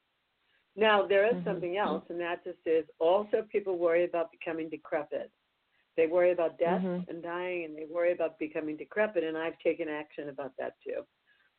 Now 0.77 1.07
there 1.07 1.27
is 1.27 1.37
Mhm. 1.37 1.45
something 1.45 1.77
else, 1.79 2.05
and 2.11 2.21
that 2.21 2.45
just 2.45 2.59
is 2.67 2.85
also 2.99 3.43
people 3.43 3.79
worry 3.79 4.05
about 4.05 4.31
becoming 4.31 4.69
decrepit. 4.69 5.31
They 5.97 6.07
worry 6.07 6.33
about 6.33 6.59
death 6.59 6.83
Mhm. 6.83 7.09
and 7.09 7.23
dying, 7.23 7.65
and 7.65 7.77
they 7.77 7.87
worry 7.87 8.13
about 8.13 8.39
becoming 8.39 8.77
decrepit. 8.77 9.25
And 9.25 9.39
I've 9.39 9.59
taken 9.61 9.89
action 9.89 10.29
about 10.29 10.55
that 10.59 10.79
too. 10.83 11.07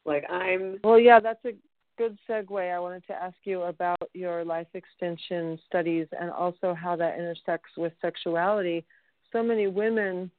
Like 0.05 0.29
I'm, 0.29 0.79
Well, 0.83 0.99
yeah, 0.99 1.19
that's 1.19 1.43
a 1.45 1.55
good 1.97 2.17
segue. 2.29 2.73
I 2.73 2.79
wanted 2.79 3.05
to 3.07 3.13
ask 3.13 3.35
you 3.43 3.63
about 3.63 3.97
your 4.13 4.45
life 4.45 4.67
extension 4.73 5.59
studies 5.67 6.07
and 6.19 6.29
also 6.29 6.73
how 6.73 6.95
that 6.95 7.17
intersects 7.17 7.71
with 7.77 7.93
sexuality. 8.01 8.85
So 9.31 9.43
many 9.43 9.67
women 9.67 10.31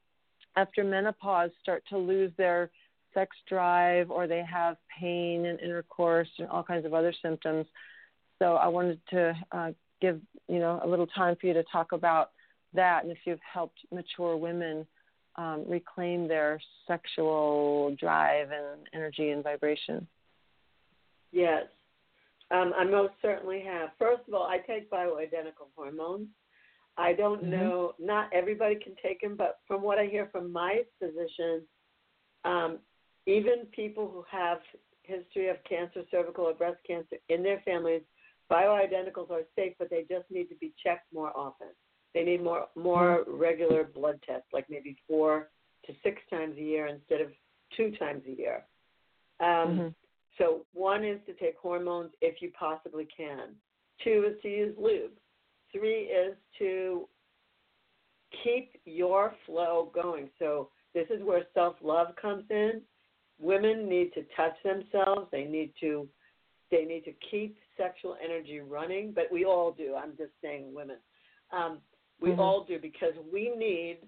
after 0.57 0.85
menopause 0.85 1.51
start 1.63 1.83
to 1.91 1.99
lose 1.99 2.33
their 2.37 2.71
sex 3.15 3.37
drive 3.49 4.11
or 4.11 4.27
they 4.27 4.43
have 4.51 4.77
pain 5.01 5.47
and 5.47 5.61
intercourse 5.61 6.29
and 6.39 6.49
all 6.49 6.63
kinds 6.63 6.87
of 6.87 6.95
other 6.95 7.13
symptoms. 7.23 7.67
So 8.39 8.55
I 8.55 8.69
wanted 8.69 9.01
to 9.11 9.35
uh, 9.53 9.71
give 10.01 10.21
you 10.49 10.61
know 10.61 10.81
a 10.83 10.89
little 10.89 11.07
time 11.07 11.37
for 11.41 11.47
you 11.47 11.55
to 11.55 11.65
talk 11.65 11.93
about 11.93 12.31
that 12.75 13.03
and 13.03 13.11
if 13.11 13.19
you've 13.25 13.41
helped 13.41 13.79
mature 13.93 14.37
women 14.37 14.87
um, 15.37 15.65
reclaim 15.67 16.29
their 16.29 16.61
sexual 16.87 17.95
drive 17.99 18.49
and 18.51 18.87
energy 18.93 19.31
and 19.31 19.43
vibration. 19.43 20.07
Yes, 21.33 21.65
um, 22.51 22.73
I 22.77 22.85
most 22.85 23.13
certainly 23.21 23.61
have. 23.61 23.91
First 23.99 24.23
of 24.29 24.35
all, 24.35 24.45
I 24.45 24.59
take 24.59 24.91
bioidentical 24.91 25.69
hormones. 25.77 26.29
I 26.97 27.13
don't 27.13 27.45
Mhm. 27.45 27.51
know, 27.51 27.95
not 27.99 28.33
everybody 28.33 28.77
can 28.77 28.97
take 28.97 29.21
them, 29.21 29.37
but 29.37 29.61
from 29.67 29.83
what 29.83 29.99
I 29.99 30.07
hear 30.07 30.27
from 30.27 30.53
my 30.53 30.85
physician, 30.99 31.67
um, 32.45 32.81
even 33.27 33.67
people 33.67 34.09
who 34.11 34.25
have 34.31 34.61
history 35.03 35.49
of 35.49 35.63
cancer, 35.65 36.05
cervical 36.11 36.45
or 36.45 36.55
breast 36.55 36.83
cancer 36.85 37.17
in 37.29 37.43
their 37.43 37.61
families, 37.61 38.03
bioidenticals 38.51 39.31
are 39.31 39.43
safe, 39.55 39.75
but 39.79 39.91
they 39.91 40.05
just 40.09 40.31
need 40.31 40.49
to 40.49 40.55
be 40.57 40.73
checked 40.83 41.13
more 41.13 41.37
often. 41.37 41.69
They 42.15 42.25
need 42.25 42.43
more 42.43 42.69
more 42.75 43.25
regular 43.27 43.85
blood 43.85 44.21
tests, 44.27 44.49
like 44.53 44.69
maybe 44.71 44.97
four 45.07 45.51
to 45.87 45.93
six 46.03 46.21
times 46.31 46.57
a 46.57 46.63
year 46.63 46.87
instead 46.87 47.21
of 47.21 47.29
two 47.77 47.91
times 47.93 48.23
a 48.27 48.33
year. 48.33 48.65
Um, 49.41 49.47
Mm-hmm. 49.69 49.89
So 50.39 50.65
one 50.73 51.05
is 51.05 51.19
to 51.27 51.35
take 51.35 51.57
hormones 51.61 52.11
if 52.21 52.41
you 52.41 52.51
possibly 52.59 53.07
can. 53.15 53.55
Two 54.03 54.31
is 54.31 54.41
to 54.43 54.49
use 54.49 54.75
lube. 54.79 55.13
Three 55.73 56.03
is 56.05 56.35
to 56.59 57.09
keep 58.45 58.81
your 58.85 59.35
flow 59.47 59.91
going. 59.95 60.31
So 60.39 60.71
this 60.95 61.07
is 61.11 61.23
where 61.23 61.43
self 61.55 61.77
love 61.83 62.15
comes 62.21 62.45
in. 62.51 62.83
Women 63.41 63.89
need 63.89 64.13
to 64.15 64.25
touch 64.37 64.55
themselves. 64.65 65.29
They 65.31 65.45
need 65.45 65.73
to 65.81 66.09
they 66.71 66.85
need 66.85 67.05
to 67.05 67.13
keep 67.31 67.57
sexual 67.77 68.17
energy 68.23 68.61
running, 68.61 69.13
but 69.13 69.25
we 69.33 69.45
all 69.45 69.73
do. 69.73 69.95
I'm 69.97 70.17
just 70.19 70.33
saying 70.43 70.75
women. 70.75 70.99
Um, 71.51 71.81
we 72.21 72.31
Mhm. 72.31 72.39
all 72.39 72.65
do 72.65 72.79
because 72.79 73.17
we 73.33 73.51
need 73.51 73.99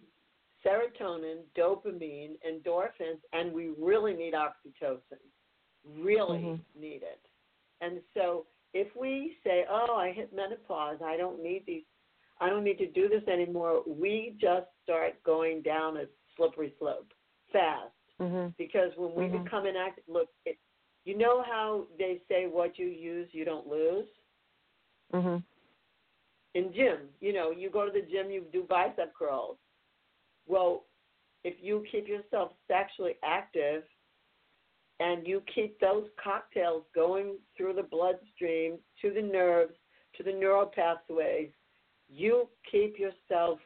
serotonin, 0.65 1.45
dopamine, 1.55 2.37
endorphins, 2.43 3.21
and 3.33 3.53
we 3.53 3.69
really 3.69 4.15
need 4.15 4.35
oxytocin. 4.35 5.21
Really 5.85 6.39
Mhm. 6.39 6.61
need 6.75 7.03
it. 7.03 7.21
And 7.81 8.03
so 8.15 8.47
if 8.73 8.95
we 8.95 9.39
say, 9.43 9.67
"Oh, 9.69 9.97
I 9.97 10.13
hit 10.13 10.33
menopause. 10.33 11.01
I 11.03 11.17
don't 11.17 11.43
need 11.43 11.65
these. 11.67 11.85
I 12.41 12.49
don't 12.49 12.65
need 12.65 12.79
to 12.79 12.87
do 12.87 13.09
this 13.09 13.27
anymore," 13.29 13.83
we 13.87 14.37
just 14.39 14.69
start 14.83 15.23
going 15.23 15.63
down 15.63 15.97
a 15.97 16.09
slippery 16.37 16.75
slope 16.79 17.13
fast 17.53 17.93
Mm-hmm. 18.21 18.49
because 18.59 18.95
when 18.97 19.15
we 19.15 19.25
Mhm. 19.25 19.45
become 19.45 19.67
inactive, 19.67 20.05
look, 20.07 20.29
it, 20.45 20.59
you 21.05 21.17
know 21.17 21.43
how 21.43 21.87
they 21.99 22.19
say 22.29 22.47
what 22.47 22.79
you 22.79 22.87
use, 22.87 23.33
you 23.33 23.45
don't 23.45 23.67
lose. 23.67 24.09
Mm-hmm. 25.13 25.39
In 26.55 26.73
gym, 26.73 27.09
you 27.21 27.33
know, 27.33 27.51
you 27.51 27.71
go 27.71 27.87
to 27.87 27.93
the 27.93 28.03
gym, 28.03 28.31
you 28.31 28.43
do 28.53 28.63
bicep 28.65 29.15
curls. 29.15 29.57
Well, 30.47 30.87
if 31.45 31.55
you 31.63 31.85
keep 31.91 32.07
yourself 32.09 32.53
sexually 32.69 33.17
active 33.23 33.85
and 35.01 35.27
you 35.27 35.43
keep 35.53 35.81
those 35.81 36.05
cocktails 36.23 36.85
going 36.95 37.39
through 37.57 37.73
the 37.73 37.83
bloodstream 37.83 38.79
to 39.01 39.11
the 39.11 39.23
nerves, 39.23 39.75
to 40.17 40.23
the 40.23 40.33
neural 40.33 40.67
pathways, 40.67 41.49
you 42.09 42.49
keep 42.71 42.99
yourself 42.99 43.59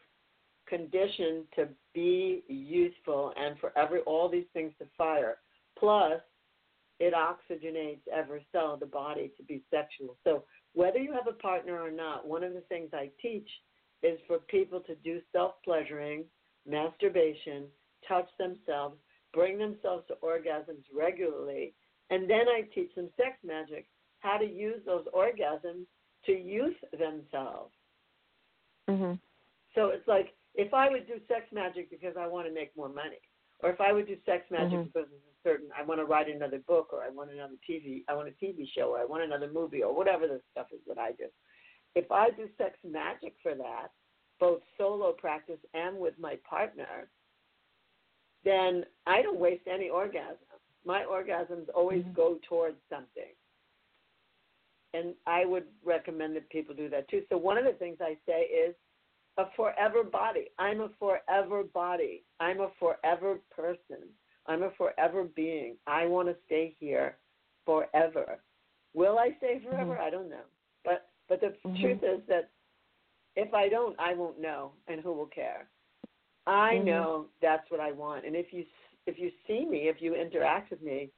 conditioned 0.66 1.44
to 1.56 1.68
be 1.92 2.42
useful 2.48 3.32
and 3.36 3.58
for 3.58 3.76
every 3.76 4.00
all 4.00 4.28
these 4.28 4.46
things 4.52 4.72
to 4.78 4.86
fire. 4.96 5.38
Plus, 5.78 6.20
it 7.00 7.12
oxygenates 7.12 8.06
every 8.12 8.46
cell 8.52 8.74
of 8.74 8.80
the 8.80 8.86
body 8.86 9.32
to 9.36 9.42
be 9.42 9.62
sexual. 9.70 10.16
So 10.22 10.44
whether 10.72 10.98
you 10.98 11.12
have 11.12 11.26
a 11.26 11.36
partner 11.42 11.80
or 11.80 11.90
not, 11.90 12.26
one 12.26 12.44
of 12.44 12.54
the 12.54 12.60
things 12.62 12.90
I 12.92 13.10
teach 13.20 13.48
is 14.04 14.18
for 14.28 14.38
people 14.38 14.80
to 14.80 14.94
do 14.96 15.20
self 15.32 15.54
pleasuring, 15.64 16.24
masturbation, 16.68 17.64
touch 18.06 18.28
themselves, 18.38 18.96
bring 19.34 19.58
themselves 19.58 20.06
to 20.08 20.14
orgasms 20.22 20.84
regularly, 20.94 21.74
and 22.10 22.30
then 22.30 22.48
I 22.48 22.62
teach 22.74 22.94
them 22.94 23.10
sex 23.16 23.36
magic, 23.44 23.86
how 24.20 24.38
to 24.38 24.46
use 24.46 24.80
those 24.86 25.04
orgasms 25.14 25.86
to 26.26 26.32
use 26.32 26.76
themselves. 26.92 27.74
Mm-hmm. 28.88 29.14
So 29.74 29.88
it's 29.88 30.06
like 30.06 30.34
if 30.54 30.72
I 30.72 30.88
would 30.88 31.06
do 31.06 31.14
sex 31.26 31.46
magic 31.52 31.90
because 31.90 32.14
I 32.18 32.26
want 32.26 32.46
to 32.46 32.54
make 32.54 32.74
more 32.76 32.88
money, 32.88 33.20
or 33.60 33.70
if 33.70 33.80
I 33.80 33.92
would 33.92 34.06
do 34.06 34.16
sex 34.24 34.48
magic 34.50 34.78
Mhm. 34.78 34.92
because 34.92 35.08
it's 35.12 35.26
a 35.26 35.42
certain 35.42 35.70
I 35.76 35.82
want 35.82 36.00
to 36.00 36.04
write 36.04 36.28
another 36.28 36.60
book, 36.60 36.92
or 36.92 37.02
I 37.02 37.08
want 37.08 37.30
another 37.30 37.56
TV, 37.68 38.04
I 38.08 38.14
want 38.14 38.28
a 38.28 38.32
TV 38.32 38.66
show, 38.66 38.94
or 38.94 38.98
I 38.98 39.04
want 39.04 39.22
another 39.22 39.48
movie, 39.48 39.82
or 39.82 39.92
whatever 39.92 40.28
the 40.28 40.40
stuff 40.50 40.72
is 40.72 40.80
that 40.86 40.98
I 40.98 41.12
do. 41.12 41.28
If 41.94 42.10
I 42.12 42.30
do 42.30 42.48
sex 42.56 42.78
magic 42.84 43.34
for 43.42 43.54
that, 43.54 43.88
both 44.38 44.62
solo 44.76 45.12
practice 45.12 45.60
and 45.74 45.98
with 45.98 46.18
my 46.18 46.36
partner, 46.36 47.10
then 48.44 48.84
I 49.06 49.22
don't 49.22 49.38
waste 49.38 49.66
any 49.66 49.88
orgasm. 49.88 50.36
My 50.84 51.04
orgasms 51.04 51.68
always 51.74 52.04
Mhm. 52.04 52.14
go 52.14 52.38
towards 52.48 52.76
something. 52.88 53.34
And 54.92 55.14
I 55.26 55.44
would 55.44 55.66
recommend 55.84 56.36
that 56.36 56.48
people 56.50 56.74
do 56.74 56.88
that 56.90 57.08
too. 57.08 57.24
So 57.28 57.36
one 57.36 57.58
of 57.58 57.64
the 57.64 57.72
things 57.72 58.00
I 58.00 58.16
say 58.26 58.42
is 58.44 58.76
a 59.38 59.50
forever 59.56 60.04
body. 60.04 60.50
I'm 60.58 60.80
a 60.80 60.90
forever 60.98 61.64
body. 61.64 62.24
I'm 62.38 62.60
a 62.60 62.70
forever 62.78 63.40
person. 63.50 64.14
I'm 64.46 64.62
a 64.62 64.70
forever 64.72 65.24
being. 65.24 65.76
I 65.86 66.06
want 66.06 66.28
to 66.28 66.36
stay 66.46 66.76
here 66.78 67.18
forever. 67.64 68.42
Will 68.92 69.18
I 69.18 69.34
stay 69.38 69.58
forever? 69.60 69.96
Mhm. 69.96 70.00
I 70.00 70.10
don't 70.10 70.28
know. 70.28 70.44
But 70.84 71.10
but 71.28 71.40
the 71.40 71.56
Mhm. 71.64 71.80
truth 71.80 72.02
is 72.04 72.20
that 72.28 72.50
if 73.34 73.52
I 73.54 73.68
don't, 73.68 73.98
I 73.98 74.14
won't 74.14 74.38
know, 74.38 74.72
and 74.86 75.00
who 75.00 75.12
will 75.12 75.26
care? 75.26 75.68
I 76.46 76.74
Mhm. 76.74 76.84
know 76.84 77.28
that's 77.40 77.70
what 77.70 77.80
I 77.80 77.92
want. 77.92 78.24
And 78.26 78.36
if 78.36 78.52
you 78.52 78.66
if 79.06 79.18
you 79.18 79.30
see 79.46 79.66
me, 79.66 79.88
if 79.88 80.00
you 80.00 80.14
interact 80.14 80.70
with 80.70 80.80
me, 80.80 81.10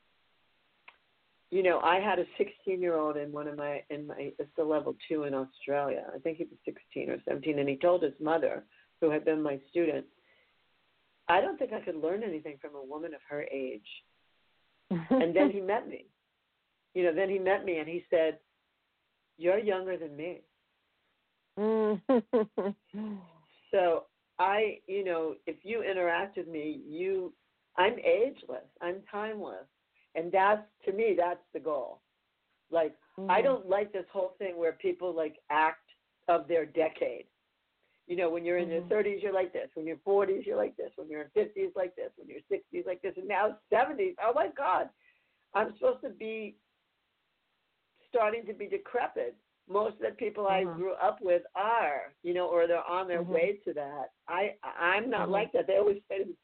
you 1.50 1.62
know, 1.62 1.80
I 1.80 2.00
had 2.00 2.18
a 2.18 2.26
16 2.36 2.80
year 2.80 2.96
old 2.96 3.16
in 3.16 3.30
one 3.32 3.46
of 3.46 3.56
my 3.56 3.84
in 3.90 4.06
my 4.06 4.32
it's 4.38 4.58
a 4.58 4.62
level 4.64 4.96
two 5.08 5.24
in 5.24 5.34
Australia. 5.34 6.10
I 6.14 6.18
think 6.18 6.38
he 6.38 6.44
was 6.44 6.58
16 6.64 7.10
or 7.10 7.22
17, 7.24 7.58
and 7.58 7.68
he 7.68 7.76
told 7.76 8.02
his 8.02 8.18
mother, 8.20 8.64
who 9.00 9.10
had 9.10 9.24
been 9.24 9.40
my 9.42 9.60
student, 9.70 10.06
I 11.28 11.40
don't 11.40 11.58
think 11.58 11.72
I 11.72 11.80
could 11.80 11.96
learn 11.96 12.22
anything 12.22 12.58
from 12.60 12.74
a 12.74 12.82
woman 12.84 13.14
of 13.14 13.20
her 13.28 13.42
age. 13.52 13.86
And 14.90 15.34
then 15.34 15.50
he 15.50 15.60
met 15.72 15.88
me. 15.88 16.06
You 16.94 17.04
know, 17.04 17.14
then 17.14 17.28
he 17.28 17.38
met 17.38 17.64
me 17.64 17.78
and 17.78 17.88
he 17.88 18.04
said, 18.10 18.38
"You're 19.38 19.58
younger 19.58 19.96
than 19.96 20.16
me." 20.16 20.42
Mm-hmm. 21.58 22.68
So 23.72 24.04
I, 24.38 24.78
you 24.86 25.04
know, 25.04 25.34
if 25.46 25.56
you 25.62 25.82
interact 25.82 26.36
with 26.36 26.48
me, 26.48 26.82
you, 26.86 27.32
I'm 27.76 27.98
ageless. 27.98 28.64
I'm 28.80 29.02
timeless, 29.10 29.66
and 30.14 30.30
that's 30.32 30.62
to 30.84 30.92
me, 30.92 31.14
that's 31.16 31.40
the 31.52 31.60
goal. 31.60 32.00
Like 32.70 32.94
I 33.30 33.40
don't 33.42 33.68
like 33.68 33.92
this 33.92 34.04
whole 34.12 34.34
thing 34.38 34.56
where 34.58 34.72
people 34.72 35.14
like 35.14 35.36
act 35.50 35.88
of 36.28 36.48
their 36.48 36.66
decade. 36.66 37.26
You 38.06 38.16
know, 38.16 38.30
when 38.30 38.44
you're 38.44 38.58
in 38.58 38.68
Mhm. 38.68 38.72
your 38.72 38.82
30s, 38.82 39.22
you're 39.22 39.32
like 39.32 39.52
this. 39.52 39.68
When 39.74 39.86
you're 39.86 39.96
40s, 39.98 40.44
you're 40.46 40.56
like 40.56 40.76
this. 40.76 40.92
When 40.96 41.08
you're 41.08 41.22
in 41.22 41.30
50s, 41.30 41.74
like 41.74 41.94
this. 41.96 42.12
When 42.16 42.28
you're 42.28 42.40
60s, 42.50 42.86
like 42.86 43.02
this. 43.02 43.16
And 43.16 43.26
now 43.26 43.58
70s. 43.70 44.14
Oh 44.22 44.32
my 44.32 44.48
God, 44.48 44.90
I'm 45.54 45.72
supposed 45.74 46.02
to 46.02 46.10
be 46.10 46.56
starting 48.08 48.46
to 48.46 48.52
be 48.52 48.66
decrepit. 48.68 49.36
Most 49.68 49.94
of 49.94 50.02
the 50.02 50.10
people 50.12 50.46
I 50.46 50.64
Mhm. 50.64 50.76
grew 50.76 50.92
up 50.92 51.20
with 51.20 51.42
are, 51.54 52.14
you 52.22 52.34
know, 52.34 52.46
or 52.46 52.66
they're 52.66 52.84
on 52.84 53.08
their 53.08 53.22
Mhm. 53.22 53.28
way 53.28 53.56
to 53.64 53.72
that. 53.74 54.12
I 54.28 54.56
I'm 54.62 55.10
not 55.10 55.28
Mhm. 55.28 55.32
like 55.32 55.52
that. 55.52 55.66
They 55.66 55.76
always 55.78 56.02
say 56.08 56.18
to 56.18 56.26
me, 56.26 56.36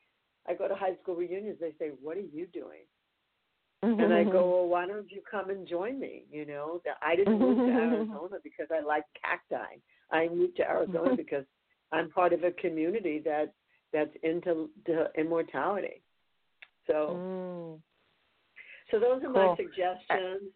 I 0.46 0.54
go 0.54 0.66
to 0.66 0.74
high 0.74 0.96
school 0.96 1.14
reunions. 1.14 1.58
They 1.60 1.72
say, 1.74 1.90
"What 1.90 2.16
are 2.16 2.20
you 2.20 2.46
doing?" 2.46 2.86
Mm-hmm. 3.84 4.00
And 4.00 4.14
I 4.14 4.22
go, 4.24 4.48
well, 4.48 4.68
why 4.68 4.86
don't 4.86 5.10
you 5.10 5.20
come 5.28 5.50
and 5.50 5.66
join 5.66 5.98
me? 5.98 6.24
You 6.30 6.46
know, 6.46 6.80
that 6.84 6.98
I 7.02 7.16
didn't 7.16 7.38
move 7.40 7.58
to 7.58 7.72
Arizona 7.72 8.38
because 8.42 8.68
I 8.70 8.80
like 8.80 9.04
cacti. 9.20 9.76
I 10.10 10.28
moved 10.28 10.56
to 10.58 10.68
Arizona 10.68 11.16
because 11.16 11.44
I'm 11.90 12.08
part 12.10 12.32
of 12.32 12.44
a 12.44 12.52
community 12.52 13.18
that 13.24 13.52
that's 13.92 14.14
into 14.22 14.70
to 14.86 15.10
immortality. 15.16 16.02
So, 16.86 17.20
Mm. 17.20 17.82
so 18.90 19.00
those 19.00 19.22
are 19.24 19.28
my 19.30 19.54
suggestions. 19.56 20.52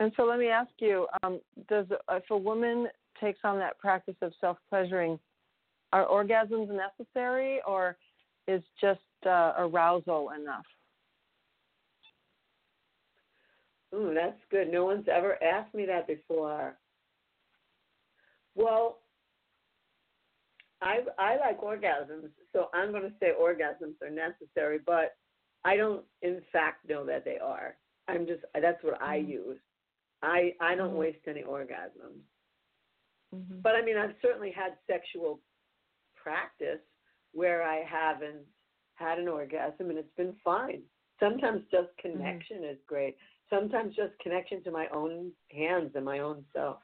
And 0.00 0.12
so 0.16 0.24
let 0.24 0.38
me 0.38 0.48
ask 0.48 0.70
you: 0.78 1.06
um, 1.22 1.40
Does 1.68 1.86
if 2.10 2.24
a 2.30 2.36
woman 2.36 2.88
takes 3.20 3.40
on 3.44 3.58
that 3.58 3.78
practice 3.78 4.16
of 4.22 4.32
self 4.40 4.56
pleasuring, 4.68 5.18
are 5.92 6.06
orgasms 6.06 6.68
necessary, 6.68 7.60
or 7.66 7.96
is 8.46 8.62
just 8.80 9.00
uh, 9.26 9.54
arousal 9.58 10.30
enough? 10.30 10.64
Ooh, 13.94 14.12
that's 14.14 14.38
good. 14.50 14.70
No 14.70 14.84
one's 14.84 15.08
ever 15.08 15.42
asked 15.42 15.74
me 15.74 15.86
that 15.86 16.06
before. 16.06 16.76
Well, 18.54 18.98
I 20.82 21.00
I 21.18 21.36
like 21.38 21.60
orgasms, 21.60 22.30
so 22.52 22.68
I'm 22.74 22.90
going 22.90 23.02
to 23.02 23.12
say 23.18 23.32
orgasms 23.40 24.00
are 24.02 24.10
necessary, 24.10 24.78
but 24.84 25.16
I 25.64 25.76
don't 25.76 26.04
in 26.22 26.40
fact 26.52 26.88
know 26.88 27.04
that 27.06 27.24
they 27.24 27.38
are. 27.38 27.76
I'm 28.06 28.26
just 28.26 28.44
that's 28.54 28.82
what 28.84 29.00
I 29.02 29.18
Mhm. 29.18 29.28
use. 29.28 29.60
I 30.22 30.54
I 30.60 30.74
don't 30.74 30.94
Mhm. 30.94 30.98
waste 30.98 31.26
any 31.26 31.42
orgasms. 31.42 32.22
Mm-hmm. 33.34 33.60
But 33.60 33.76
I 33.76 33.82
mean, 33.82 33.96
I've 33.96 34.16
certainly 34.20 34.50
had 34.50 34.76
sexual 34.86 35.40
practice 36.16 36.80
where 37.32 37.62
I 37.62 37.82
haven't 37.82 38.46
had 38.94 39.18
an 39.18 39.28
orgasm 39.28 39.90
and 39.90 39.98
it's 39.98 40.14
been 40.16 40.34
fine. 40.44 40.82
Sometimes 41.20 41.64
just 41.70 41.96
connection 41.98 42.64
is 42.64 42.78
great. 42.86 43.16
Sometimes 43.50 43.94
just 43.94 44.18
connection 44.18 44.62
to 44.64 44.70
my 44.70 44.88
own 44.88 45.32
hands 45.50 45.94
and 45.94 46.04
my 46.04 46.20
own 46.20 46.44
self. 46.52 46.82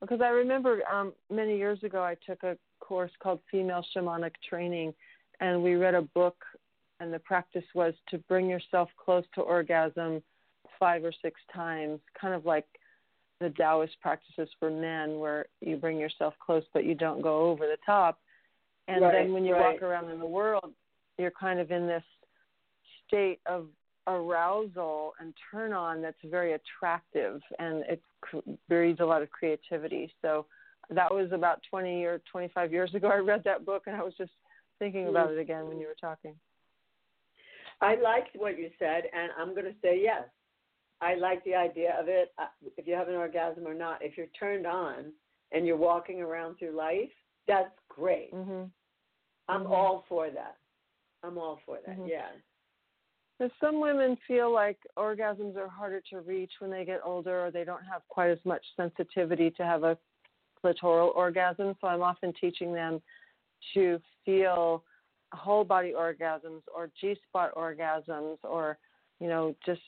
Because 0.00 0.20
I 0.20 0.28
remember 0.28 0.82
um, 0.92 1.12
many 1.30 1.56
years 1.56 1.82
ago, 1.82 2.02
I 2.02 2.16
took 2.26 2.42
a 2.42 2.56
course 2.80 3.10
called 3.20 3.40
Female 3.50 3.84
Shamanic 3.94 4.32
Training, 4.48 4.94
and 5.40 5.62
we 5.62 5.74
read 5.74 5.94
a 5.94 6.02
book, 6.02 6.44
and 7.00 7.12
the 7.12 7.18
practice 7.18 7.64
was 7.74 7.94
to 8.08 8.18
bring 8.18 8.48
yourself 8.48 8.88
close 8.96 9.24
to 9.34 9.40
orgasm 9.40 10.22
five 10.82 11.04
or 11.04 11.12
six 11.22 11.40
times, 11.54 12.00
kind 12.20 12.34
of 12.34 12.44
like 12.44 12.66
the 13.40 13.50
Taoist 13.50 13.92
practices 14.00 14.48
for 14.58 14.68
men, 14.68 15.20
where 15.20 15.46
you 15.60 15.76
bring 15.76 15.96
yourself 15.96 16.34
close 16.44 16.64
but 16.74 16.84
you 16.84 16.96
don't 16.96 17.22
go 17.22 17.42
over 17.42 17.68
the 17.68 17.78
top. 17.86 18.18
And 18.88 19.00
right, 19.00 19.12
then 19.12 19.32
when 19.32 19.44
you 19.44 19.54
right. 19.54 19.74
walk 19.74 19.82
around 19.82 20.10
in 20.10 20.18
the 20.18 20.26
world, 20.26 20.72
you're 21.18 21.30
kind 21.30 21.60
of 21.60 21.70
in 21.70 21.86
this 21.86 22.02
state 23.06 23.38
of 23.46 23.68
arousal 24.08 25.12
and 25.20 25.32
turn 25.52 25.72
on 25.72 26.02
that's 26.02 26.16
very 26.24 26.54
attractive 26.54 27.40
and 27.60 27.84
it 27.88 28.02
breeds 28.68 28.98
a 28.98 29.04
lot 29.04 29.22
of 29.22 29.30
creativity. 29.30 30.12
So 30.20 30.46
that 30.90 31.14
was 31.14 31.30
about 31.30 31.60
20 31.70 32.02
or 32.02 32.20
25 32.32 32.72
years 32.72 32.92
ago. 32.92 33.06
I 33.06 33.18
read 33.18 33.44
that 33.44 33.64
book 33.64 33.84
and 33.86 33.94
I 33.94 34.02
was 34.02 34.14
just 34.18 34.32
thinking 34.80 35.06
about 35.06 35.30
it 35.30 35.38
again 35.38 35.68
when 35.68 35.78
you 35.78 35.86
were 35.86 35.94
talking. 36.00 36.34
I 37.80 37.94
liked 38.02 38.30
what 38.34 38.58
you 38.58 38.70
said, 38.78 39.04
and 39.12 39.30
I'm 39.38 39.54
going 39.54 39.66
to 39.66 39.74
say 39.82 40.00
yes. 40.02 40.24
I 41.02 41.14
like 41.16 41.44
the 41.44 41.54
idea 41.54 41.98
of 41.98 42.08
it. 42.08 42.32
Uh, 42.38 42.46
If 42.76 42.86
you 42.86 42.94
have 42.94 43.08
an 43.08 43.16
orgasm 43.16 43.66
or 43.66 43.74
not, 43.74 44.02
if 44.02 44.16
you're 44.16 44.28
turned 44.28 44.66
on 44.66 45.12
and 45.50 45.66
you're 45.66 45.76
walking 45.76 46.22
around 46.22 46.56
through 46.56 46.70
life, 46.70 47.12
that's 47.46 47.76
great. 47.88 48.32
Mhm. 48.32 48.70
I'm 49.48 49.64
Mhm. 49.64 49.70
all 49.70 50.02
for 50.02 50.30
that. 50.30 50.58
I'm 51.24 51.36
all 51.38 51.56
for 51.66 51.80
that. 51.80 51.98
Mhm. 51.98 52.08
Yeah. 52.08 52.30
Some 53.58 53.80
women 53.80 54.14
feel 54.28 54.50
like 54.50 54.78
orgasms 54.96 55.56
are 55.56 55.66
harder 55.66 56.00
to 56.02 56.20
reach 56.20 56.60
when 56.60 56.70
they 56.70 56.84
get 56.84 57.04
older, 57.04 57.44
or 57.44 57.50
they 57.50 57.64
don't 57.64 57.82
have 57.82 58.06
quite 58.08 58.30
as 58.30 58.44
much 58.44 58.64
sensitivity 58.76 59.50
to 59.50 59.64
have 59.64 59.82
a 59.82 59.98
clitoral 60.62 61.14
orgasm. 61.16 61.76
So 61.80 61.88
I'm 61.88 62.02
often 62.02 62.32
teaching 62.34 62.72
them 62.72 63.02
to 63.74 64.00
feel 64.24 64.84
whole 65.32 65.64
body 65.64 65.92
orgasms 65.92 66.62
or 66.72 66.86
G 66.88 67.16
spot 67.16 67.52
orgasms, 67.54 68.38
or 68.44 68.78
you 69.18 69.26
know 69.26 69.56
just 69.64 69.82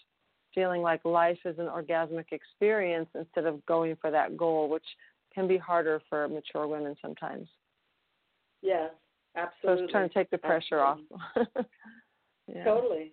feeling 0.55 0.83
like 0.83 1.05
life 1.05 1.39
is 1.45 1.59
an 1.59 1.67
orgasmic 1.67 2.33
experience 2.33 3.09
instead 3.15 3.47
of 3.47 3.65
going 3.67 3.97
for 4.01 4.11
that 4.11 4.37
goal, 4.37 4.69
which 4.69 4.85
can 5.35 5.49
be 5.49 5.57
harder 5.57 6.01
for 6.09 6.29
mature 6.29 6.67
women 6.67 6.97
sometimes. 7.03 7.49
Yes. 8.63 8.91
So 9.35 9.41
Absolutely. 9.41 9.85
it's 9.85 9.93
trying 9.93 10.09
to 10.09 10.15
take 10.15 10.31
the 10.31 10.39
pressure 10.39 10.79
Absolutely. 10.81 11.17
off. 11.37 11.67
yeah. 12.55 12.65
Totally. 12.65 13.13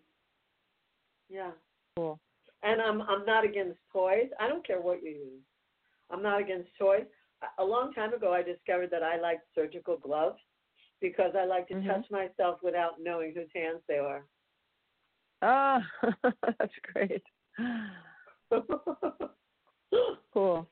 Yeah. 1.29 1.51
Cool. 1.95 2.19
And 2.63 2.79
I'm 2.81 3.01
I'm 3.01 3.25
not 3.25 3.43
against 3.43 3.79
toys. 3.91 4.29
I 4.39 4.47
don't 4.47 4.65
care 4.65 4.79
what 4.81 5.01
you 5.01 5.09
use. 5.09 5.43
I'm 6.11 6.21
not 6.21 6.39
against 6.41 6.69
toys. 6.77 7.05
A- 7.57 7.63
long 7.63 7.91
time 7.93 8.13
ago, 8.13 8.33
I 8.33 8.43
discovered 8.43 8.91
that 8.91 9.01
I 9.01 9.19
liked 9.19 9.45
surgical 9.55 9.97
gloves 9.97 10.39
because 10.99 11.33
I 11.35 11.45
like 11.45 11.67
to 11.69 11.73
Mhm. 11.73 11.87
touch 11.87 12.11
myself 12.11 12.61
without 12.61 13.01
knowing 13.01 13.33
whose 13.33 13.51
hands 13.55 13.81
they 13.87 13.97
are. 13.97 14.27
Ah, 15.41 15.81
that's 16.43 16.73
great. 16.93 17.23
Cool. 20.33 20.65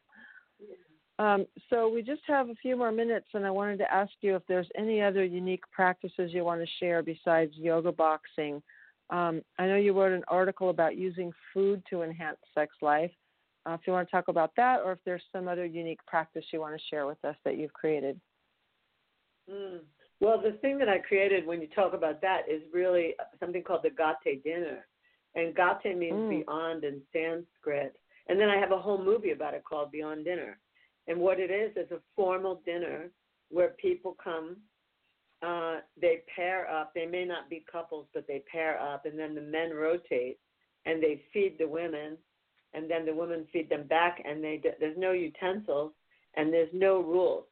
Um, 1.19 1.45
so 1.69 1.89
we 1.89 2.01
just 2.01 2.21
have 2.27 2.49
a 2.49 2.55
few 2.55 2.77
more 2.77 2.93
minutes, 2.93 3.27
and 3.33 3.45
I 3.45 3.51
wanted 3.51 3.77
to 3.79 3.93
ask 3.93 4.11
you 4.21 4.35
if 4.37 4.43
there's 4.47 4.69
any 4.77 5.01
other 5.01 5.25
unique 5.25 5.63
practices 5.71 6.31
you 6.33 6.45
want 6.45 6.61
to 6.61 6.67
share 6.79 7.03
besides 7.03 7.51
yoga 7.57 7.91
boxing. 7.91 8.63
Um, 9.09 9.41
I 9.57 9.67
know 9.67 9.75
you 9.75 9.97
wrote 9.97 10.13
an 10.13 10.23
article 10.29 10.69
about 10.69 10.95
using 10.95 11.33
food 11.53 11.83
to 11.89 12.03
enhance 12.03 12.37
sex 12.55 12.73
life. 12.81 13.11
Uh, 13.65 13.73
if 13.73 13.81
you 13.85 13.91
want 13.91 14.07
to 14.07 14.11
talk 14.11 14.29
about 14.29 14.51
that, 14.55 14.79
or 14.83 14.93
if 14.93 14.99
there's 15.03 15.23
some 15.33 15.49
other 15.49 15.65
unique 15.65 15.99
practice 16.07 16.45
you 16.53 16.61
want 16.61 16.75
to 16.75 16.87
share 16.89 17.05
with 17.05 17.23
us 17.25 17.35
that 17.43 17.57
you've 17.57 17.73
created. 17.73 18.19
Mm. 19.51 19.79
Well, 20.19 20.41
the 20.41 20.53
thing 20.61 20.77
that 20.79 20.89
I 20.89 20.99
created 20.99 21.45
when 21.45 21.61
you 21.61 21.67
talk 21.67 21.93
about 21.93 22.21
that 22.21 22.41
is 22.49 22.61
really 22.73 23.15
something 23.39 23.63
called 23.63 23.83
the 23.83 23.89
Gate 23.91 24.43
dinner. 24.43 24.85
And 25.35 25.55
Gate 25.55 25.95
means 25.95 26.21
Mm. 26.23 26.45
beyond 26.45 26.83
in 26.83 27.01
Sanskrit. 27.13 27.97
And 28.27 28.39
then 28.39 28.49
I 28.49 28.57
have 28.57 28.71
a 28.71 28.77
whole 28.79 28.97
movie 28.97 29.31
about 29.31 29.53
it 29.53 29.63
called 29.63 29.91
Beyond 29.91 30.25
Dinner. 30.25 30.59
And 31.07 31.19
what 31.19 31.39
it 31.39 31.49
is 31.49 31.75
is 31.77 31.91
a 31.91 32.01
formal 32.15 32.55
dinner 32.65 33.11
where 33.49 33.69
people 33.69 34.13
come, 34.13 34.61
uh, 35.41 35.81
they 35.97 36.17
pair 36.35 36.69
up. 36.69 36.93
They 36.93 37.05
may 37.05 37.25
not 37.25 37.49
be 37.49 37.61
couples, 37.71 38.07
but 38.13 38.27
they 38.27 38.39
pair 38.41 38.79
up, 38.79 39.05
and 39.05 39.17
then 39.17 39.33
the 39.33 39.41
men 39.41 39.73
rotate 39.73 40.39
and 40.85 41.01
they 41.01 41.23
feed 41.33 41.57
the 41.57 41.67
women, 41.67 42.17
and 42.73 42.89
then 42.89 43.05
the 43.05 43.13
women 43.13 43.45
feed 43.51 43.69
them 43.69 43.83
back. 43.87 44.21
And 44.25 44.43
they 44.43 44.57
there's 44.79 44.97
no 44.97 45.11
utensils 45.13 45.93
and 46.35 46.53
there's 46.53 46.73
no 46.73 47.01
rules. 47.01 47.45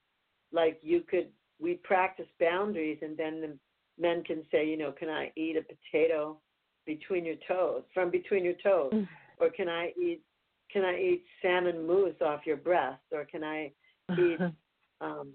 Like 0.51 0.79
you 0.81 1.01
could, 1.01 1.29
we 1.59 1.75
practice 1.75 2.27
boundaries, 2.39 2.99
and 3.01 3.17
then 3.17 3.41
the 3.41 3.57
men 3.99 4.23
can 4.23 4.43
say, 4.51 4.67
you 4.67 4.77
know, 4.77 4.91
can 4.91 5.09
I 5.09 5.31
eat 5.35 5.57
a 5.57 5.61
potato 5.63 6.39
between 6.85 7.25
your 7.25 7.35
toes, 7.47 7.83
from 7.93 8.09
between 8.11 8.43
your 8.45 8.53
toes, 8.63 8.93
or 9.39 9.49
can 9.49 9.69
I 9.69 9.93
eat 9.99 10.21
can 10.69 10.83
I 10.83 10.97
eat 10.99 11.23
salmon 11.41 11.87
mousse 11.87 12.21
off 12.21 12.45
your 12.45 12.57
breast, 12.57 13.01
or 13.13 13.23
can 13.23 13.43
I 13.43 13.71
eat 14.19 14.39
um, 15.01 15.31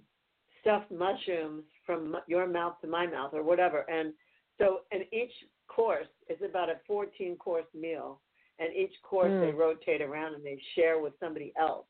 stuffed 0.60 0.90
mushrooms 0.90 1.64
from 1.86 2.16
your 2.26 2.46
mouth 2.46 2.74
to 2.82 2.86
my 2.86 3.06
mouth, 3.06 3.32
or 3.32 3.42
whatever? 3.42 3.80
And 3.90 4.12
so, 4.58 4.80
and 4.92 5.04
each 5.10 5.32
course 5.68 6.06
is 6.28 6.38
about 6.46 6.68
a 6.68 6.76
14 6.86 7.36
course 7.36 7.64
meal, 7.74 8.20
and 8.58 8.74
each 8.74 8.92
course 9.02 9.32
Mm. 9.32 9.40
they 9.40 9.52
rotate 9.52 10.02
around 10.02 10.34
and 10.34 10.44
they 10.44 10.60
share 10.74 11.00
with 11.00 11.14
somebody 11.18 11.52
else. 11.58 11.86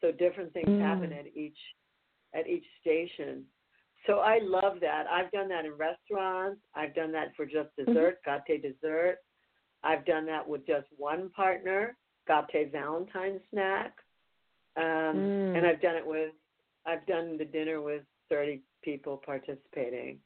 So 0.00 0.12
different 0.12 0.52
things 0.52 0.68
Mm. 0.68 0.80
happen 0.80 1.12
at 1.12 1.26
each 1.34 1.58
at 2.34 2.46
each 2.46 2.66
station. 2.80 3.46
So 4.06 4.18
I 4.18 4.38
love 4.42 4.80
that. 4.80 5.06
I've 5.10 5.30
done 5.32 5.48
that 5.48 5.64
in 5.64 5.72
restaurants. 5.72 6.60
I've 6.74 6.94
done 6.94 7.12
that 7.12 7.34
for 7.36 7.46
just 7.46 7.70
dessert, 7.76 8.18
gate 8.46 8.62
dessert. 8.62 9.18
I've 9.82 10.04
done 10.06 10.26
that 10.26 10.46
with 10.46 10.66
just 10.66 10.86
one 10.96 11.30
partner, 11.30 11.96
gate 12.26 12.72
Valentine 12.72 13.40
snack. 13.50 13.96
Um, 14.76 14.84
Mm. 14.84 15.56
And 15.56 15.66
I've 15.66 15.80
done 15.80 15.96
it 15.96 16.06
with, 16.06 16.32
I've 16.86 17.06
done 17.06 17.38
the 17.38 17.44
dinner 17.44 17.80
with 17.80 18.02
30 18.28 18.60
people 18.82 19.16
participating. 19.24 20.20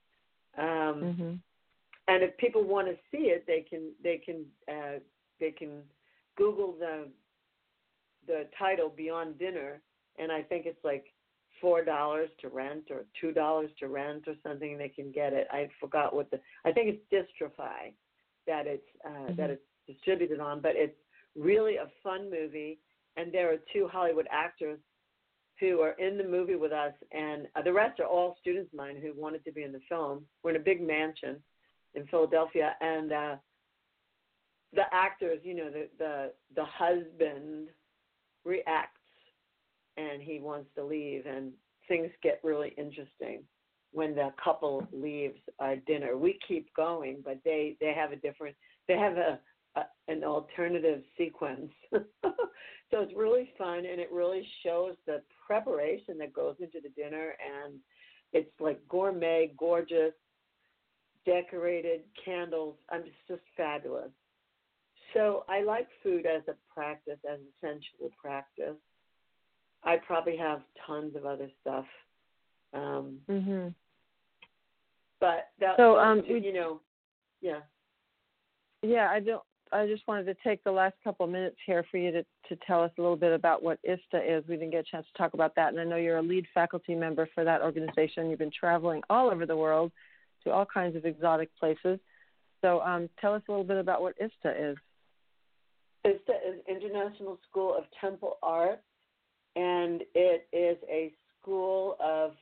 Um, 0.57 1.15
hmm 1.17 1.35
and 2.09 2.23
if 2.23 2.37
people 2.39 2.65
want 2.65 2.89
to 2.89 2.95
see 3.13 3.25
it, 3.29 3.45
they 3.47 3.61
can 3.69 3.93
they 4.03 4.17
can 4.17 4.47
uh, 4.67 4.99
they 5.39 5.51
can 5.51 5.83
Google 6.37 6.73
the 6.73 7.09
the 8.27 8.49
title 8.59 8.89
Beyond 8.89 9.39
Dinner, 9.39 9.83
and 10.19 10.33
I 10.33 10.43
think 10.43 10.65
it's 10.65 10.83
like 10.85 11.05
four 11.61 11.85
dollars 11.85 12.31
to 12.41 12.49
rent 12.49 12.85
or 12.91 13.05
two 13.21 13.33
dollars 13.33 13.71
to 13.79 13.89
rent 13.89 14.25
or 14.27 14.35
something. 14.43 14.79
They 14.79 14.89
can 14.89 15.11
get 15.13 15.33
it. 15.33 15.47
I 15.51 15.69
forgot 15.81 16.15
what 16.15 16.31
the 16.31 16.41
I 16.65 16.73
think 16.73 16.89
it's 16.95 17.05
Distrify 17.13 17.93
that 18.47 18.67
it's 18.67 18.89
uh, 19.05 19.09
Mhm. 19.09 19.37
that 19.37 19.51
it's 19.51 19.63
distributed 19.87 20.41
on, 20.41 20.61
but 20.61 20.77
it's 20.77 20.99
really 21.35 21.77
a 21.77 21.89
fun 22.03 22.31
movie. 22.31 22.81
And 23.17 23.33
there 23.33 23.53
are 23.53 23.59
two 23.73 23.89
Hollywood 23.89 24.29
actors 24.31 24.79
who 25.61 25.81
are 25.81 25.93
in 25.93 26.17
the 26.17 26.25
movie 26.25 26.55
with 26.55 26.73
us, 26.73 26.95
and 27.11 27.49
uh, 27.57 27.63
the 27.63 27.73
rest 27.73 27.99
are 28.01 28.07
all 28.07 28.37
students 28.41 28.73
of 28.73 28.77
mine 28.79 28.97
who 28.97 29.13
wanted 29.15 29.45
to 29.45 29.53
be 29.53 29.65
in 29.65 29.73
the 29.73 29.81
film. 29.89 30.27
We're 30.43 30.51
in 30.51 30.57
a 30.57 30.61
big 30.61 30.81
mansion 30.81 31.43
in 31.95 32.07
Philadelphia, 32.07 32.77
and 32.81 33.13
uh, 33.13 33.37
the 34.73 34.85
actors, 34.93 35.41
you 35.43 35.55
know, 35.55 35.71
the 35.71 35.89
the 35.99 36.33
the 36.55 36.65
husband 36.65 37.71
reacts, 38.45 38.98
and 39.99 40.23
he 40.23 40.41
wants 40.41 40.69
to 40.77 40.85
leave, 40.85 41.27
and 41.27 41.53
things 41.89 42.11
get 42.23 42.41
really 42.43 42.75
interesting 42.79 43.43
when 43.93 44.15
the 44.15 44.31
couple 44.43 44.87
leaves 44.93 45.39
our 45.59 45.77
dinner. 45.77 46.17
We 46.17 46.39
keep 46.47 46.73
going, 46.75 47.23
but 47.25 47.39
they 47.45 47.77
they 47.81 47.93
have 47.95 48.13
a 48.13 48.17
different 48.17 48.57
they 48.87 48.97
have 48.97 49.17
a, 49.17 49.39
a 49.77 49.83
an 50.09 50.25
alternative 50.25 51.03
sequence. 51.17 51.73
so 51.93 52.01
it's 52.93 53.15
really 53.17 53.51
fun 53.59 53.79
and 53.79 54.01
it 54.01 54.11
really 54.13 54.47
shows 54.65 54.95
the 55.07 55.23
preparation 55.47 56.19
that 56.19 56.33
goes 56.33 56.57
into 56.61 56.81
the 56.83 56.91
dinner 56.91 57.35
and 57.65 57.75
it's 58.33 58.51
like 58.61 58.81
gourmet, 58.89 59.53
gorgeous, 59.59 60.13
decorated 61.25 62.03
candles. 62.23 62.77
I'm 62.91 63.05
just, 63.05 63.17
just 63.27 63.43
fabulous. 63.57 64.11
So 65.15 65.45
I 65.49 65.63
like 65.63 65.89
food 66.03 66.27
as 66.27 66.43
a 66.49 66.55
practice, 66.73 67.19
as 67.31 67.39
a 67.39 67.67
sensual 67.67 68.11
practice. 68.21 68.77
I 69.85 69.97
probably 69.97 70.37
have 70.37 70.63
tons 70.87 71.15
of 71.17 71.25
other 71.25 71.51
stuff. 71.63 71.87
Um, 72.75 73.19
hmm 73.29 73.69
but 75.21 75.51
that, 75.59 75.77
So, 75.77 75.99
um, 75.99 76.23
we- 76.29 76.39
you 76.39 76.53
know, 76.53 76.81
yeah. 77.41 77.63
Yeah, 78.83 79.11
I 79.11 79.21
don't. 79.21 79.43
I 79.71 79.87
just 79.87 80.07
wanted 80.09 80.25
to 80.25 80.35
take 80.43 80.65
the 80.65 80.73
last 80.73 80.95
couple 81.05 81.27
of 81.27 81.33
minutes 81.33 81.59
here 81.67 81.83
for 81.91 81.99
you 81.99 82.11
to, 82.11 82.25
to 82.49 82.57
tell 82.67 82.83
us 82.83 82.91
a 82.97 83.03
little 83.03 83.17
bit 83.17 83.33
about 83.33 83.63
what 83.63 83.79
ISTA 83.83 84.23
is. 84.23 84.47
We 84.49 84.57
didn't 84.57 84.71
get 84.71 84.81
a 84.81 84.91
chance 84.91 85.07
to 85.13 85.19
talk 85.19 85.35
about 85.35 85.55
that, 85.57 85.69
and 85.69 85.81
I 85.81 85.85
know 85.85 85.97
you're 85.97 86.17
a 86.19 86.23
lead 86.23 86.47
faculty 86.55 86.95
member 86.95 87.27
for 87.35 87.45
that 87.45 87.61
organization. 87.61 88.31
You've 88.31 88.39
been 88.39 88.51
traveling 88.51 89.03
all 89.11 89.31
over 89.31 89.45
the 89.45 89.57
world 89.57 89.93
to 90.45 90.53
all 90.53 90.65
kinds 90.65 90.97
of 90.97 91.05
exotic 91.05 91.51
places. 91.59 92.01
So, 92.63 92.81
um, 92.81 93.11
tell 93.21 93.35
us 93.35 93.43
a 93.49 93.51
little 93.51 93.65
bit 93.65 93.77
about 93.77 94.01
what 94.01 94.15
ISTA 94.19 94.71
is. 94.71 94.79
ISTA 96.05 96.35
is 96.47 96.61
International 96.67 97.39
School 97.51 97.75
of 97.75 97.85
Temple 98.01 98.39
Art, 98.43 98.81
and 99.59 100.03
it 100.15 100.47
is 100.53 100.77
a 100.89 101.13
school 101.41 101.97
of, 101.99 102.33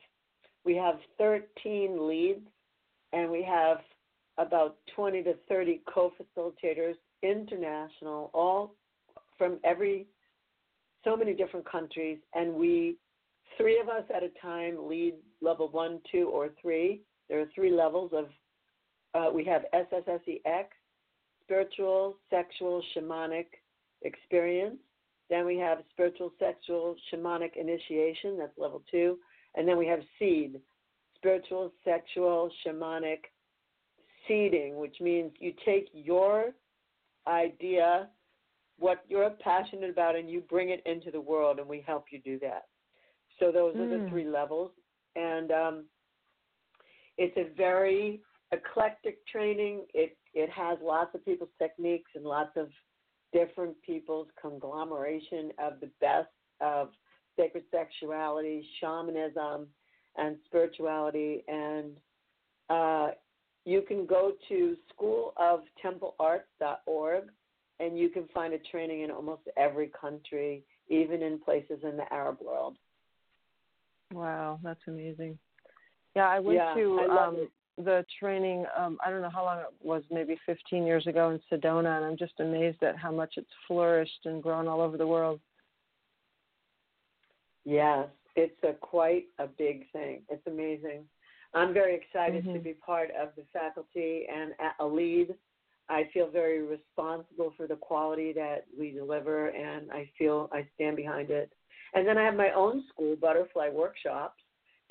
we 0.63 0.75
have 0.75 0.95
13 1.17 2.07
leads, 2.07 2.45
and 3.11 3.31
we 3.31 3.41
have 3.41 3.77
about 4.37 4.77
20 4.95 5.23
to 5.23 5.33
30 5.49 5.81
co 5.91 6.11
facilitators, 6.19 6.93
international, 7.23 8.29
all 8.35 8.75
from 9.35 9.57
every, 9.63 10.05
so 11.03 11.17
many 11.17 11.33
different 11.33 11.69
countries, 11.69 12.19
and 12.35 12.53
we 12.53 12.97
three 13.57 13.79
of 13.79 13.89
us 13.89 14.03
at 14.15 14.21
a 14.21 14.29
time 14.39 14.87
lead 14.87 15.15
level 15.41 15.69
one, 15.69 15.99
two, 16.11 16.29
or 16.31 16.49
three. 16.61 17.01
There 17.29 17.41
are 17.41 17.47
three 17.55 17.71
levels 17.71 18.11
of. 18.13 18.25
Uh, 19.13 19.31
we 19.33 19.43
have 19.45 19.63
SSSEX, 19.73 20.65
spiritual, 21.43 22.17
sexual, 22.29 22.83
shamanic 22.95 23.47
experience. 24.03 24.77
Then 25.29 25.45
we 25.45 25.57
have 25.57 25.79
spiritual, 25.91 26.31
sexual, 26.39 26.95
shamanic 27.11 27.57
initiation. 27.59 28.37
That's 28.37 28.57
level 28.57 28.83
two. 28.89 29.17
And 29.55 29.67
then 29.67 29.77
we 29.77 29.87
have 29.87 29.99
seed, 30.19 30.59
spiritual, 31.15 31.73
sexual, 31.83 32.49
shamanic 32.65 33.19
seeding, 34.27 34.77
which 34.77 34.95
means 35.01 35.31
you 35.39 35.53
take 35.65 35.89
your 35.93 36.51
idea, 37.27 38.09
what 38.77 39.03
you're 39.09 39.29
passionate 39.41 39.89
about, 39.89 40.15
and 40.15 40.29
you 40.29 40.41
bring 40.41 40.69
it 40.69 40.81
into 40.85 41.11
the 41.11 41.19
world, 41.19 41.59
and 41.59 41.67
we 41.67 41.83
help 41.85 42.05
you 42.11 42.19
do 42.19 42.39
that. 42.39 42.63
So 43.39 43.51
those 43.51 43.75
mm. 43.75 43.81
are 43.81 43.89
the 43.89 44.03
hmm. 44.03 44.09
three 44.09 44.25
levels, 44.25 44.71
and 45.15 45.51
um, 45.51 45.85
it's 47.17 47.37
a 47.37 47.55
very 47.55 48.21
eclectic 48.51 49.25
training. 49.27 49.85
It 49.93 50.17
it 50.33 50.49
has 50.49 50.77
lots 50.83 51.13
of 51.13 51.23
people's 51.25 51.49
techniques 51.59 52.11
and 52.15 52.23
lots 52.23 52.51
of 52.55 52.69
different 53.33 53.75
people's 53.81 54.27
conglomeration 54.41 55.51
of 55.59 55.79
the 55.79 55.89
best 55.99 56.29
of 56.61 56.89
sacred 57.37 57.63
sexuality, 57.71 58.63
shamanism, 58.79 59.67
and 60.17 60.37
spirituality. 60.45 61.43
And 61.47 61.97
uh, 62.69 63.09
you 63.65 63.81
can 63.81 64.05
go 64.05 64.33
to 64.49 64.75
schooloftemplearts.org 64.99 67.23
and 67.79 67.97
you 67.97 68.09
can 68.09 68.27
find 68.33 68.53
a 68.53 68.59
training 68.71 69.01
in 69.01 69.11
almost 69.11 69.43
every 69.55 69.91
country, 69.99 70.63
even 70.89 71.21
in 71.21 71.39
places 71.39 71.79
in 71.83 71.95
the 71.95 72.11
Arab 72.11 72.39
world. 72.43 72.75
Wow, 74.11 74.59
that's 74.63 74.79
amazing. 74.87 75.37
Yeah, 76.15 76.27
I 76.27 76.39
went 76.39 76.57
yeah, 76.57 76.73
to 76.73 77.07
I 77.11 77.25
um, 77.25 77.47
the 77.77 78.05
training. 78.19 78.65
Um, 78.77 78.97
I 79.05 79.09
don't 79.09 79.21
know 79.21 79.29
how 79.29 79.45
long 79.45 79.59
it 79.59 79.73
was, 79.81 80.03
maybe 80.11 80.37
15 80.45 80.85
years 80.85 81.05
ago 81.07 81.29
in 81.29 81.39
Sedona, 81.51 81.97
and 81.97 82.05
I'm 82.05 82.17
just 82.17 82.33
amazed 82.39 82.81
at 82.83 82.97
how 82.97 83.11
much 83.11 83.33
it's 83.37 83.49
flourished 83.67 84.25
and 84.25 84.41
grown 84.41 84.67
all 84.67 84.81
over 84.81 84.97
the 84.97 85.07
world. 85.07 85.39
Yes, 87.65 88.07
it's 88.35 88.57
a 88.63 88.73
quite 88.73 89.25
a 89.39 89.47
big 89.47 89.91
thing. 89.91 90.21
It's 90.29 90.45
amazing. 90.47 91.03
I'm 91.53 91.73
very 91.73 91.95
excited 91.95 92.43
mm-hmm. 92.43 92.53
to 92.53 92.59
be 92.59 92.73
part 92.73 93.09
of 93.19 93.29
the 93.35 93.43
faculty 93.53 94.25
and 94.33 94.53
a 94.79 94.85
lead. 94.85 95.35
I 95.89 96.09
feel 96.13 96.29
very 96.29 96.61
responsible 96.61 97.53
for 97.55 97.67
the 97.67 97.75
quality 97.75 98.33
that 98.33 98.65
we 98.77 98.91
deliver, 98.91 99.47
and 99.49 99.91
I 99.91 100.09
feel 100.17 100.49
I 100.51 100.67
stand 100.75 100.97
behind 100.97 101.29
it. 101.29 101.51
And 101.93 102.07
then 102.07 102.17
I 102.17 102.23
have 102.23 102.35
my 102.35 102.51
own 102.51 102.83
school, 102.89 103.15
Butterfly 103.15 103.69
Workshops. 103.69 104.41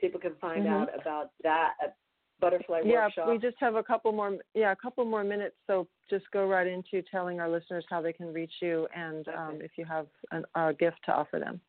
People 0.01 0.21
can 0.21 0.35
find 0.41 0.65
mm-hmm. 0.65 0.75
out 0.75 0.89
about 0.99 1.31
that 1.43 1.75
at 1.83 1.97
Butterfly 2.41 2.83
yeah, 2.85 3.05
Workshops. 3.05 3.29
we 3.31 3.39
just 3.39 3.57
have 3.61 3.77
a 3.77 3.83
couple 3.83 4.13
more. 4.13 4.37
Yeah, 4.55 4.73
a 4.73 4.77
couple 4.77 5.05
more 5.05 5.25
minutes. 5.25 5.57
So 5.67 5.89
just 6.11 6.25
go 6.33 6.47
right 6.47 6.67
into 6.67 7.03
telling 7.11 7.41
our 7.41 7.49
listeners 7.49 7.85
how 7.89 8.03
they 8.03 8.13
can 8.13 8.33
reach 8.33 8.53
you, 8.61 8.87
and 8.95 9.27
okay. 9.27 9.37
um, 9.37 9.59
if 9.63 9.73
you 9.77 9.85
have 9.87 10.07
an, 10.33 10.45
a 10.55 10.75
gift 10.75 10.99
to 11.07 11.13
offer 11.13 11.39
them. 11.39 11.61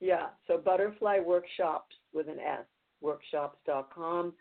Yeah, 0.00 0.26
so 0.48 0.58
Butterfly 0.58 1.20
Workshops 1.24 1.94
with 2.12 2.28
an 2.28 2.40
S, 2.40 2.64
workshops.com. 3.00 4.32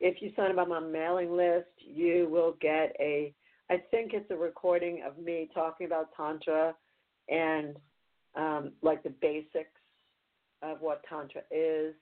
If 0.00 0.22
you 0.22 0.32
sign 0.34 0.52
up 0.52 0.58
on 0.58 0.70
my 0.70 0.80
mailing 0.80 1.36
list, 1.36 1.68
you 1.76 2.26
will 2.30 2.54
get 2.58 2.96
a, 2.98 3.34
I 3.70 3.82
think 3.90 4.12
it's 4.14 4.30
a 4.30 4.36
recording 4.36 5.02
of 5.06 5.18
me 5.18 5.50
talking 5.52 5.86
about 5.86 6.08
Tantra 6.16 6.74
and 7.28 7.76
um, 8.34 8.72
like 8.80 9.02
the 9.02 9.12
basics 9.20 9.68
of 10.62 10.80
what 10.80 11.04
Tantra 11.06 11.42
is. 11.50 11.94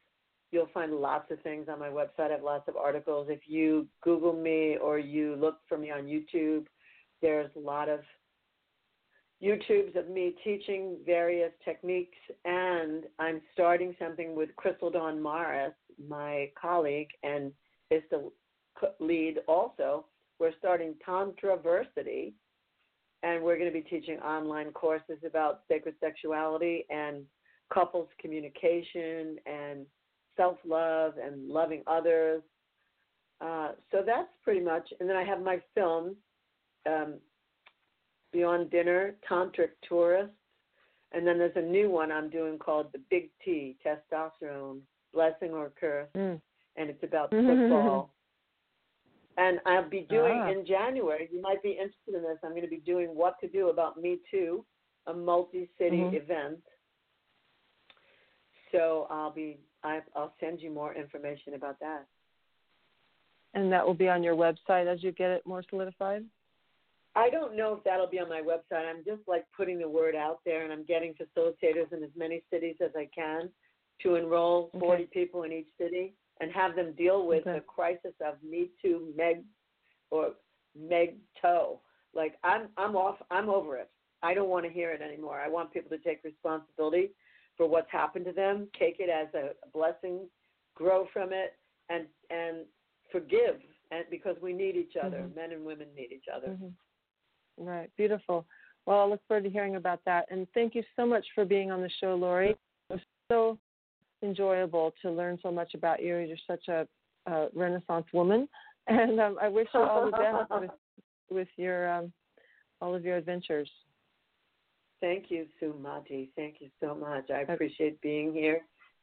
You'll 0.50 0.68
find 0.72 0.92
lots 0.92 1.30
of 1.30 1.40
things 1.42 1.68
on 1.70 1.78
my 1.78 1.88
website. 1.88 2.28
I 2.28 2.32
have 2.32 2.42
lots 2.42 2.68
of 2.68 2.76
articles. 2.76 3.28
If 3.30 3.40
you 3.46 3.86
Google 4.02 4.32
me 4.32 4.78
or 4.82 4.98
you 4.98 5.36
look 5.36 5.58
for 5.68 5.76
me 5.76 5.90
on 5.90 6.04
YouTube, 6.04 6.66
there's 7.20 7.50
a 7.56 7.60
lot 7.60 7.88
of 7.88 8.00
YouTubes 9.42 9.94
of 9.96 10.08
me 10.08 10.34
teaching 10.42 10.96
various 11.06 11.52
techniques, 11.64 12.18
and 12.44 13.04
I'm 13.18 13.40
starting 13.52 13.94
something 13.98 14.34
with 14.34 14.54
Crystal 14.56 14.90
Dawn 14.90 15.22
Morris, 15.22 15.74
my 16.08 16.50
colleague, 16.60 17.10
and 17.22 17.52
is 17.90 18.02
the 18.10 18.30
lead 18.98 19.38
also. 19.46 20.06
We're 20.40 20.52
starting 20.58 20.94
Tantraversity, 21.06 22.32
and 23.22 23.42
we're 23.42 23.58
going 23.58 23.72
to 23.72 23.72
be 23.72 23.82
teaching 23.82 24.18
online 24.20 24.72
courses 24.72 25.18
about 25.24 25.60
sacred 25.68 25.94
sexuality 26.00 26.84
and 26.90 27.24
couples 27.72 28.08
communication 28.20 29.36
and 29.46 29.86
self 30.38 30.56
love 30.66 31.14
and 31.22 31.50
loving 31.50 31.82
others. 31.86 32.42
Uh, 33.42 33.72
so 33.92 34.02
that's 34.04 34.30
pretty 34.42 34.60
much. 34.60 34.88
And 34.98 35.08
then 35.08 35.16
I 35.16 35.24
have 35.24 35.42
my 35.42 35.60
film, 35.74 36.16
um, 36.86 37.14
Beyond 38.32 38.70
Dinner, 38.70 39.16
Tantric 39.28 39.70
Tourists. 39.86 40.32
And 41.12 41.26
then 41.26 41.38
there's 41.38 41.56
a 41.56 41.62
new 41.62 41.90
one 41.90 42.12
I'm 42.12 42.30
doing 42.30 42.58
called 42.58 42.86
The 42.92 43.00
Big 43.10 43.30
T, 43.44 43.76
Testosterone, 43.84 44.80
Blessing 45.14 45.52
or 45.52 45.72
Curse. 45.78 46.08
Mm. 46.16 46.40
And 46.76 46.90
it's 46.90 47.02
about 47.02 47.30
football. 47.30 48.10
and 49.38 49.58
I'll 49.66 49.88
be 49.88 50.06
doing 50.10 50.40
ah. 50.44 50.50
in 50.50 50.66
January, 50.66 51.28
you 51.32 51.40
might 51.40 51.62
be 51.62 51.70
interested 51.70 52.14
in 52.14 52.22
this, 52.22 52.38
I'm 52.44 52.50
going 52.50 52.62
to 52.62 52.68
be 52.68 52.82
doing 52.84 53.08
What 53.14 53.36
to 53.40 53.48
Do 53.48 53.70
About 53.70 54.00
Me 54.00 54.18
Too, 54.30 54.64
a 55.06 55.14
multi 55.14 55.70
city 55.78 55.98
mm-hmm. 55.98 56.16
event. 56.16 56.60
So 58.72 59.06
I'll 59.10 59.32
be 59.32 59.58
I, 59.84 60.00
I'll 60.16 60.34
send 60.40 60.60
you 60.60 60.70
more 60.70 60.94
information 60.94 61.54
about 61.54 61.78
that. 61.80 62.06
And 63.54 63.72
that 63.72 63.86
will 63.86 63.94
be 63.94 64.08
on 64.08 64.22
your 64.22 64.36
website 64.36 64.86
as 64.86 65.02
you 65.02 65.12
get 65.12 65.30
it 65.30 65.46
more 65.46 65.64
solidified? 65.70 66.24
I 67.14 67.30
don't 67.30 67.56
know 67.56 67.74
if 67.74 67.84
that'll 67.84 68.06
be 68.06 68.20
on 68.20 68.28
my 68.28 68.42
website. 68.42 68.88
I'm 68.88 69.04
just 69.04 69.26
like 69.26 69.44
putting 69.56 69.78
the 69.78 69.88
word 69.88 70.14
out 70.14 70.40
there, 70.44 70.62
and 70.62 70.72
I'm 70.72 70.84
getting 70.84 71.14
facilitators 71.14 71.92
in 71.92 72.02
as 72.02 72.10
many 72.16 72.42
cities 72.50 72.76
as 72.84 72.90
I 72.96 73.08
can 73.14 73.48
to 74.02 74.14
enroll 74.14 74.70
40 74.78 75.02
okay. 75.02 75.10
people 75.12 75.42
in 75.42 75.52
each 75.52 75.68
city 75.80 76.14
and 76.40 76.52
have 76.52 76.76
them 76.76 76.92
deal 76.96 77.26
with 77.26 77.46
okay. 77.46 77.54
the 77.54 77.60
crisis 77.60 78.14
of 78.24 78.34
Me 78.48 78.70
Too, 78.80 79.12
Meg, 79.16 79.42
or 80.10 80.32
Meg 80.78 81.16
Toe. 81.42 81.80
Like 82.14 82.38
I'm, 82.44 82.68
I'm 82.76 82.94
off. 82.94 83.16
I'm 83.30 83.48
over 83.48 83.76
it. 83.78 83.90
I 84.22 84.34
don't 84.34 84.48
want 84.48 84.64
to 84.66 84.70
hear 84.70 84.92
it 84.92 85.00
anymore. 85.00 85.40
I 85.40 85.48
want 85.48 85.72
people 85.72 85.96
to 85.96 86.02
take 86.02 86.22
responsibility 86.24 87.10
for 87.58 87.68
what's 87.68 87.90
happened 87.92 88.24
to 88.24 88.32
them, 88.32 88.68
take 88.78 88.96
it 89.00 89.10
as 89.10 89.28
a 89.34 89.50
blessing, 89.76 90.20
grow 90.74 91.06
from 91.12 91.30
it, 91.32 91.56
and 91.90 92.06
and 92.30 92.64
forgive. 93.12 93.60
And 93.90 94.04
because 94.10 94.36
we 94.42 94.52
need 94.52 94.76
each 94.76 94.94
other, 95.02 95.18
mm-hmm. 95.18 95.34
men 95.34 95.52
and 95.52 95.64
women 95.64 95.88
need 95.94 96.12
each 96.12 96.26
other. 96.34 96.48
Mm-hmm. 96.48 97.66
Right, 97.66 97.90
beautiful. 97.96 98.46
Well, 98.86 99.00
I 99.00 99.04
look 99.04 99.20
forward 99.26 99.44
to 99.44 99.50
hearing 99.50 99.76
about 99.76 100.00
that. 100.06 100.26
And 100.30 100.46
thank 100.54 100.74
you 100.74 100.82
so 100.96 101.04
much 101.04 101.26
for 101.34 101.44
being 101.44 101.70
on 101.70 101.82
the 101.82 101.90
show, 102.00 102.14
Laurie. 102.14 102.50
It 102.50 102.58
was 102.90 103.00
so 103.28 103.58
enjoyable 104.22 104.94
to 105.02 105.10
learn 105.10 105.38
so 105.42 105.50
much 105.50 105.74
about 105.74 106.02
you. 106.02 106.16
You're 106.16 106.36
such 106.46 106.68
a, 106.68 106.86
a 107.26 107.48
Renaissance 107.54 108.06
woman, 108.12 108.48
and 108.86 109.20
um, 109.20 109.36
I 109.40 109.48
wish 109.48 109.68
you 109.74 109.80
all 109.80 110.06
the 110.06 110.12
best 110.12 110.50
with, 110.60 110.70
with 111.30 111.48
your 111.56 111.90
um, 111.90 112.12
all 112.80 112.94
of 112.94 113.04
your 113.04 113.16
adventures. 113.16 113.70
Thank 115.00 115.30
you, 115.30 115.46
Sumati. 115.62 116.28
Thank 116.34 116.56
you 116.60 116.68
so 116.80 116.94
much. 116.94 117.30
I 117.30 117.42
uh, 117.42 117.54
appreciate 117.54 118.00
being 118.00 118.32
here 118.32 118.60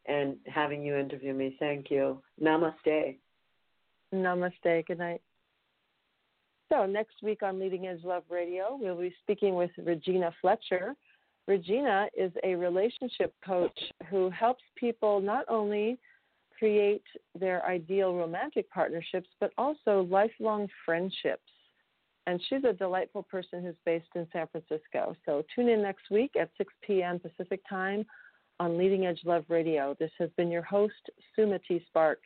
and 0.07 0.35
having 0.45 0.83
you 0.83 0.95
interview 0.95 1.33
me. 1.33 1.55
Thank 1.59 1.89
you. 1.89 2.21
Namaste. 2.41 3.17
Namaste. 4.13 4.85
Good 4.87 4.99
night. 4.99 5.21
So, 6.69 6.85
next 6.85 7.15
week 7.21 7.43
on 7.43 7.59
Leading 7.59 7.87
Edge 7.87 8.03
Love 8.03 8.23
Radio, 8.29 8.77
we'll 8.79 8.99
be 8.99 9.13
speaking 9.21 9.55
with 9.55 9.69
Regina 9.77 10.33
Fletcher. 10.41 10.95
Regina 11.47 12.07
is 12.17 12.31
a 12.43 12.55
relationship 12.55 13.33
coach 13.45 13.77
who 14.09 14.31
helps 14.31 14.63
people 14.75 15.21
not 15.21 15.45
only 15.47 15.99
create 16.57 17.03
their 17.39 17.63
ideal 17.65 18.15
romantic 18.15 18.69
partnerships, 18.71 19.29
but 19.39 19.51
also 19.57 20.07
lifelong 20.09 20.67
friendships 20.85 21.43
and 22.27 22.41
she's 22.47 22.63
a 22.63 22.73
delightful 22.73 23.23
person 23.23 23.63
who's 23.63 23.75
based 23.85 24.07
in 24.15 24.27
San 24.33 24.47
Francisco. 24.47 25.15
So 25.25 25.43
tune 25.55 25.69
in 25.69 25.81
next 25.81 26.09
week 26.09 26.31
at 26.39 26.49
6 26.57 26.73
p.m. 26.85 27.19
Pacific 27.19 27.61
Time 27.69 28.05
on 28.59 28.77
Leading 28.77 29.05
Edge 29.05 29.21
Love 29.25 29.45
Radio. 29.49 29.95
This 29.99 30.11
has 30.19 30.29
been 30.37 30.49
your 30.49 30.63
host, 30.63 30.93
Sumati 31.37 31.85
Sparks, 31.87 32.21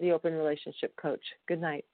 the 0.00 0.12
Open 0.12 0.34
Relationship 0.34 0.94
Coach. 0.96 1.22
Good 1.48 1.60
night. 1.60 1.84